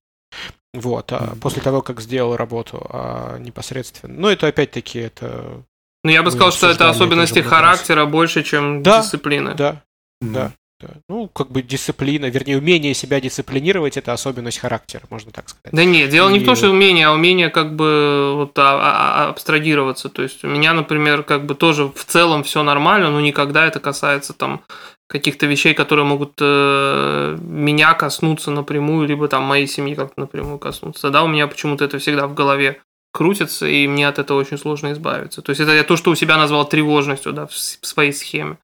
Вот, 0.79 1.13
а 1.13 1.35
после 1.41 1.61
того, 1.61 1.83
как 1.83 2.01
сделал 2.01 2.37
работу 2.37 2.87
а 2.91 3.39
непосредственно. 3.39 4.15
Ну, 4.19 4.29
это 4.29 4.47
опять-таки 4.47 5.01
это. 5.01 5.65
Ну, 6.05 6.11
я 6.11 6.23
бы 6.23 6.31
сказал, 6.31 6.53
что 6.53 6.69
это 6.69 6.89
особенности 6.89 7.41
характера 7.41 8.07
больше, 8.07 8.45
чем 8.45 8.83
да, 8.83 9.03
дисциплины. 9.03 9.55
Да, 9.55 9.83
mm-hmm. 10.23 10.33
да. 10.33 10.53
Да. 10.81 10.91
Ну, 11.09 11.27
как 11.29 11.51
бы 11.51 11.63
дисциплина, 11.63 12.27
вернее, 12.27 12.59
умение 12.59 12.95
себя 12.95 13.21
дисциплинировать 13.21 13.97
это 13.97 14.13
особенность 14.13 14.59
характера, 14.59 15.03
можно 15.11 15.33
так 15.33 15.49
сказать. 15.49 15.73
Да 15.73 15.85
нет, 15.85 16.09
дело 16.11 16.29
и... 16.29 16.33
не 16.33 16.39
в 16.39 16.45
том, 16.45 16.55
что 16.55 16.71
умение, 16.71 17.09
а 17.09 17.13
умение 17.13 17.51
как 17.51 17.75
бы 17.75 18.33
вот 18.37 18.57
а, 18.59 18.63
а, 18.63 19.25
а, 19.25 19.29
абстрагироваться. 19.31 20.09
То 20.09 20.23
есть 20.23 20.45
у 20.45 20.49
меня, 20.49 20.73
например, 20.75 21.25
как 21.25 21.47
бы 21.47 21.57
тоже 21.57 21.89
в 21.89 22.05
целом 22.05 22.45
все 22.45 22.63
нормально, 22.63 23.11
но 23.11 23.21
никогда 23.21 23.67
это 23.67 23.81
касается 23.81 24.35
там 24.35 24.63
каких-то 25.09 25.47
вещей, 25.47 25.75
которые 25.75 26.05
могут 26.05 26.35
э, 26.41 27.37
меня 27.41 27.95
коснуться 27.95 28.51
напрямую, 28.51 29.09
либо 29.09 29.27
там 29.27 29.43
моей 29.43 29.67
семьи 29.67 29.95
как-то 29.95 30.21
напрямую 30.21 30.59
коснуться. 30.59 31.11
Да, 31.11 31.25
у 31.25 31.29
меня 31.29 31.49
почему-то 31.49 31.85
это 31.85 31.99
всегда 31.99 32.27
в 32.29 32.35
голове 32.35 32.81
крутится, 33.13 33.67
и 33.67 33.89
мне 33.89 34.07
от 34.07 34.19
этого 34.19 34.39
очень 34.39 34.59
сложно 34.59 34.93
избавиться. 34.93 35.43
То 35.43 35.51
есть 35.51 35.61
это 35.61 35.73
я 35.73 35.83
то, 35.83 35.97
что 35.97 36.11
у 36.11 36.15
себя 36.15 36.37
назвал 36.37 36.69
тревожностью, 36.69 37.33
да, 37.33 37.47
в 37.47 37.55
своей 37.55 38.13
схеме. 38.13 38.59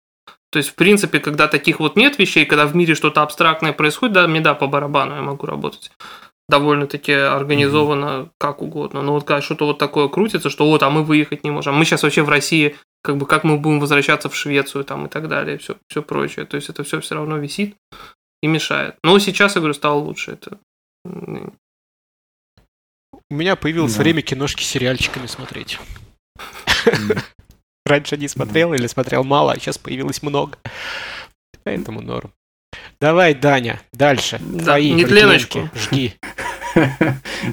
То 0.54 0.58
есть, 0.58 0.70
в 0.70 0.74
принципе, 0.76 1.18
когда 1.18 1.48
таких 1.48 1.80
вот 1.80 1.96
нет 1.96 2.16
вещей, 2.20 2.46
когда 2.46 2.64
в 2.64 2.76
мире 2.76 2.94
что-то 2.94 3.22
абстрактное 3.22 3.72
происходит, 3.72 4.14
да, 4.14 4.28
мне 4.28 4.40
да, 4.40 4.54
по 4.54 4.68
барабану 4.68 5.16
я 5.16 5.20
могу 5.20 5.48
работать 5.48 5.90
довольно-таки 6.48 7.10
организовано 7.10 8.04
mm-hmm. 8.04 8.30
как 8.38 8.62
угодно. 8.62 9.02
Но 9.02 9.14
вот 9.14 9.24
когда 9.24 9.42
что-то 9.42 9.66
вот 9.66 9.78
такое 9.78 10.06
крутится, 10.06 10.50
что 10.50 10.70
вот, 10.70 10.84
а 10.84 10.90
мы 10.90 11.02
выехать 11.02 11.42
не 11.42 11.50
можем. 11.50 11.74
Мы 11.74 11.84
сейчас 11.84 12.04
вообще 12.04 12.22
в 12.22 12.28
России, 12.28 12.76
как 13.02 13.16
бы, 13.16 13.26
как 13.26 13.42
мы 13.42 13.58
будем 13.58 13.80
возвращаться 13.80 14.28
в 14.28 14.36
Швецию 14.36 14.84
там 14.84 15.06
и 15.06 15.08
так 15.08 15.26
далее, 15.26 15.58
все, 15.58 15.74
все 15.88 16.02
прочее. 16.02 16.46
То 16.46 16.54
есть 16.54 16.68
это 16.68 16.84
все 16.84 17.00
все 17.00 17.16
равно 17.16 17.36
висит 17.36 17.74
и 18.40 18.46
мешает. 18.46 18.94
Но 19.02 19.18
сейчас, 19.18 19.56
я 19.56 19.60
говорю, 19.60 19.74
стало 19.74 19.98
лучше. 19.98 20.38
Это... 20.40 20.58
У 23.28 23.34
меня 23.34 23.56
появилось 23.56 23.96
да. 23.96 24.02
время 24.02 24.22
киношки 24.22 24.62
сериальчиками 24.62 25.26
смотреть. 25.26 25.80
Раньше 27.86 28.16
не 28.16 28.28
смотрел 28.28 28.72
или 28.72 28.86
смотрел 28.86 29.24
мало, 29.24 29.52
а 29.52 29.58
сейчас 29.58 29.78
появилось 29.78 30.22
много. 30.22 30.58
Поэтому 31.64 32.00
норм. 32.00 32.32
Давай, 33.00 33.34
Даня, 33.34 33.80
дальше. 33.92 34.38
Да, 34.40 34.64
Твои 34.64 34.92
не 34.92 35.04
тленочку. 35.04 35.68
Жги. 35.74 36.14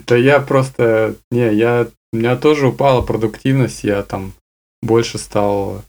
Да 0.08 0.18
я 0.18 0.40
просто... 0.40 1.16
Не, 1.30 1.54
я... 1.54 1.88
У 2.12 2.18
меня 2.18 2.36
тоже 2.36 2.68
упала 2.68 3.02
продуктивность, 3.02 3.84
я 3.84 4.02
там 4.02 4.34
больше 4.82 5.18
стал 5.18 5.84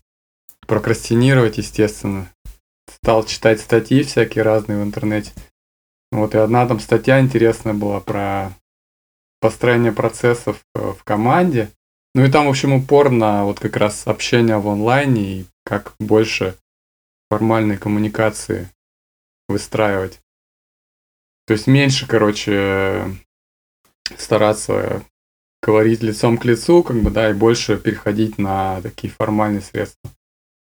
прокрастинировать, 0.66 1.58
естественно. 1.58 2.30
Стал 2.90 3.24
читать 3.24 3.60
статьи 3.60 4.02
всякие 4.02 4.44
разные 4.44 4.78
в 4.78 4.84
интернете. 4.84 5.32
Вот, 6.12 6.34
и 6.34 6.38
одна 6.38 6.66
там 6.66 6.78
статья 6.78 7.20
интересная 7.20 7.72
была 7.72 8.00
про 8.00 8.52
построение 9.40 9.92
процессов 9.92 10.60
э, 10.74 10.92
в 10.92 11.02
команде. 11.04 11.70
Ну 12.14 12.24
и 12.24 12.30
там, 12.30 12.46
в 12.46 12.50
общем, 12.50 12.74
упор 12.74 13.10
на 13.10 13.44
вот 13.44 13.58
как 13.58 13.76
раз 13.76 14.06
общение 14.06 14.58
в 14.58 14.68
онлайне 14.68 15.22
и 15.22 15.46
как 15.64 15.94
больше 15.98 16.56
формальной 17.30 17.78
коммуникации 17.78 18.68
выстраивать. 19.48 20.20
То 21.46 21.54
есть 21.54 21.66
меньше, 21.66 22.06
короче, 22.06 23.16
стараться 24.18 25.04
говорить 25.62 26.02
лицом 26.02 26.36
к 26.36 26.44
лицу, 26.44 26.82
как 26.82 27.00
бы, 27.02 27.10
да, 27.10 27.30
и 27.30 27.34
больше 27.34 27.78
переходить 27.78 28.36
на 28.36 28.82
такие 28.82 29.12
формальные 29.12 29.62
средства. 29.62 30.10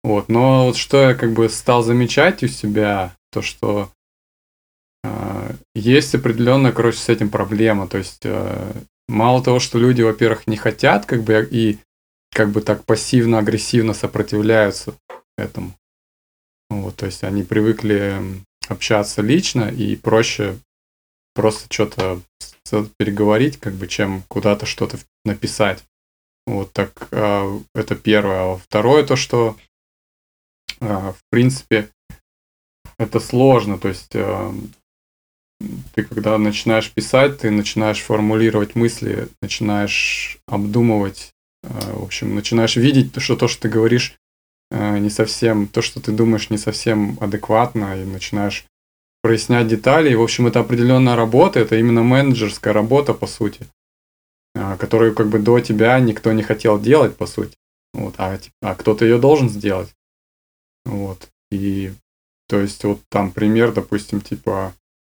Вот, 0.03 0.28
но 0.28 0.66
вот 0.66 0.76
что 0.76 0.99
я 0.99 1.14
как 1.14 1.32
бы 1.32 1.49
стал 1.49 1.82
замечать 1.82 2.42
у 2.42 2.49
себя, 2.49 3.16
то 3.32 3.42
что 3.42 3.90
э, 5.03 5.55
есть 5.74 6.14
определенная, 6.14 6.72
короче, 6.72 6.99
с 6.99 7.09
этим 7.09 7.30
проблема. 7.30 7.88
То 7.88 7.99
есть 7.99 8.20
э, 8.24 8.72
мало 9.09 9.42
того, 9.42 9.61
что 9.61 9.78
люди, 9.78 10.02
во-первых, 10.02 10.46
не 10.46 10.57
хотят, 10.57 11.07
как 11.07 11.22
бы 11.22 11.46
и 11.50 11.78
как 12.32 12.50
бы 12.50 12.61
так 12.61 12.84
пассивно-агрессивно 12.84 13.94
сопротивляются 13.94 14.94
этому. 15.36 15.74
Вот, 16.70 16.96
то 16.96 17.07
есть 17.07 17.22
они 17.22 17.42
привыкли 17.42 18.20
общаться 18.68 19.22
лично 19.22 19.68
и 19.68 19.96
проще 19.96 20.59
просто 21.34 21.72
что-то 21.72 22.20
переговорить, 22.98 23.59
как 23.59 23.74
бы, 23.74 23.86
чем 23.86 24.22
куда-то 24.28 24.66
что-то 24.66 24.98
написать. 25.24 25.84
Вот 26.46 26.72
так 26.72 27.09
э, 27.11 27.61
это 27.74 27.94
первое. 27.94 28.55
А 28.55 28.57
второе 28.57 29.05
то, 29.05 29.16
что 29.16 29.57
э, 30.80 30.86
в 30.86 31.18
принципе 31.30 31.90
это 32.98 33.20
сложно. 33.20 33.78
То 33.78 33.88
есть 33.88 34.14
э, 34.14 34.52
ты 35.94 36.05
когда 36.05 36.36
начинаешь 36.38 36.90
писать, 36.90 37.38
ты 37.38 37.50
начинаешь 37.50 38.00
формулировать 38.00 38.74
мысли, 38.74 39.28
начинаешь 39.40 40.38
обдумывать, 40.46 41.32
э, 41.62 41.68
в 41.94 42.02
общем, 42.02 42.34
начинаешь 42.34 42.76
видеть, 42.76 43.12
что 43.20 43.36
то, 43.36 43.48
что 43.48 43.62
ты 43.62 43.68
говоришь, 43.68 44.16
Э, 44.70 44.98
не 44.98 45.11
совсем, 45.11 45.68
то, 45.68 45.82
что 45.82 46.00
ты 46.00 46.11
думаешь, 46.11 46.50
не 46.50 46.59
совсем 46.59 47.16
адекватно, 47.20 48.00
и 48.00 48.05
начинаешь 48.05 48.64
прояснять 49.22 49.68
детали. 49.68 50.11
И, 50.11 50.16
в 50.16 50.22
общем, 50.22 50.48
это 50.48 50.61
определенная 50.61 51.14
работа, 51.14 51.61
это 51.61 51.76
именно 51.76 52.02
менеджерская 52.02 52.72
работа, 52.72 53.14
по 53.14 53.26
сути, 53.26 53.66
э, 54.55 54.76
которую 54.78 55.14
как 55.14 55.28
бы 55.28 55.38
до 55.38 55.61
тебя 55.61 55.98
никто 56.00 56.32
не 56.32 56.42
хотел 56.42 56.80
делать, 56.80 57.16
по 57.16 57.26
сути. 57.26 57.57
Вот, 57.92 58.14
а, 58.18 58.38
а 58.62 58.74
кто-то 58.74 59.05
ее 59.05 59.18
должен 59.18 59.48
сделать. 59.48 59.94
Вот. 60.84 61.28
И 61.52 61.92
то 62.48 62.59
есть 62.59 62.82
вот 62.82 63.00
там 63.09 63.30
пример, 63.30 63.72
допустим, 63.72 64.20
типа 64.20 64.74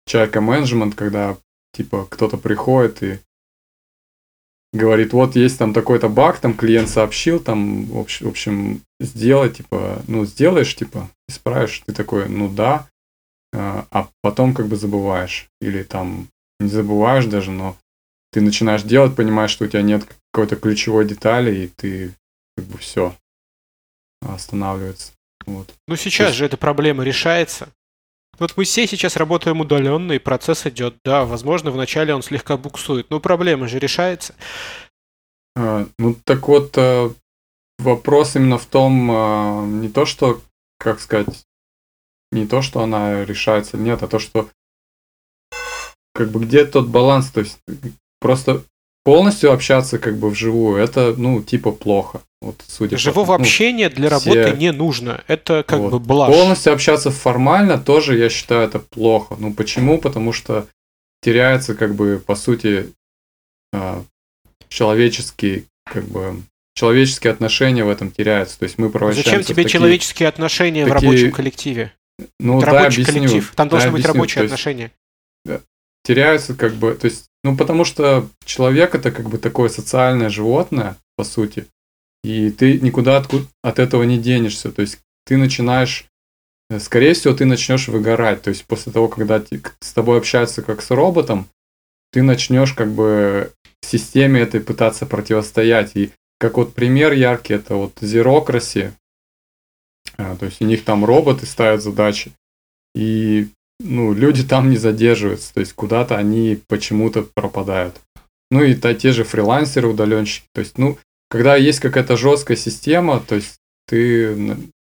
чайка 0.09 0.41
менеджмент, 0.41 0.95
когда 0.95 1.37
типа 1.73 2.07
кто-то 2.09 2.37
приходит 2.37 3.03
и 3.03 3.19
говорит, 4.73 5.13
вот 5.13 5.35
есть 5.35 5.59
там 5.59 5.73
такой-то 5.73 6.09
баг, 6.09 6.39
там 6.39 6.55
клиент 6.55 6.89
сообщил, 6.89 7.39
там, 7.39 7.85
в 7.85 8.27
общем, 8.27 8.81
сделай, 8.99 9.49
типа, 9.49 10.01
ну, 10.07 10.25
сделаешь, 10.25 10.75
типа, 10.75 11.09
исправишь, 11.27 11.83
ты 11.85 11.93
такой, 11.93 12.27
ну 12.27 12.49
да, 12.49 12.87
а, 13.53 13.87
а 13.91 14.09
потом 14.21 14.53
как 14.53 14.67
бы 14.67 14.75
забываешь. 14.75 15.47
Или 15.61 15.83
там 15.83 16.27
не 16.59 16.69
забываешь 16.69 17.25
даже, 17.25 17.51
но 17.51 17.77
ты 18.31 18.41
начинаешь 18.41 18.83
делать, 18.83 19.15
понимаешь, 19.15 19.51
что 19.51 19.65
у 19.65 19.67
тебя 19.67 19.81
нет 19.81 20.07
какой-то 20.31 20.55
ключевой 20.55 21.05
детали, 21.05 21.55
и 21.55 21.67
ты 21.67 22.13
как 22.57 22.65
бы 22.65 22.77
все 22.77 23.15
останавливается. 24.21 25.13
Вот. 25.45 25.73
Ну 25.87 25.95
сейчас 25.95 26.29
есть... 26.29 26.37
же 26.37 26.45
эта 26.45 26.57
проблема 26.57 27.03
решается. 27.03 27.69
Вот 28.39 28.55
мы 28.55 28.63
все 28.63 28.87
сейчас 28.87 29.15
работаем 29.17 29.59
удаленно, 29.59 30.13
и 30.13 30.19
процесс 30.19 30.65
идет. 30.65 30.95
Да, 31.03 31.25
возможно, 31.25 31.71
вначале 31.71 32.15
он 32.15 32.21
слегка 32.21 32.57
буксует, 32.57 33.09
но 33.09 33.19
проблема 33.19 33.67
же 33.67 33.79
решается. 33.79 34.33
А, 35.55 35.87
ну 35.97 36.15
так 36.23 36.47
вот, 36.47 36.77
э, 36.77 37.09
вопрос 37.79 38.35
именно 38.35 38.57
в 38.57 38.65
том, 38.65 39.09
а, 39.11 39.65
не 39.65 39.89
то, 39.89 40.05
что, 40.05 40.41
как 40.77 40.99
сказать, 40.99 41.45
не 42.31 42.47
то, 42.47 42.61
что 42.61 42.81
она 42.81 43.25
решается, 43.25 43.77
нет, 43.77 44.03
а 44.03 44.07
то, 44.07 44.19
что 44.19 44.49
как 46.13 46.31
бы 46.31 46.45
где 46.45 46.65
тот 46.65 46.87
баланс, 46.87 47.31
то 47.31 47.41
есть 47.41 47.59
просто 48.19 48.63
полностью 49.03 49.51
общаться 49.51 49.99
как 49.99 50.17
бы 50.17 50.29
вживую, 50.29 50.81
это, 50.81 51.13
ну, 51.17 51.41
типа 51.41 51.71
плохо. 51.71 52.21
Вот, 52.41 52.63
судя 52.67 52.97
Живого 52.97 53.25
по, 53.25 53.37
ну, 53.37 53.43
общения 53.43 53.89
для 53.89 54.09
работы 54.09 54.55
не 54.57 54.71
нужно. 54.71 55.23
Это 55.27 55.63
как 55.67 55.79
вот. 55.79 55.91
бы 55.91 55.99
блажь. 55.99 56.33
Полностью 56.33 56.73
общаться 56.73 57.11
формально 57.11 57.77
тоже, 57.77 58.17
я 58.17 58.29
считаю, 58.29 58.61
это 58.61 58.79
плохо. 58.79 59.35
Ну 59.37 59.53
почему? 59.53 59.99
Потому 59.99 60.31
что 60.31 60.67
теряется, 61.21 61.75
как 61.75 61.95
бы, 61.95 62.21
по 62.25 62.35
сути, 62.35 62.93
а, 63.73 64.03
человеческий, 64.69 65.65
как 65.83 66.05
бы, 66.05 66.41
человеческие 66.75 67.33
отношения 67.33 67.83
в 67.83 67.89
этом 67.89 68.09
теряются. 68.09 68.57
То 68.57 68.63
есть 68.63 68.77
мы 68.77 68.89
превращаемся 68.89 69.29
Зачем 69.31 69.43
тебе 69.43 69.63
такие, 69.63 69.73
человеческие 69.73 70.29
отношения 70.29 70.85
такие... 70.85 70.97
в 70.97 71.03
рабочем 71.03 71.31
коллективе? 71.33 71.93
Ну, 72.39 72.57
это 72.59 72.67
да, 72.67 72.71
рабочий 72.71 73.01
объясню. 73.03 73.21
коллектив. 73.21 73.53
Там 73.55 73.67
да, 73.67 73.71
должны 73.71 73.89
объясню. 73.89 73.97
быть 73.97 74.15
рабочие 74.15 74.43
есть, 74.43 74.53
отношения. 74.53 74.91
Теряются, 76.05 76.55
как 76.55 76.73
бы, 76.75 76.93
то 76.95 77.05
есть, 77.05 77.25
ну, 77.43 77.57
потому 77.57 77.83
что 77.83 78.29
человек 78.45 78.95
это 78.95 79.11
как 79.11 79.29
бы 79.29 79.37
такое 79.37 79.67
социальное 79.67 80.29
животное, 80.29 80.95
по 81.17 81.25
сути. 81.25 81.67
И 82.23 82.51
ты 82.51 82.79
никуда 82.79 83.23
от 83.63 83.79
этого 83.79 84.03
не 84.03 84.17
денешься. 84.17 84.71
То 84.71 84.81
есть 84.81 84.99
ты 85.25 85.37
начинаешь, 85.37 86.05
э, 86.69 86.79
скорее 86.79 87.13
всего, 87.13 87.33
ты 87.33 87.45
начнешь 87.45 87.87
выгорать. 87.87 88.41
То 88.41 88.49
есть 88.49 88.65
после 88.65 88.91
того, 88.91 89.07
когда 89.07 89.41
с 89.79 89.93
тобой 89.93 90.17
общаются 90.17 90.61
как 90.61 90.81
с 90.81 90.91
роботом, 90.91 91.47
ты 92.11 92.21
начнешь 92.21 92.73
как 92.73 92.91
бы 92.91 93.53
системе 93.81 94.41
этой 94.41 94.59
пытаться 94.59 95.05
противостоять. 95.05 95.95
И 95.95 96.11
как 96.39 96.57
вот 96.57 96.73
пример 96.73 97.13
яркий, 97.13 97.53
это 97.53 97.75
вот 97.75 97.93
Zerocracy. 98.01 98.91
А, 100.17 100.35
то 100.35 100.45
есть 100.45 100.61
у 100.61 100.65
них 100.65 100.83
там 100.83 101.05
роботы 101.05 101.45
ставят 101.45 101.81
задачи. 101.81 102.31
И 102.95 103.49
ну, 103.79 104.13
люди 104.13 104.43
там 104.43 104.69
не 104.69 104.77
задерживаются. 104.77 105.53
То 105.53 105.61
есть 105.61 105.73
куда-то 105.73 106.17
они 106.17 106.59
почему-то 106.67 107.23
пропадают. 107.33 108.01
Ну 108.51 108.63
и 108.63 108.73
та, 108.73 108.93
те 108.93 109.11
же 109.11 109.23
фрилансеры, 109.23 109.87
удаленщики. 109.87 110.47
То 110.53 110.61
есть, 110.61 110.77
ну, 110.77 110.97
когда 111.29 111.55
есть 111.55 111.79
какая-то 111.79 112.17
жесткая 112.17 112.57
система, 112.57 113.19
то 113.19 113.35
есть 113.35 113.59
ты 113.87 114.33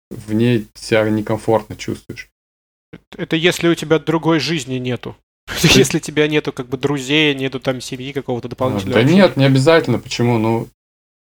в 0.09 0.33
ней 0.33 0.67
себя 0.75 1.09
некомфортно 1.09 1.75
чувствуешь. 1.75 2.29
Это 3.15 3.35
если 3.35 3.67
у 3.67 3.75
тебя 3.75 3.99
другой 3.99 4.39
жизни 4.39 4.75
нету. 4.75 5.15
Если 5.63 5.99
тебя 5.99 6.27
нету 6.27 6.51
как 6.51 6.67
бы 6.67 6.77
друзей, 6.77 7.33
нету 7.33 7.61
там 7.61 7.79
семьи 7.79 8.11
какого-то 8.11 8.49
дополнительного. 8.49 9.01
Да 9.01 9.09
нет, 9.09 9.37
не 9.37 9.45
обязательно. 9.45 9.97
Почему? 9.97 10.37
Ну, 10.37 10.67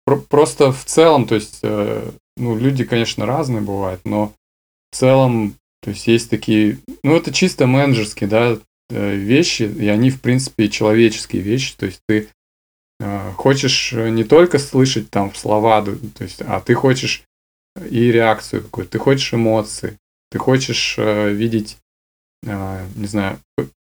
про- 0.05 0.18
просто 0.18 0.72
в 0.72 0.86
целом, 0.86 1.28
то 1.28 1.36
есть, 1.36 1.59
э, 1.61 2.09
ну, 2.38 2.57
люди, 2.57 2.86
конечно, 2.86 3.26
разные 3.26 3.61
бывают, 3.61 4.01
но 4.05 4.34
в 4.91 4.95
целом, 4.95 5.55
то 5.82 5.89
есть, 5.89 6.07
есть 6.07 6.30
такие, 6.30 6.78
ну, 7.03 7.18
это 7.18 7.34
чисто 7.34 7.68
менеджерские, 7.68 8.30
да, 8.30 8.57
э, 8.89 9.16
вещи, 9.16 9.64
и 9.64 9.88
они, 9.88 10.09
в 10.09 10.22
принципе, 10.22 10.70
человеческие 10.70 11.41
вещи, 11.41 11.76
то 11.78 11.86
есть, 11.86 11.99
ты 12.07 12.30
хочешь 13.36 13.93
э, 13.93 14.10
не 14.10 14.24
только 14.24 14.60
слышать 14.60 15.10
там 15.10 15.34
слова, 15.34 15.84
то 15.84 16.24
есть, 16.24 16.41
а 16.41 16.60
ты 16.62 16.74
хочешь 16.74 17.24
и 17.89 18.12
реакцию 18.12 18.64
какую-то, 18.64 18.91
ты 18.91 18.99
хочешь 18.99 19.34
эмоции, 19.34 19.97
ты 20.32 20.38
хочешь 20.39 20.95
э, 20.97 21.32
видеть, 21.32 21.78
э, 22.45 22.86
не 22.95 23.08
знаю, 23.08 23.39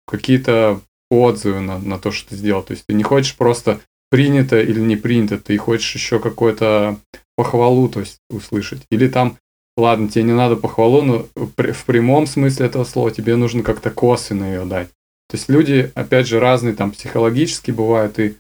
какие-то 0.07 0.81
отзывы 1.11 1.61
на, 1.61 1.79
на 1.79 1.99
то, 1.99 2.11
что 2.11 2.31
ты 2.31 2.37
сделал. 2.37 2.63
То 2.63 2.73
есть 2.73 2.85
ты 2.87 2.95
не 2.95 3.03
хочешь 3.03 3.37
просто 3.37 3.81
принято 4.11 4.61
или 4.61 4.81
не 4.81 4.97
принято, 4.97 5.39
ты 5.39 5.57
хочешь 5.57 5.95
еще 5.95 6.19
какую-то 6.19 6.99
похвалу 7.37 7.89
то 7.89 8.01
есть, 8.01 8.19
услышать. 8.31 8.83
Или 8.91 9.09
там 9.09 9.39
ладно, 9.79 10.09
тебе 10.09 10.25
не 10.25 10.33
надо 10.33 10.57
похвалу, 10.57 11.03
но 11.03 11.27
в 11.37 11.85
прямом 11.87 12.27
смысле 12.27 12.67
этого 12.67 12.85
слова 12.85 13.11
тебе 13.11 13.37
нужно 13.37 13.63
как-то 13.63 13.91
косвенно 13.91 14.45
ее 14.45 14.65
дать. 14.65 14.89
То 15.29 15.37
есть 15.37 15.49
люди, 15.49 15.93
опять 15.95 16.27
же, 16.27 16.41
разные 16.41 16.75
там 16.75 16.91
психологически 16.91 17.71
бывают, 17.71 18.19
и 18.19 18.23
э, 18.23 18.35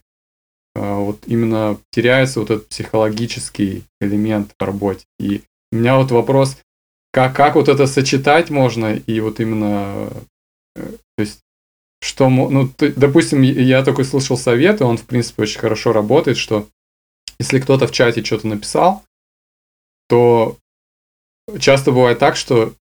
вот 0.79 1.20
именно 1.26 1.79
теряется 1.91 2.41
вот 2.41 2.51
этот 2.51 2.68
психологический 2.68 3.85
элемент 4.01 4.53
в 4.59 4.62
работе. 4.62 5.05
И 5.18 5.43
у 5.72 5.76
меня 5.76 5.97
вот 5.97 6.11
вопрос, 6.11 6.59
как, 7.12 7.35
как 7.35 7.55
вот 7.55 7.68
это 7.68 7.87
сочетать 7.87 8.51
можно, 8.51 8.95
и 8.95 9.20
вот 9.20 9.41
именно, 9.41 10.11
э, 10.76 10.83
то 11.16 11.20
есть, 11.20 11.41
что, 12.01 12.29
ну, 12.29 12.68
ты, 12.68 12.93
допустим, 12.93 13.43
я 13.43 13.83
такой 13.83 14.05
слышал 14.05 14.37
совет, 14.37 14.81
и 14.81 14.85
он, 14.85 14.99
в 14.99 15.05
принципе, 15.05 15.43
очень 15.43 15.61
хорошо 15.61 15.93
работает, 15.93 16.39
что 16.39 16.68
если 17.39 17.61
кто-то 17.61 17.87
в 17.87 17.93
чате 17.93 18.24
что-то 18.24 18.47
написал, 18.47 19.05
то 20.09 20.57
часто 21.59 21.93
бывает 21.93 22.18
так, 22.18 22.37
что 22.37 22.74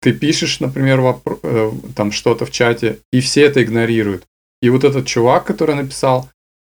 ты 0.00 0.12
пишешь, 0.12 0.60
например, 0.60 1.00
вопро- 1.00 1.40
э, 1.42 1.72
там 1.94 2.12
что-то 2.12 2.46
в 2.46 2.50
чате, 2.50 3.00
и 3.12 3.20
все 3.20 3.42
это 3.42 3.62
игнорируют. 3.62 4.26
И 4.62 4.70
вот 4.70 4.84
этот 4.84 5.06
чувак, 5.06 5.44
который 5.44 5.74
написал, 5.74 6.30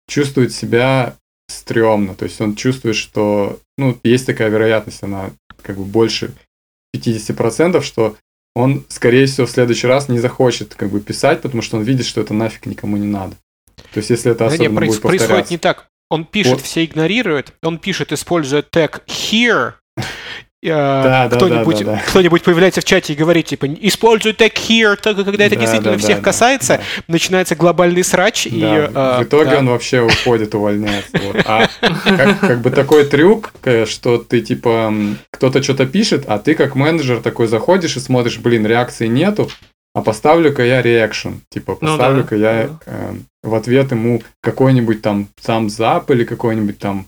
чувствует 0.08 0.54
себя 0.54 1.16
стрёмно. 1.48 2.16
То 2.16 2.26
есть 2.26 2.40
он 2.42 2.56
чувствует, 2.56 2.96
что 2.96 3.60
ну, 3.78 3.98
есть 4.04 4.26
такая 4.26 4.50
вероятность, 4.50 5.04
она 5.04 5.32
как 5.62 5.78
бы 5.78 5.84
больше 5.84 6.34
50%, 6.96 7.82
что 7.82 8.18
он, 8.56 8.86
скорее 8.88 9.26
всего, 9.26 9.48
в 9.48 9.52
следующий 9.52 9.88
раз 9.88 10.10
не 10.10 10.20
захочет 10.20 10.76
как 10.76 10.90
бы 10.90 11.00
писать, 11.00 11.42
потому 11.42 11.62
что 11.62 11.78
он 11.78 11.84
видит, 11.84 12.06
что 12.06 12.22
это 12.22 12.34
нафиг 12.34 12.66
никому 12.66 12.98
не 12.98 13.08
надо. 13.08 13.36
То 13.94 13.98
есть, 13.98 14.10
если 14.10 14.32
это 14.32 14.46
особенно 14.46 14.80
да 14.80 14.86
будет 14.88 15.02
происходит 15.02 15.50
не 15.50 15.58
так. 15.58 15.88
Он 16.10 16.26
пишет, 16.26 16.54
вот. 16.54 16.62
все 16.62 16.86
игнорируют, 16.86 17.54
он 17.64 17.80
пишет, 17.80 18.12
используя 18.12 18.62
тег 18.62 19.02
here, 19.08 19.74
да, 20.70 21.30
кто-нибудь, 21.36 21.80
да, 21.80 21.86
да, 21.86 21.92
да. 21.94 22.02
кто-нибудь 22.08 22.44
появляется 22.44 22.82
в 22.82 22.86
чате 22.86 23.14
и 23.14 23.16
говорит, 23.16 23.48
типа, 23.48 23.68
используй 23.68 24.34
тег 24.34 24.54
here, 24.54 24.96
только 24.96 25.24
когда 25.24 25.46
это 25.46 25.56
да, 25.56 25.62
действительно 25.62 25.94
да, 25.94 25.98
всех 25.98 26.18
да, 26.18 26.24
касается, 26.24 26.78
да. 26.78 27.04
начинается 27.08 27.56
глобальный 27.56 28.04
срач. 28.04 28.48
Да, 28.50 28.50
и, 28.50 28.88
в 28.88 28.92
э, 28.96 29.24
итоге 29.24 29.52
да. 29.52 29.60
он 29.60 29.70
вообще 29.70 30.02
уходит, 30.02 30.56
увольняется. 30.56 31.18
Вот. 31.22 31.44
А 31.46 31.68
как, 32.04 32.40
как 32.40 32.62
бы 32.62 32.72
такой 32.72 33.06
трюк, 33.06 33.52
э, 33.64 33.86
что 33.86 34.18
ты, 34.18 34.42
типа, 34.42 34.94
кто-то 35.32 35.62
что-то 35.62 35.86
пишет, 35.86 36.26
а 36.28 36.40
ты 36.40 36.56
как 36.56 36.76
менеджер 36.76 37.20
такой 37.22 37.48
заходишь 37.48 37.98
и 37.98 38.00
смотришь, 38.00 38.38
блин, 38.38 38.66
реакции 38.66 39.08
нету, 39.08 39.50
а 39.94 40.02
поставлю-ка 40.02 40.64
я 40.64 40.82
реакшн, 40.82 41.34
типа, 41.50 41.76
поставлю-ка 41.76 42.36
ну, 42.36 42.42
да, 42.42 42.60
я 42.62 42.70
э, 42.86 43.14
в 43.44 43.54
ответ 43.54 43.92
ему 43.92 44.24
какой-нибудь 44.42 45.02
там 45.02 45.28
сам 45.40 45.70
зап 45.70 46.10
или 46.10 46.24
какой-нибудь 46.24 46.80
там 46.80 47.08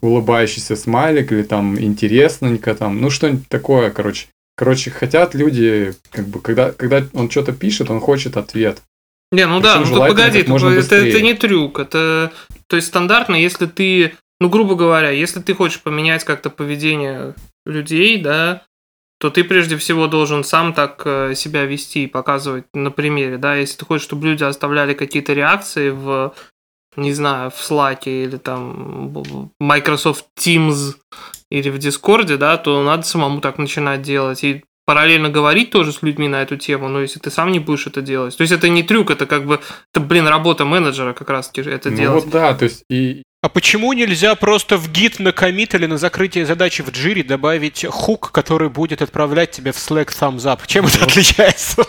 улыбающийся 0.00 0.76
смайлик 0.76 1.32
или 1.32 1.42
там 1.42 1.78
интересненько 1.78 2.74
там, 2.74 3.00
ну 3.00 3.10
что-нибудь 3.10 3.48
такое, 3.48 3.90
короче. 3.90 4.26
Короче, 4.56 4.90
хотят 4.90 5.36
люди, 5.36 5.94
как 6.10 6.26
бы, 6.26 6.40
когда, 6.40 6.72
когда 6.72 7.04
он 7.12 7.30
что-то 7.30 7.52
пишет, 7.52 7.90
он 7.90 8.00
хочет 8.00 8.36
ответ. 8.36 8.82
Не, 9.30 9.46
ну 9.46 9.60
да, 9.60 9.78
ну 9.78 9.98
погоди, 9.98 10.40
это, 10.40 10.52
это, 10.52 10.96
это 10.96 11.20
не 11.20 11.34
трюк, 11.34 11.78
это, 11.78 12.32
то 12.66 12.76
есть 12.76 12.88
стандартно, 12.88 13.36
если 13.36 13.66
ты, 13.66 14.14
ну 14.40 14.48
грубо 14.48 14.74
говоря, 14.74 15.10
если 15.10 15.40
ты 15.40 15.54
хочешь 15.54 15.82
поменять 15.82 16.24
как-то 16.24 16.48
поведение 16.50 17.34
людей, 17.66 18.20
да, 18.20 18.62
то 19.20 19.30
ты 19.30 19.44
прежде 19.44 19.76
всего 19.76 20.06
должен 20.06 20.44
сам 20.44 20.72
так 20.72 21.02
э, 21.04 21.34
себя 21.34 21.64
вести 21.64 22.04
и 22.04 22.08
показывать 22.08 22.64
на 22.72 22.90
примере, 22.90 23.36
да, 23.36 23.54
если 23.56 23.78
ты 23.78 23.84
хочешь, 23.84 24.04
чтобы 24.04 24.28
люди 24.28 24.44
оставляли 24.44 24.94
какие-то 24.94 25.34
реакции 25.34 25.90
в 25.90 26.34
не 26.96 27.12
знаю, 27.12 27.50
в 27.50 27.54
Slack 27.54 28.04
или 28.04 28.36
там 28.36 29.14
Microsoft 29.60 30.26
Teams 30.38 30.94
или 31.50 31.70
в 31.70 31.76
Discord, 31.76 32.36
да, 32.36 32.56
то 32.56 32.82
надо 32.82 33.02
самому 33.04 33.40
так 33.40 33.58
начинать 33.58 34.02
делать. 34.02 34.44
И 34.44 34.64
параллельно 34.88 35.28
говорить 35.28 35.70
тоже 35.70 35.92
с 35.92 36.02
людьми 36.02 36.28
на 36.28 36.42
эту 36.42 36.56
тему, 36.56 36.88
но 36.88 37.00
если 37.00 37.18
ты 37.18 37.30
сам 37.30 37.52
не 37.52 37.58
будешь 37.58 37.86
это 37.86 38.00
делать. 38.00 38.36
То 38.36 38.40
есть 38.40 38.52
это 38.52 38.70
не 38.70 38.82
трюк, 38.82 39.10
это 39.10 39.26
как 39.26 39.44
бы, 39.44 39.60
это, 39.92 40.00
блин, 40.00 40.26
работа 40.26 40.64
менеджера 40.64 41.12
как 41.12 41.28
раз 41.28 41.50
это 41.54 41.90
ну 41.90 41.96
делать. 41.96 42.24
Вот 42.24 42.32
да, 42.32 42.54
то 42.54 42.64
есть 42.64 42.84
и... 42.88 43.22
А 43.40 43.50
почему 43.50 43.92
нельзя 43.92 44.34
просто 44.34 44.78
в 44.78 44.90
гид 44.90 45.20
на 45.20 45.32
комит 45.32 45.74
или 45.74 45.86
на 45.86 45.98
закрытие 45.98 46.44
задачи 46.44 46.82
в 46.82 46.90
джире 46.90 47.22
добавить 47.22 47.84
хук, 47.84 48.32
который 48.32 48.70
будет 48.70 49.00
отправлять 49.02 49.50
тебе 49.50 49.72
в 49.72 49.76
Slack 49.76 50.08
thumbs 50.08 50.44
up? 50.44 50.60
Чем 50.66 50.86
это 50.86 51.04
отличается? 51.04 51.84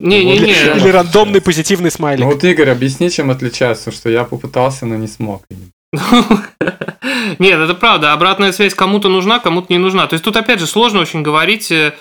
Не-не-не. 0.00 0.76
Или 0.76 0.88
рандомный 0.90 1.40
позитивный 1.40 1.90
смайлик. 1.90 2.24
Ну 2.24 2.32
вот, 2.32 2.44
Игорь, 2.44 2.70
объясни, 2.70 3.10
чем 3.10 3.30
отличается, 3.30 3.90
что 3.90 4.08
я 4.08 4.24
попытался, 4.24 4.86
но 4.86 4.96
не 4.96 5.08
смог. 5.08 5.44
Нет, 7.38 7.58
это 7.58 7.74
правда. 7.74 8.12
Обратная 8.12 8.52
связь 8.52 8.74
кому-то 8.74 9.08
нужна, 9.08 9.38
кому-то 9.40 9.72
не 9.72 9.78
нужна. 9.78 10.06
То 10.06 10.14
есть 10.14 10.24
тут, 10.24 10.36
опять 10.36 10.60
же, 10.60 10.66
сложно 10.66 11.00
очень 11.00 11.22
говорить. 11.22 11.72
Э, 11.72 11.94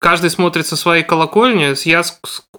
каждый 0.00 0.30
смотрит 0.30 0.66
со 0.66 0.76
своей 0.76 1.04
колокольни. 1.04 1.74
Я 1.88 2.02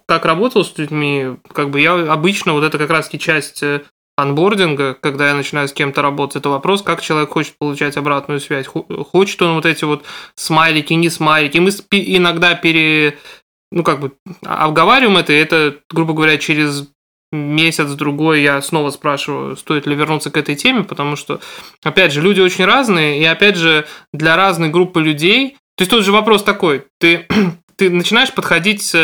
как 0.06 0.24
работал 0.24 0.64
с 0.64 0.78
людьми, 0.78 1.36
как 1.52 1.70
бы 1.70 1.80
я 1.80 1.94
обычно, 2.12 2.52
вот 2.52 2.64
это 2.64 2.78
как 2.78 2.90
раз 2.90 3.08
и 3.12 3.18
часть 3.18 3.62
э, 3.62 3.82
анбординга, 4.16 4.94
когда 4.94 5.28
я 5.28 5.34
начинаю 5.34 5.68
с 5.68 5.72
кем-то 5.72 6.00
работать, 6.02 6.36
это 6.36 6.48
вопрос, 6.48 6.82
как 6.82 7.02
человек 7.02 7.30
хочет 7.30 7.58
получать 7.58 7.96
обратную 7.96 8.40
связь. 8.40 8.66
Хочет 8.66 9.42
он 9.42 9.54
вот 9.54 9.66
эти 9.66 9.84
вот 9.84 10.04
смайлики, 10.36 10.94
не 10.94 11.10
смайлики. 11.10 11.58
Мы 11.58 11.70
иногда 11.90 12.54
пере, 12.54 13.18
ну, 13.76 13.82
как 13.82 14.00
бы 14.00 14.12
обговариваем 14.42 15.18
это, 15.18 15.34
и 15.34 15.36
это, 15.36 15.76
грубо 15.90 16.14
говоря, 16.14 16.38
через 16.38 16.88
месяц-другой 17.30 18.40
я 18.40 18.62
снова 18.62 18.88
спрашиваю, 18.88 19.54
стоит 19.54 19.86
ли 19.86 19.94
вернуться 19.94 20.30
к 20.30 20.38
этой 20.38 20.56
теме, 20.56 20.82
потому 20.82 21.14
что, 21.14 21.40
опять 21.82 22.10
же, 22.10 22.22
люди 22.22 22.40
очень 22.40 22.64
разные, 22.64 23.20
и, 23.20 23.24
опять 23.26 23.56
же, 23.56 23.86
для 24.14 24.34
разной 24.34 24.70
группы 24.70 25.02
людей... 25.02 25.58
То 25.76 25.82
есть, 25.82 25.90
тут 25.90 26.06
же 26.06 26.12
вопрос 26.12 26.42
такой, 26.42 26.86
ты, 26.98 27.26
ты 27.76 27.90
начинаешь 27.90 28.32
подходить 28.32 28.96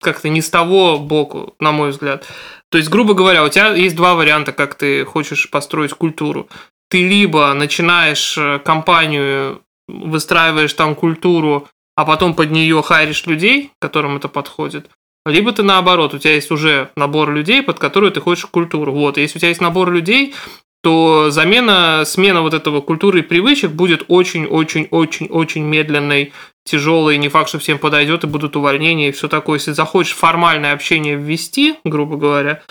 как-то 0.00 0.28
не 0.28 0.42
с 0.42 0.48
того 0.48 1.00
боку, 1.00 1.56
на 1.58 1.72
мой 1.72 1.90
взгляд. 1.90 2.24
То 2.70 2.78
есть, 2.78 2.90
грубо 2.90 3.14
говоря, 3.14 3.42
у 3.42 3.48
тебя 3.48 3.72
есть 3.72 3.96
два 3.96 4.14
варианта, 4.14 4.52
как 4.52 4.76
ты 4.76 5.04
хочешь 5.04 5.50
построить 5.50 5.92
культуру. 5.92 6.48
Ты 6.88 7.02
либо 7.02 7.52
начинаешь 7.52 8.38
э, 8.38 8.60
компанию, 8.60 9.62
выстраиваешь 9.88 10.72
там 10.72 10.94
культуру 10.94 11.66
а 11.98 12.04
потом 12.04 12.34
под 12.34 12.52
нее 12.52 12.80
хайришь 12.80 13.26
людей, 13.26 13.72
которым 13.80 14.18
это 14.18 14.28
подходит, 14.28 14.88
либо 15.26 15.50
ты 15.50 15.64
наоборот, 15.64 16.14
у 16.14 16.18
тебя 16.18 16.34
есть 16.34 16.52
уже 16.52 16.90
набор 16.94 17.32
людей, 17.32 17.60
под 17.60 17.80
которые 17.80 18.12
ты 18.12 18.20
хочешь 18.20 18.46
культуру. 18.46 18.92
Вот, 18.92 19.18
если 19.18 19.38
у 19.38 19.40
тебя 19.40 19.48
есть 19.48 19.60
набор 19.60 19.90
людей, 19.90 20.32
то 20.80 21.32
замена, 21.32 22.04
смена 22.06 22.42
вот 22.42 22.54
этого 22.54 22.82
культуры 22.82 23.18
и 23.18 23.22
привычек 23.22 23.72
будет 23.72 24.04
очень-очень-очень-очень 24.06 25.64
медленной, 25.64 26.32
тяжелой, 26.64 27.18
не 27.18 27.28
факт, 27.28 27.48
что 27.48 27.58
всем 27.58 27.80
подойдет, 27.80 28.22
и 28.22 28.28
будут 28.28 28.54
увольнения 28.54 29.08
и 29.08 29.12
все 29.12 29.26
такое. 29.26 29.58
Если 29.58 29.72
захочешь 29.72 30.14
формальное 30.14 30.74
общение 30.74 31.16
ввести, 31.16 31.78
грубо 31.82 32.16
говоря, 32.16 32.62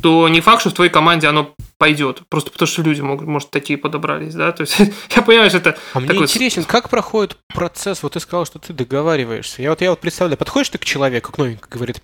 то 0.00 0.28
не 0.28 0.40
факт, 0.40 0.60
что 0.60 0.70
в 0.70 0.74
твоей 0.74 0.90
команде 0.90 1.28
оно 1.28 1.54
пойдет. 1.78 2.22
Просто 2.28 2.50
потому 2.50 2.66
что 2.66 2.82
люди 2.82 3.00
могут, 3.00 3.26
может, 3.26 3.50
такие 3.50 3.78
подобрались, 3.78 4.34
да. 4.34 4.52
То 4.52 4.62
есть 4.62 4.78
я 5.16 5.22
понимаю, 5.22 5.50
что 5.50 5.58
это. 5.58 5.76
А 5.92 6.00
мне 6.00 6.16
интересен, 6.16 6.64
как 6.64 6.88
проходит 6.88 7.36
процесс? 7.52 8.02
Вот 8.02 8.12
ты 8.12 8.20
сказал, 8.20 8.46
что 8.46 8.58
ты 8.58 8.72
договариваешься. 8.72 9.62
Я 9.62 9.70
вот 9.70 9.80
я 9.80 9.90
вот 9.90 10.00
представляю, 10.00 10.38
подходишь 10.38 10.70
ты 10.70 10.78
к 10.78 10.84
человеку, 10.84 11.32
к 11.32 11.38
новенькому, 11.38 11.70
говорит: 11.70 12.02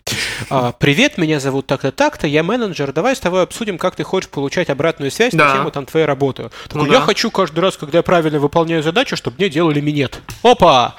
а, 0.50 0.72
Привет, 0.72 1.16
меня 1.16 1.40
зовут 1.40 1.66
так-то, 1.66 1.92
так-то, 1.92 2.26
я 2.26 2.42
менеджер. 2.42 2.92
Давай 2.92 3.16
с 3.16 3.20
тобой 3.20 3.42
обсудим, 3.42 3.78
как 3.78 3.96
ты 3.96 4.04
хочешь 4.04 4.28
получать 4.30 4.68
обратную 4.68 5.10
связь 5.10 5.32
да. 5.32 5.46
на 5.46 5.54
тему 5.54 5.70
там 5.70 5.86
твоей 5.86 6.06
работы. 6.06 6.50
Такой, 6.68 6.86
ну, 6.86 6.92
я 6.92 7.00
да. 7.00 7.06
хочу 7.06 7.30
каждый 7.30 7.60
раз, 7.60 7.76
когда 7.76 7.98
я 7.98 8.02
правильно 8.02 8.38
выполняю 8.38 8.82
задачу, 8.82 9.16
чтобы 9.16 9.36
мне 9.38 9.48
делали 9.48 9.80
минет. 9.80 10.20
Опа! 10.42 10.94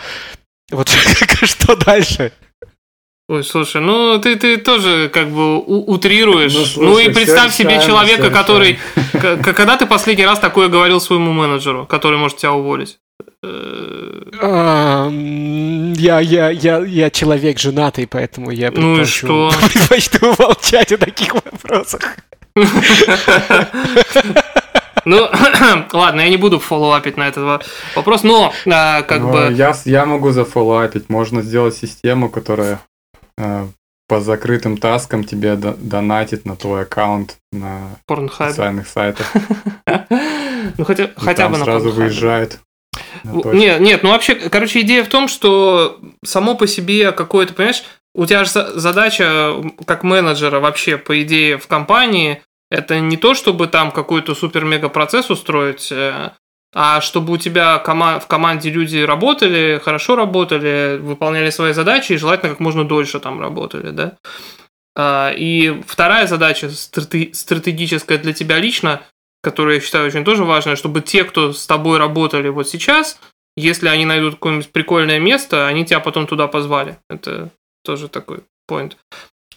Вот 0.71 0.89
что 1.43 1.75
дальше? 1.75 2.31
Ой, 3.29 3.43
слушай, 3.43 3.79
ну 3.79 4.17
ты, 4.17 4.35
ты 4.37 4.57
тоже 4.57 5.07
как 5.13 5.29
бы 5.29 5.59
утрируешь. 5.59 6.51
Ну, 6.51 6.65
слушай, 6.65 6.89
ну 6.89 6.97
и 6.97 7.13
представь 7.13 7.53
себе 7.53 7.75
решаем, 7.75 7.87
человека, 7.91 8.31
который... 8.31 8.79
Когда 9.13 9.77
ты 9.77 9.85
последний 9.85 10.25
раз 10.25 10.39
такое 10.39 10.67
говорил 10.67 10.99
своему 10.99 11.31
менеджеру, 11.31 11.85
который 11.85 12.17
может 12.17 12.37
тебя 12.37 12.53
уволить? 12.53 12.97
А, 14.41 15.09
я, 15.11 16.19
я, 16.19 16.49
я, 16.49 16.79
я 16.79 17.09
человек 17.11 17.59
женатый, 17.59 18.07
поэтому 18.07 18.49
я 18.49 18.71
ну 18.71 19.01
и 19.01 19.05
что? 19.05 19.51
предпочту 19.73 20.33
молчать 20.39 20.91
о 20.91 20.97
таких 20.97 21.35
вопросах. 21.35 22.17
Ну, 25.05 25.29
ладно, 25.93 26.21
я 26.21 26.29
не 26.29 26.37
буду 26.37 26.57
фоллоуапить 26.57 27.15
на 27.15 27.27
этот 27.27 27.63
вопрос, 27.95 28.23
но 28.23 28.53
а, 28.65 29.03
как 29.03 29.21
но 29.21 29.31
бы... 29.31 29.53
Я, 29.53 29.75
я 29.85 30.05
могу 30.07 30.31
зафоллоуапить. 30.31 31.09
Можно 31.09 31.43
сделать 31.43 31.75
систему, 31.75 32.29
которая 32.29 32.79
по 34.07 34.21
закрытым 34.21 34.77
таскам 34.77 35.23
тебе 35.23 35.55
донатит 35.55 36.45
на 36.45 36.55
твой 36.55 36.81
аккаунт 36.81 37.37
на 37.51 37.97
Pornhub. 38.09 38.49
социальных 38.49 38.87
сайтах. 38.87 39.31
Ну, 40.77 40.83
хотя, 40.83 41.09
хотя 41.15 41.47
бы 41.49 41.57
на 41.57 41.63
сразу 41.63 41.89
выезжает. 41.89 42.59
Нет, 43.23 43.79
нет, 43.79 44.03
ну 44.03 44.09
вообще, 44.09 44.35
короче, 44.35 44.81
идея 44.81 45.03
в 45.03 45.07
том, 45.07 45.27
что 45.27 45.99
само 46.23 46.55
по 46.55 46.67
себе 46.67 47.11
какое-то, 47.11 47.53
понимаешь, 47.53 47.83
у 48.13 48.25
тебя 48.25 48.43
же 48.43 48.51
задача 48.51 49.55
как 49.85 50.03
менеджера 50.03 50.59
вообще, 50.59 50.97
по 50.97 51.21
идее, 51.21 51.57
в 51.57 51.67
компании, 51.67 52.41
это 52.69 52.99
не 52.99 53.17
то, 53.17 53.33
чтобы 53.33 53.67
там 53.67 53.91
какой-то 53.91 54.35
супер-мега 54.35 54.89
процесс 54.89 55.29
устроить, 55.29 55.91
э, 55.91 56.31
а 56.73 57.01
чтобы 57.01 57.33
у 57.33 57.37
тебя 57.37 57.79
в 57.79 58.27
команде 58.27 58.69
люди 58.69 58.97
работали, 58.97 59.81
хорошо 59.83 60.15
работали, 60.15 60.97
выполняли 60.99 61.49
свои 61.49 61.73
задачи 61.73 62.13
и 62.13 62.17
желательно 62.17 62.51
как 62.51 62.59
можно 62.59 62.87
дольше 62.87 63.19
там 63.19 63.41
работали, 63.41 63.89
да. 63.89 64.17
А, 64.95 65.31
и 65.31 65.81
вторая 65.87 66.27
задача 66.27 66.69
стратегическая 66.69 68.17
для 68.17 68.33
тебя 68.33 68.59
лично, 68.59 69.01
которую 69.41 69.75
я 69.75 69.81
считаю 69.81 70.07
очень 70.07 70.23
тоже 70.23 70.43
важной, 70.43 70.75
чтобы 70.75 71.01
те, 71.01 71.23
кто 71.23 71.53
с 71.53 71.65
тобой 71.65 71.97
работали 71.97 72.49
вот 72.49 72.67
сейчас, 72.69 73.19
если 73.55 73.87
они 73.87 74.05
найдут 74.05 74.35
какое-нибудь 74.35 74.71
прикольное 74.71 75.19
место, 75.19 75.67
они 75.67 75.85
тебя 75.85 75.99
потом 75.99 76.27
туда 76.27 76.47
позвали. 76.47 76.97
Это 77.09 77.49
тоже 77.83 78.09
такой 78.09 78.41
point. 78.69 78.93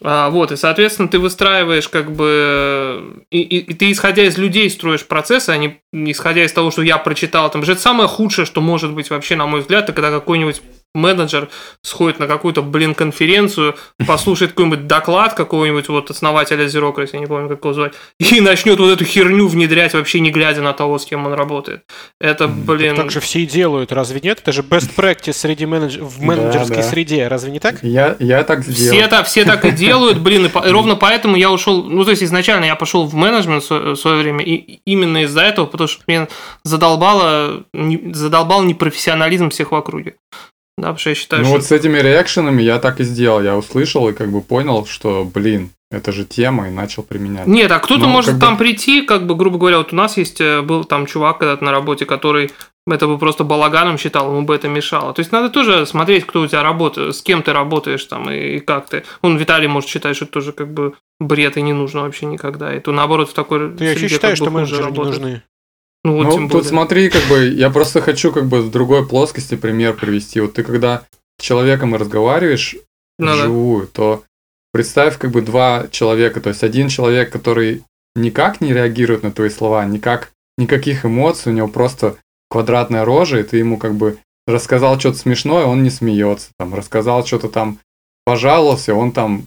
А, 0.05 0.31
вот, 0.31 0.51
и, 0.51 0.57
соответственно, 0.57 1.09
ты 1.09 1.19
выстраиваешь 1.19 1.89
как 1.89 2.13
бы... 2.13 3.25
И, 3.31 3.41
и, 3.41 3.59
и 3.59 3.75
ты, 3.75 3.93
исходя 3.93 4.25
из 4.25 4.37
людей, 4.37 4.69
строишь 4.69 5.07
процессы, 5.07 5.51
а 5.51 5.57
не 5.57 5.81
исходя 5.93 6.45
из 6.45 6.53
того, 6.53 6.71
что 6.71 6.83
я 6.83 6.99
прочитал. 6.99 7.51
Там 7.51 7.65
же 7.65 7.73
это 7.73 7.81
самое 7.81 8.09
худшее, 8.09 8.45
что 8.45 8.61
может 8.61 8.93
быть 8.93 9.11
вообще, 9.11 9.37
на 9.37 9.47
мой 9.47 9.61
взгляд, 9.61 9.85
это 9.85 9.93
когда 9.93 10.11
какой-нибудь 10.11 10.63
менеджер 10.95 11.49
сходит 11.83 12.19
на 12.19 12.27
какую-то, 12.27 12.63
блин, 12.63 12.95
конференцию, 12.95 13.77
послушает 14.07 14.53
какой-нибудь 14.53 14.87
доклад 14.87 15.35
какого-нибудь 15.35 15.89
вот 15.89 16.11
основателя 16.11 16.67
Xerox, 16.67 17.11
я 17.13 17.19
не 17.21 17.27
помню, 17.27 17.49
как 17.49 17.65
его 17.65 17.73
звать, 17.73 17.95
и 18.19 18.41
начнет 18.41 18.79
вот 18.79 18.91
эту 18.91 19.05
херню 19.05 19.49
внедрять, 19.49 19.95
вообще 19.95 20.21
не 20.21 20.31
глядя 20.31 20.61
на 20.61 20.73
того, 20.73 20.99
с 20.99 21.05
кем 21.05 21.27
он 21.27 21.33
работает. 21.33 21.85
Это, 22.21 22.49
блин... 22.49 22.97
Так, 22.97 23.05
так 23.05 23.13
же 23.13 23.21
все 23.21 23.41
и 23.41 23.47
делают, 23.47 23.93
разве 23.93 24.21
нет? 24.23 24.41
Это 24.41 24.53
же 24.53 24.63
best 24.63 24.95
practice 24.95 25.33
среди 25.33 25.65
менедж... 25.65 25.99
в 25.99 26.21
менеджерской 26.23 26.77
да, 26.77 26.83
да. 26.83 26.89
среде, 26.89 27.29
разве 27.29 27.51
не 27.53 27.59
так? 27.59 27.83
Я, 27.83 28.17
я 28.19 28.45
так 28.45 28.63
сделал. 28.63 28.99
Все, 28.99 29.09
так, 29.09 29.27
все 29.27 29.45
так 29.45 29.65
и 29.65 29.71
делают, 29.71 30.19
блин, 30.23 30.47
и, 30.47 30.49
по... 30.49 30.59
и 30.59 30.71
ровно 30.71 30.97
поэтому 30.97 31.37
я 31.37 31.51
ушел, 31.51 31.85
ну, 31.85 32.05
то 32.05 32.11
есть 32.11 32.23
изначально 32.23 32.67
я 32.67 32.77
пошел 32.77 33.05
в 33.07 33.15
менеджмент 33.15 33.69
в 33.69 33.97
свое 33.97 34.23
время, 34.23 34.45
и 34.45 34.81
именно 34.85 35.25
из-за 35.25 35.43
этого, 35.43 35.67
потому 35.67 35.89
что 35.89 36.03
меня 36.07 36.29
задолбало, 36.65 37.65
задолбал 38.13 38.63
непрофессионализм 38.63 39.51
всех 39.51 39.73
в 39.73 39.75
округе. 39.75 40.17
Да, 40.83 40.89
потому 40.89 40.99
что 40.99 41.11
я 41.11 41.15
считаю, 41.15 41.43
ну 41.43 41.49
что... 41.49 41.57
вот 41.59 41.65
с 41.65 41.71
этими 41.71 41.99
реакшенами 41.99 42.61
я 42.61 42.81
так 42.81 42.99
и 42.99 43.05
сделал. 43.05 43.41
Я 43.41 43.57
услышал 43.57 44.09
и 44.09 44.13
как 44.13 44.33
бы 44.33 44.41
понял, 44.41 44.85
что, 44.85 45.25
блин, 45.25 45.71
это 45.93 46.11
же 46.11 46.25
тема, 46.25 46.67
и 46.67 46.73
начал 46.73 47.05
применять. 47.05 47.47
Нет, 47.47 47.71
а 47.71 47.79
кто-то 47.79 48.01
Но, 48.01 48.09
может 48.09 48.41
там 48.41 48.55
бы... 48.55 48.65
прийти, 48.65 49.03
как 49.03 49.25
бы, 49.25 49.37
грубо 49.37 49.59
говоря, 49.59 49.79
вот 49.79 49.93
у 49.93 49.97
нас 49.97 50.17
есть, 50.17 50.41
э, 50.41 50.61
был 50.61 50.83
там 50.83 51.07
чувак 51.07 51.39
когда-то 51.39 51.63
на 51.63 51.71
работе, 51.71 52.05
который 52.05 52.51
это 52.89 53.07
бы 53.07 53.17
просто 53.17 53.45
балаганом 53.45 53.97
считал, 53.97 54.29
ему 54.29 54.43
бы 54.43 54.57
это 54.57 54.67
мешало. 54.67 55.15
То 55.15 55.21
есть 55.21 55.31
надо 55.31 55.51
тоже 55.51 55.87
смотреть, 55.87 56.27
кто 56.27 56.41
у 56.41 56.49
тебя 56.49 56.65
работает, 56.65 57.15
с 57.15 57.23
кем 57.23 57.45
ты 57.45 57.53
работаешь 57.53 58.05
там 58.07 58.29
и, 58.29 58.57
и 58.57 58.59
как 58.59 58.89
ты. 58.89 59.05
Он 59.21 59.37
Виталий 59.37 59.69
может 59.69 59.89
считать, 59.89 60.17
что 60.17 60.25
это 60.25 60.35
тоже 60.35 60.51
как 60.51 60.75
бы 60.75 60.95
бред 61.21 61.57
и 61.59 61.63
не 61.63 61.75
нужно 61.75 62.01
вообще 62.01 62.27
никогда. 62.27 62.75
И 62.75 62.81
то 62.81 62.91
наоборот 62.91 63.31
в 63.31 63.35
такой 63.35 63.71
Ты 63.77 63.91
вообще 63.91 64.09
считаешь, 64.09 64.39
что 64.39 64.51
менеджеры 64.51 64.91
не 64.91 64.99
нужны? 64.99 65.43
Ну, 66.05 66.17
вот 66.17 66.41
ну 66.41 66.49
тут 66.49 66.67
смотри, 66.67 67.11
как 67.11 67.23
бы, 67.29 67.49
я 67.49 67.71
просто 67.71 68.01
хочу 68.01 68.33
как 68.33 68.47
бы 68.47 68.61
в 68.63 68.71
другой 68.71 69.07
плоскости 69.07 69.55
пример 69.57 69.95
привести. 69.95 70.41
Вот 70.41 70.55
ты 70.55 70.65
когда 70.65 71.05
с 71.39 71.43
человеком 71.43 71.95
разговариваешь 71.95 72.77
ну, 73.19 73.33
вживую, 73.33 73.83
да. 73.87 73.91
то 73.93 74.25
представь 74.73 75.19
как 75.19 75.31
бы 75.31 75.43
два 75.43 75.87
человека. 75.91 76.41
То 76.41 76.49
есть 76.49 76.65
один 76.65 76.89
человек, 76.89 77.31
который 77.31 77.85
никак 78.17 78.61
не 78.61 78.73
реагирует 78.73 79.23
на 79.23 79.31
твои 79.31 79.49
слова, 79.49 79.85
никак, 79.85 80.33
никаких 80.59 81.05
эмоций, 81.05 81.53
у 81.53 81.55
него 81.55 81.69
просто 81.69 82.17
квадратная 82.51 83.05
рожа, 83.05 83.39
и 83.39 83.45
ты 83.45 83.59
ему 83.59 83.79
как 83.79 83.95
бы 83.95 84.19
рассказал 84.47 84.99
что-то 84.99 85.19
смешное, 85.19 85.65
он 85.65 85.83
не 85.83 85.91
смеется. 85.91 86.51
Там, 86.59 86.75
рассказал 86.75 87.25
что-то 87.25 87.49
там, 87.49 87.79
пожаловался, 88.25 88.95
он 88.95 89.13
там 89.13 89.47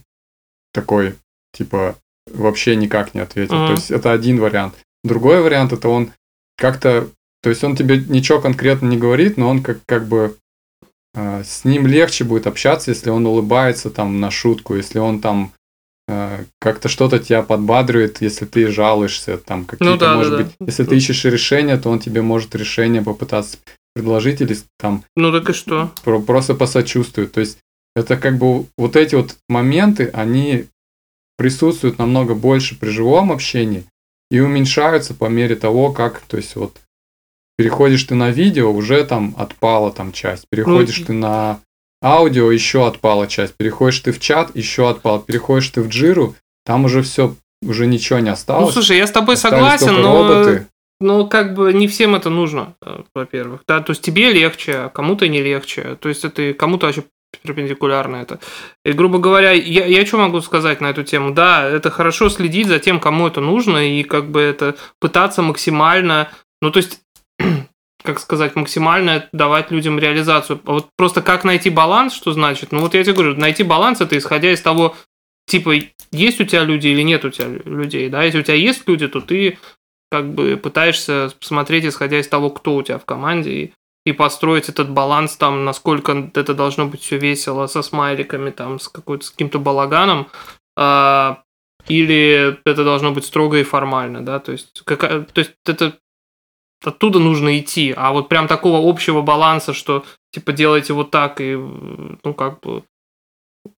такой, 0.73 1.15
типа, 1.53 1.95
вообще 2.31 2.75
никак 2.75 3.13
не 3.13 3.19
ответил. 3.19 3.55
Mm-hmm. 3.55 3.67
То 3.67 3.71
есть 3.73 3.91
это 3.91 4.11
один 4.11 4.39
вариант. 4.39 4.75
Другой 5.03 5.41
вариант 5.41 5.73
это 5.73 5.89
он 5.89 6.11
как-то, 6.57 7.09
то 7.41 7.49
есть 7.49 7.63
он 7.63 7.75
тебе 7.75 7.97
ничего 7.97 8.41
конкретно 8.41 8.87
не 8.87 8.97
говорит, 8.97 9.37
но 9.37 9.49
он 9.49 9.61
как, 9.61 9.79
как 9.85 10.07
бы 10.07 10.37
э, 11.13 11.43
с 11.43 11.65
ним 11.65 11.87
легче 11.87 12.23
будет 12.23 12.47
общаться, 12.47 12.91
если 12.91 13.09
он 13.09 13.25
улыбается 13.25 13.89
там 13.89 14.19
на 14.19 14.31
шутку, 14.31 14.75
если 14.75 14.99
он 14.99 15.19
там 15.19 15.51
э, 16.07 16.43
как-то 16.59 16.89
что-то 16.89 17.19
тебя 17.19 17.43
подбадривает, 17.43 18.21
если 18.21 18.45
ты 18.45 18.67
жалуешься, 18.67 19.37
там 19.37 19.65
какие-то, 19.65 19.93
ну, 19.93 19.97
да, 19.97 20.15
может 20.15 20.31
да, 20.31 20.37
быть, 20.37 20.55
да. 20.59 20.65
если 20.65 20.83
ты 20.85 20.95
ищешь 20.95 21.25
решение, 21.25 21.77
то 21.77 21.89
он 21.89 21.99
тебе 21.99 22.21
может 22.21 22.55
решение 22.55 23.01
попытаться 23.01 23.57
предложить 23.93 24.41
или 24.41 24.57
там... 24.77 25.03
Ну 25.15 25.31
так 25.31 25.49
и 25.49 25.53
что? 25.53 25.91
Про- 26.03 26.19
просто 26.21 26.53
посочувствует. 26.53 27.31
То 27.31 27.39
есть 27.39 27.59
это 27.95 28.17
как 28.17 28.37
бы 28.37 28.65
вот 28.77 28.95
эти 28.95 29.15
вот 29.15 29.37
моменты, 29.47 30.09
они 30.13 30.65
присутствуют 31.37 31.97
намного 31.97 32.35
больше 32.35 32.77
при 32.77 32.89
живом 32.89 33.31
общении, 33.31 33.85
и 34.31 34.39
уменьшаются 34.39 35.13
по 35.13 35.25
мере 35.25 35.55
того, 35.55 35.91
как, 35.91 36.21
то 36.21 36.37
есть 36.37 36.55
вот 36.55 36.77
переходишь 37.57 38.03
ты 38.03 38.15
на 38.15 38.31
видео, 38.31 38.71
уже 38.71 39.03
там 39.03 39.35
отпала 39.37 39.91
там 39.91 40.11
часть, 40.11 40.47
переходишь 40.49 40.99
ну, 40.99 41.05
ты 41.05 41.13
на 41.13 41.59
аудио, 42.03 42.51
еще 42.51 42.87
отпала 42.87 43.27
часть, 43.27 43.55
переходишь 43.55 43.99
ты 43.99 44.11
в 44.11 44.19
чат, 44.19 44.55
еще 44.55 44.89
отпала, 44.89 45.19
переходишь 45.21 45.69
ты 45.69 45.81
в 45.81 45.87
джиру, 45.87 46.35
там 46.65 46.85
уже 46.85 47.01
все, 47.01 47.35
уже 47.61 47.87
ничего 47.87 48.19
не 48.19 48.29
осталось. 48.29 48.67
Ну 48.67 48.71
слушай, 48.71 48.97
я 48.97 49.07
с 49.07 49.11
тобой 49.11 49.37
согласен, 49.37 50.01
но 50.01 50.27
роботы. 50.27 50.67
Ну, 51.01 51.27
как 51.27 51.55
бы 51.55 51.73
не 51.73 51.87
всем 51.89 52.15
это 52.15 52.29
нужно, 52.29 52.75
э, 52.81 53.01
во-первых. 53.13 53.63
Да, 53.67 53.81
то 53.81 53.91
есть 53.91 54.01
тебе 54.01 54.31
легче, 54.31 54.75
а 54.77 54.89
кому-то 54.89 55.27
не 55.27 55.41
легче. 55.41 55.97
То 55.99 56.07
есть 56.07 56.23
это 56.23 56.53
кому-то 56.53 56.85
вообще 56.85 57.03
перпендикулярно 57.37 58.17
это. 58.17 58.39
И, 58.83 58.91
грубо 58.91 59.19
говоря, 59.19 59.51
я, 59.51 59.85
я 59.85 60.05
что 60.05 60.17
могу 60.17 60.41
сказать 60.41 60.81
на 60.81 60.87
эту 60.87 61.03
тему? 61.03 61.31
Да, 61.31 61.67
это 61.67 61.89
хорошо 61.89 62.29
следить 62.29 62.67
за 62.67 62.79
тем, 62.79 62.99
кому 62.99 63.27
это 63.27 63.41
нужно, 63.41 63.77
и 63.77 64.03
как 64.03 64.29
бы 64.29 64.41
это 64.41 64.75
пытаться 64.99 65.41
максимально, 65.41 66.29
ну, 66.61 66.71
то 66.71 66.77
есть, 66.77 67.01
как 68.03 68.19
сказать, 68.19 68.55
максимально 68.55 69.27
давать 69.31 69.71
людям 69.71 69.99
реализацию. 69.99 70.61
А 70.65 70.73
вот 70.73 70.89
просто 70.97 71.21
как 71.21 71.43
найти 71.43 71.69
баланс, 71.69 72.13
что 72.13 72.31
значит? 72.31 72.71
Ну, 72.71 72.79
вот 72.79 72.93
я 72.93 73.03
тебе 73.03 73.13
говорю, 73.13 73.35
найти 73.35 73.63
баланс 73.63 74.01
это 74.01 74.17
исходя 74.17 74.51
из 74.51 74.61
того, 74.61 74.95
типа, 75.47 75.73
есть 76.11 76.41
у 76.41 76.45
тебя 76.45 76.63
люди 76.63 76.87
или 76.87 77.01
нет 77.01 77.25
у 77.25 77.29
тебя 77.29 77.47
людей, 77.65 78.09
да? 78.09 78.23
Если 78.23 78.39
у 78.39 78.43
тебя 78.43 78.55
есть 78.55 78.87
люди, 78.87 79.07
то 79.07 79.21
ты 79.21 79.57
как 80.11 80.33
бы 80.33 80.57
пытаешься 80.57 81.31
смотреть, 81.41 81.85
исходя 81.85 82.19
из 82.19 82.27
того, 82.27 82.49
кто 82.49 82.75
у 82.75 82.83
тебя 82.83 82.99
в 82.99 83.05
команде, 83.05 83.51
и 83.51 83.73
и 84.05 84.11
построить 84.11 84.69
этот 84.69 84.89
баланс 84.89 85.35
там, 85.35 85.65
насколько 85.65 86.31
это 86.33 86.53
должно 86.53 86.85
быть 86.85 87.01
все 87.01 87.17
весело 87.17 87.67
со 87.67 87.81
смайликами, 87.81 88.51
там, 88.51 88.79
с, 88.79 88.87
какой-то, 88.87 89.25
с 89.25 89.31
каким-то 89.31 89.59
балаганом, 89.59 90.27
а, 90.77 91.43
или 91.87 92.59
это 92.65 92.83
должно 92.83 93.11
быть 93.11 93.25
строго 93.25 93.57
и 93.57 93.63
формально, 93.63 94.23
да, 94.23 94.39
то 94.39 94.51
есть, 94.51 94.81
как, 94.85 94.99
то 94.99 95.39
есть 95.39 95.53
это 95.65 95.97
оттуда 96.83 97.19
нужно 97.19 97.59
идти, 97.59 97.93
а 97.95 98.11
вот 98.11 98.29
прям 98.29 98.47
такого 98.47 98.87
общего 98.87 99.21
баланса, 99.21 99.73
что 99.73 100.05
типа 100.31 100.53
делайте 100.53 100.93
вот 100.93 101.11
так 101.11 101.41
и 101.41 101.55
ну 101.55 102.33
как 102.33 102.59
бы 102.61 102.83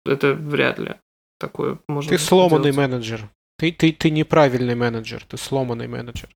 это 0.05 0.33
вряд 0.33 0.79
ли 0.79 0.95
такое 1.39 1.77
можно. 1.87 2.09
Ты 2.09 2.17
сломанный 2.17 2.71
делать. 2.71 2.77
менеджер. 2.77 3.29
Ты, 3.57 3.71
ты, 3.71 3.93
ты 3.93 4.09
неправильный 4.09 4.75
менеджер, 4.75 5.23
ты 5.25 5.37
сломанный 5.37 5.87
менеджер. 5.87 6.27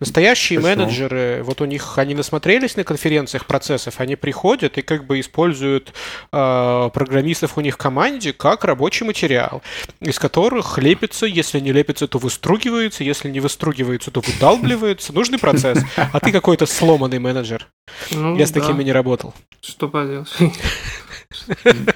Настоящие 0.00 0.58
Почему? 0.58 0.74
менеджеры, 0.74 1.42
вот 1.44 1.60
у 1.60 1.66
них, 1.66 1.98
они 1.98 2.14
насмотрелись 2.14 2.76
на 2.76 2.84
конференциях 2.84 3.44
процессов, 3.44 4.00
они 4.00 4.16
приходят 4.16 4.78
и 4.78 4.82
как 4.82 5.04
бы 5.06 5.20
используют 5.20 5.92
э, 6.32 6.90
программистов 6.94 7.58
у 7.58 7.60
них 7.60 7.74
в 7.74 7.76
команде 7.76 8.32
как 8.32 8.64
рабочий 8.64 9.04
материал, 9.04 9.62
из 10.00 10.18
которых 10.18 10.78
лепится, 10.78 11.26
если 11.26 11.60
не 11.60 11.72
лепится, 11.72 12.08
то 12.08 12.16
выстругивается, 12.16 13.04
если 13.04 13.28
не 13.28 13.40
выстругивается, 13.40 14.10
то 14.10 14.20
выдалбливается. 14.20 15.12
Нужный 15.12 15.38
процесс. 15.38 15.78
А 15.96 16.20
ты 16.20 16.32
какой-то 16.32 16.64
сломанный 16.64 17.18
менеджер. 17.18 17.68
Ну, 18.12 18.36
Я 18.38 18.46
с 18.46 18.50
да. 18.50 18.60
такими 18.60 18.82
не 18.82 18.92
работал. 18.92 19.34
Что 19.60 19.88
поделать? 19.88 20.32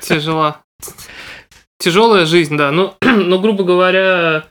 Тяжела. 0.03 0.63
Тяжелая 1.79 2.27
жизнь, 2.27 2.57
да. 2.59 2.71
Ну, 2.73 2.95
но, 3.01 3.39
грубо 3.39 3.65
говоря, 3.65 4.47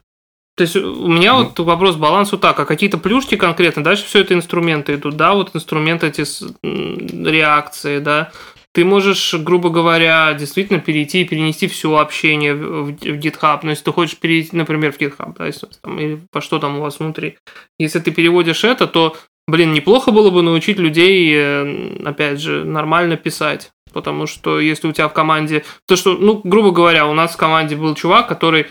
то 0.56 0.62
есть 0.62 0.76
у 0.76 1.08
меня 1.08 1.34
ну. 1.34 1.43
вот 1.43 1.60
вопрос 1.60 1.95
балансу 1.95 2.38
так, 2.38 2.60
а 2.60 2.66
какие-то 2.66 2.97
плюшки 2.97 3.36
конкретно, 3.36 3.84
дальше 3.84 4.06
все 4.06 4.22
это 4.22 4.34
инструменты 4.34 4.95
идут, 4.95 5.18
да, 5.18 5.34
вот 5.34 5.53
инструменты 5.53 6.08
эти 6.08 6.24
реакции, 6.64 7.99
да, 7.99 8.32
ты 8.76 8.84
можешь, 8.84 9.34
грубо 9.36 9.70
говоря, 9.70 10.34
действительно 10.34 10.80
перейти 10.80 11.22
и 11.22 11.26
перенести 11.26 11.68
все 11.68 11.95
общение 11.97 12.53
в, 12.53 12.89
GitHub. 12.91 13.60
Но 13.64 13.70
если 13.70 13.86
ты 13.86 13.93
хочешь 13.93 14.18
перейти, 14.18 14.53
например, 14.53 14.91
в 14.91 14.99
GitHub, 14.99 15.34
да, 15.38 15.45
если, 15.45 15.70
там, 15.82 15.97
или 15.97 16.20
по 16.30 16.41
что 16.41 16.60
там 16.60 16.78
у 16.78 16.82
вас 16.82 16.99
внутри, 16.99 17.38
если 17.80 17.99
ты 17.99 18.12
переводишь 18.12 18.66
это, 18.66 18.86
то, 18.86 19.16
блин, 19.47 19.72
неплохо 19.72 20.12
было 20.12 20.30
бы 20.30 20.41
научить 20.41 20.78
людей, 20.78 21.34
э, 21.34 22.03
опять 22.03 22.41
же, 22.41 22.66
нормально 22.66 23.16
писать. 23.16 23.72
Потому 23.93 24.28
что 24.28 24.60
если 24.60 24.89
у 24.89 24.91
тебя 24.91 25.08
в 25.08 25.14
команде... 25.14 25.64
То, 25.88 25.95
что, 25.95 26.18
ну, 26.18 26.41
грубо 26.43 26.72
говоря, 26.72 27.08
у 27.08 27.14
нас 27.14 27.34
в 27.34 27.38
команде 27.38 27.78
был 27.78 27.95
чувак, 27.95 28.28
который 28.28 28.66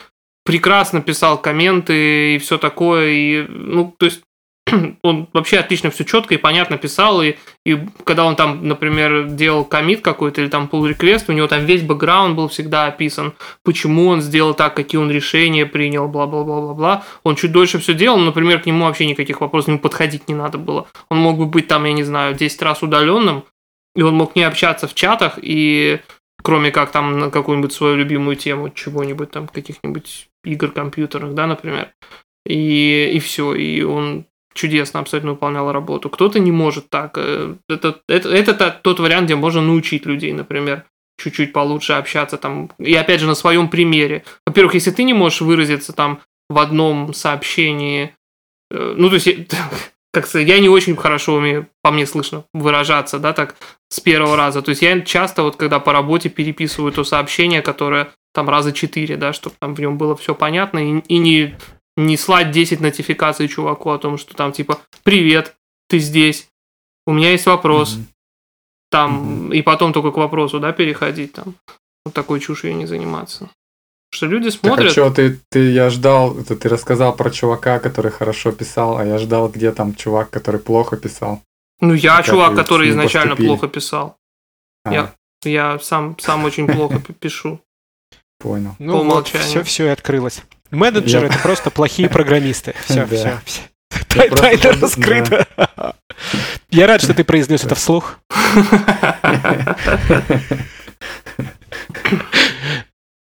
прекрасно 0.45 1.01
писал 1.01 1.38
комменты 1.40 2.36
и 2.36 2.38
все 2.38 2.59
такое. 2.59 3.11
И, 3.11 3.47
ну, 3.49 3.95
то 3.99 4.07
есть 4.07 4.22
он 5.03 5.28
вообще 5.32 5.59
отлично 5.59 5.90
все 5.90 6.05
четко 6.05 6.34
и 6.34 6.38
понятно 6.38 6.78
писал, 6.78 7.22
и, 7.22 7.34
и 7.66 7.78
когда 8.05 8.24
он 8.24 8.36
там, 8.36 8.66
например, 8.66 9.28
делал 9.28 9.64
комит 9.64 10.01
какой-то 10.01 10.40
или 10.40 10.49
там 10.49 10.68
pull 10.70 10.90
request, 10.90 11.24
у 11.28 11.32
него 11.32 11.47
там 11.47 11.64
весь 11.64 11.82
бэкграунд 11.82 12.36
был 12.36 12.49
всегда 12.49 12.86
описан, 12.86 13.34
почему 13.62 14.09
он 14.09 14.22
сделал 14.22 14.55
так, 14.55 14.74
какие 14.74 15.01
он 15.01 15.11
решения 15.11 15.66
принял, 15.66 16.09
бла-бла-бла-бла-бла. 16.09 17.05
Он 17.24 17.36
чуть 17.36 17.53
дольше 17.53 17.78
все 17.78 17.95
делал, 17.95 18.18
например, 18.18 18.61
к 18.61 18.66
нему 18.66 18.86
вообще 18.86 19.07
никаких 19.07 19.40
вопросов, 19.40 19.66
к 19.66 19.68
нему 19.68 19.78
подходить 19.80 20.28
не 20.28 20.34
надо 20.34 20.59
было. 20.59 20.86
Он 21.11 21.18
мог 21.18 21.36
бы 21.36 21.47
быть 21.47 21.68
там, 21.68 21.84
я 21.84 21.92
не 21.92 22.05
знаю, 22.05 22.34
10 22.34 22.62
раз 22.62 22.82
удаленным, 22.82 23.45
и 23.95 24.03
он 24.03 24.14
мог 24.14 24.34
не 24.34 24.45
общаться 24.45 24.88
в 24.88 24.95
чатах, 24.95 25.38
и 25.40 26.01
кроме 26.42 26.70
как 26.70 26.90
там 26.90 27.18
на 27.18 27.30
какую-нибудь 27.30 27.72
свою 27.72 27.97
любимую 27.97 28.36
тему, 28.36 28.70
чего-нибудь 28.70 29.30
там, 29.30 29.47
каких-нибудь 29.47 30.28
игр 30.45 30.70
компьютерных, 30.70 31.34
да, 31.34 31.47
например. 31.47 31.92
И, 32.47 33.11
и 33.14 33.18
все, 33.20 33.55
и 33.55 33.82
он 33.82 34.26
чудесно 34.55 35.01
абсолютно 35.01 35.32
выполнял 35.32 35.70
работу. 35.72 36.09
Кто-то 36.09 36.38
не 36.38 36.53
может 36.53 36.88
так. 36.88 37.14
Э, 37.16 37.57
это, 37.68 38.01
это, 38.09 38.28
это 38.30 38.80
тот 38.82 39.01
вариант, 39.01 39.26
где 39.26 39.34
можно 39.34 39.61
научить 39.61 40.07
людей, 40.07 40.32
например, 40.32 40.84
чуть-чуть 41.18 41.53
получше 41.53 41.95
общаться 41.95 42.38
там. 42.38 42.70
И 42.78 42.95
опять 42.95 43.20
же, 43.20 43.26
на 43.26 43.34
своем 43.34 43.68
примере. 43.68 44.24
Во-первых, 44.47 44.74
если 44.74 44.90
ты 44.90 45.03
не 45.03 45.14
можешь 45.14 45.40
выразиться 45.40 45.92
там 45.92 46.20
в 46.49 46.59
одном 46.59 47.12
сообщении, 47.12 48.14
э, 48.70 48.95
ну, 48.97 49.09
то 49.09 49.16
есть, 49.16 49.28
как 50.12 50.26
сказать, 50.26 50.49
я 50.49 50.61
не 50.61 50.68
очень 50.68 50.97
хорошо 50.97 51.34
умею, 51.34 51.68
по 51.82 51.90
мне 51.90 52.07
слышно, 52.07 52.45
выражаться, 52.55 53.18
да, 53.18 53.32
так, 53.32 53.57
с 53.88 54.01
первого 54.01 54.36
раза. 54.36 54.62
То 54.62 54.70
есть 54.70 54.82
я 54.82 55.01
часто 55.01 55.42
вот, 55.42 55.57
когда 55.57 55.80
по 55.80 55.92
работе 55.92 56.28
переписываю 56.28 56.92
то 56.92 57.05
сообщение, 57.05 57.62
которое 57.62 58.11
там 58.35 58.49
раза 58.49 58.72
четыре, 58.72 59.16
да, 59.16 59.32
чтобы 59.32 59.57
там 59.61 59.74
в 59.74 59.80
нем 59.80 59.97
было 59.97 60.16
все 60.16 60.35
понятно, 60.35 60.78
и, 60.78 60.99
и 61.01 61.18
не, 61.18 61.57
не 61.97 62.16
слать 62.16 62.51
10 62.51 62.80
нотификаций 62.80 63.49
чуваку 63.49 63.91
о 63.91 63.99
том, 63.99 64.18
что 64.18 64.35
там 64.35 64.53
типа 64.53 64.80
«Привет, 65.05 65.57
ты 65.89 65.99
здесь, 65.99 66.49
у 67.07 67.12
меня 67.12 67.30
есть 67.30 67.47
вопрос». 67.47 67.97
Mm-hmm. 67.97 68.05
Там, 68.91 69.51
mm-hmm. 69.51 69.57
и 69.57 69.62
потом 69.62 69.93
только 69.93 70.11
к 70.11 70.16
вопросу, 70.16 70.61
да, 70.61 70.72
переходить 70.72 71.32
там. 71.32 71.55
Вот 72.05 72.14
такой 72.14 72.39
чушью 72.41 72.76
не 72.76 72.87
заниматься. 72.87 73.49
Что 74.12 74.26
люди 74.26 74.51
смотрят... 74.51 74.78
Так, 74.78 74.87
а 74.87 74.91
что, 74.91 75.11
ты, 75.11 75.41
ты, 75.49 75.72
я 75.72 75.91
ждал, 75.91 76.39
это 76.39 76.55
ты 76.55 76.68
рассказал 76.68 77.16
про 77.16 77.30
чувака, 77.30 77.80
который 77.80 78.12
хорошо 78.12 78.53
писал, 78.53 78.99
а 78.99 79.05
я 79.05 79.18
ждал, 79.18 79.49
где 79.49 79.72
там 79.72 79.95
чувак, 79.95 80.30
который 80.30 80.61
плохо 80.61 80.97
писал. 80.97 81.43
Ну, 81.80 81.95
я 81.95 82.18
как 82.18 82.26
чувак, 82.26 82.55
который 82.55 82.91
изначально 82.91 83.30
поступили. 83.30 83.49
плохо 83.49 83.68
писал. 83.68 84.16
А. 84.85 84.93
Я, 84.93 85.14
я 85.45 85.78
сам, 85.80 86.16
сам 86.18 86.45
очень 86.45 86.68
плохо 86.68 87.01
пишу. 87.20 87.61
Понял. 88.45 88.76
Ну, 88.78 88.92
По 88.92 88.97
умолчанию. 89.01 89.49
все, 89.49 89.62
все 89.62 89.86
и 89.86 89.88
открылось. 89.88 90.42
Менеджеры 90.70 91.28
это 91.28 91.38
просто 91.38 91.70
плохие 91.70 92.11
программисты. 92.11 92.74
Все, 92.84 93.07
все, 93.07 93.40
все. 93.47 93.62
Тайна 94.09 94.72
раскрыта. 94.82 95.47
Я 96.68 96.86
рад, 96.86 97.01
что 97.01 97.14
ты 97.14 97.24
произнес 97.24 97.64
это 97.64 97.74
вслух. 97.74 98.18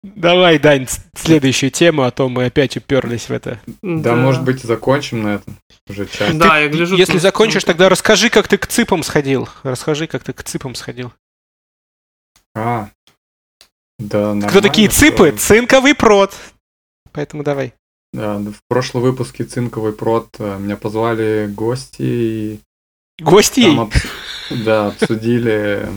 Давай, 0.03 0.59
Дань, 0.59 0.87
следующую 1.15 1.71
тему, 1.71 2.03
а 2.03 2.11
то 2.11 2.27
мы 2.27 2.43
опять 2.47 2.75
уперлись 2.75 3.29
в 3.29 3.31
это. 3.31 3.61
Да, 3.81 4.15
да. 4.15 4.15
может 4.17 4.43
быть, 4.43 4.61
закончим 4.61 5.23
на 5.23 5.35
этом 5.35 5.55
уже 5.89 6.05
час. 6.05 6.35
Да, 6.35 6.59
я 6.59 6.67
гляжу. 6.67 6.97
Если 6.97 7.17
закончишь, 7.17 7.63
тогда 7.63 7.87
расскажи, 7.87 8.29
как 8.29 8.49
ты 8.49 8.57
к 8.57 8.67
ципам 8.67 9.03
сходил. 9.03 9.47
Расскажи, 9.63 10.07
как 10.07 10.25
ты 10.25 10.33
к 10.33 10.43
ципам 10.43 10.75
сходил. 10.75 11.13
А, 12.53 12.89
да, 13.99 14.39
Кто 14.47 14.61
такие 14.61 14.89
ципы? 14.89 15.31
Цинковый 15.31 15.95
прод. 15.95 16.33
Поэтому 17.11 17.43
давай. 17.43 17.73
Да, 18.11 18.37
в 18.37 18.61
прошлом 18.67 19.01
выпуске 19.01 19.43
Цинковый 19.43 19.93
прод 19.93 20.35
э, 20.37 20.59
меня 20.59 20.77
позвали 20.77 21.47
гости 21.51 22.01
и... 22.01 22.59
Гости? 23.19 23.75
Об... 23.75 23.91
Да, 24.63 24.87
обсудили 24.87 25.89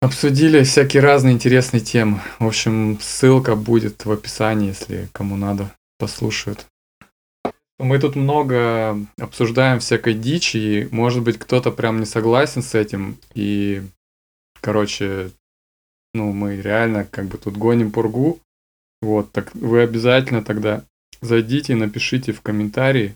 Обсудили 0.00 0.62
всякие 0.62 1.02
разные 1.02 1.34
интересные 1.34 1.80
темы. 1.80 2.20
В 2.38 2.46
общем, 2.46 2.98
ссылка 3.00 3.56
будет 3.56 4.04
в 4.04 4.10
описании, 4.12 4.68
если 4.68 5.08
кому 5.12 5.36
надо, 5.36 5.72
послушают. 5.98 6.66
Мы 7.78 7.98
тут 7.98 8.14
много 8.14 8.98
обсуждаем 9.18 9.80
всякой 9.80 10.14
дичи, 10.14 10.56
и, 10.56 10.88
может 10.94 11.22
быть, 11.22 11.38
кто-то 11.38 11.70
прям 11.70 11.98
не 11.98 12.06
согласен 12.06 12.62
с 12.62 12.74
этим, 12.74 13.18
и, 13.34 13.82
короче, 14.60 15.30
ну, 16.14 16.32
мы 16.32 16.60
реально 16.60 17.04
как 17.04 17.26
бы 17.26 17.38
тут 17.38 17.56
гоним 17.56 17.90
пургу. 17.90 18.40
Вот, 19.02 19.32
так 19.32 19.54
вы 19.54 19.82
обязательно 19.82 20.42
тогда 20.42 20.82
зайдите 21.20 21.74
и 21.74 21.76
напишите 21.76 22.32
в 22.32 22.40
комментарии. 22.40 23.14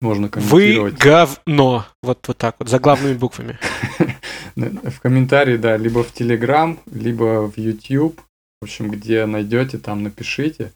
Можно 0.00 0.28
комментировать. 0.28 0.94
Вы 0.94 0.98
говно. 0.98 1.86
Вот, 2.02 2.26
вот 2.26 2.36
так 2.36 2.56
вот, 2.58 2.68
за 2.68 2.78
главными 2.78 3.14
буквами. 3.14 3.58
В 4.56 5.00
комментарии, 5.00 5.56
да, 5.56 5.76
либо 5.76 6.04
в 6.04 6.12
Телеграм, 6.12 6.78
либо 6.92 7.50
в 7.50 7.58
YouTube. 7.58 8.20
В 8.60 8.64
общем, 8.64 8.88
где 8.88 9.26
найдете, 9.26 9.78
там 9.78 10.04
напишите. 10.04 10.70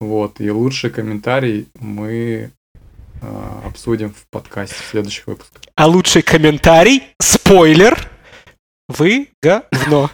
Вот, 0.00 0.40
и 0.40 0.50
лучший 0.50 0.90
комментарий 0.90 1.66
мы 1.80 2.50
э, 3.20 3.60
обсудим 3.64 4.10
в 4.10 4.26
подкасте 4.30 4.76
в 4.76 4.86
следующих 4.90 5.26
выпусках. 5.26 5.62
А 5.74 5.86
лучший 5.86 6.22
комментарий, 6.22 7.02
спойлер, 7.20 8.08
вы 8.88 9.28
говно. 9.42 10.10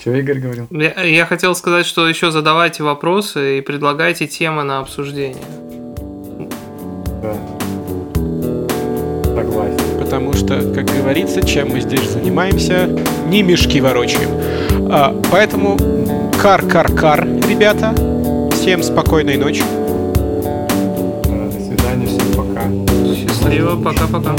Что 0.00 0.14
Игорь 0.14 0.38
говорил? 0.38 0.68
Я, 0.70 1.02
я 1.02 1.26
хотел 1.26 1.54
сказать, 1.54 1.84
что 1.84 2.08
еще 2.08 2.30
задавайте 2.30 2.82
вопросы 2.82 3.58
и 3.58 3.60
предлагайте 3.60 4.26
темы 4.26 4.62
на 4.62 4.78
обсуждение. 4.78 5.42
Да. 7.22 7.34
Согласен. 9.24 9.98
Потому 10.00 10.32
что, 10.34 10.72
как 10.72 10.86
говорится, 10.86 11.46
чем 11.46 11.70
мы 11.70 11.80
здесь 11.80 12.08
занимаемся, 12.08 12.86
не 13.26 13.42
мешки 13.42 13.80
ворочаем. 13.80 14.30
А, 14.90 15.20
поэтому 15.30 15.76
кар-кар-кар, 16.40 17.26
ребята. 17.48 17.92
Всем 18.52 18.82
спокойной 18.82 19.36
ночи. 19.36 19.62
До 21.24 21.60
свидания, 21.60 22.06
всем 22.06 22.32
пока. 22.34 22.97
Счастливо, 23.48 23.76
пока-пока. 23.76 24.36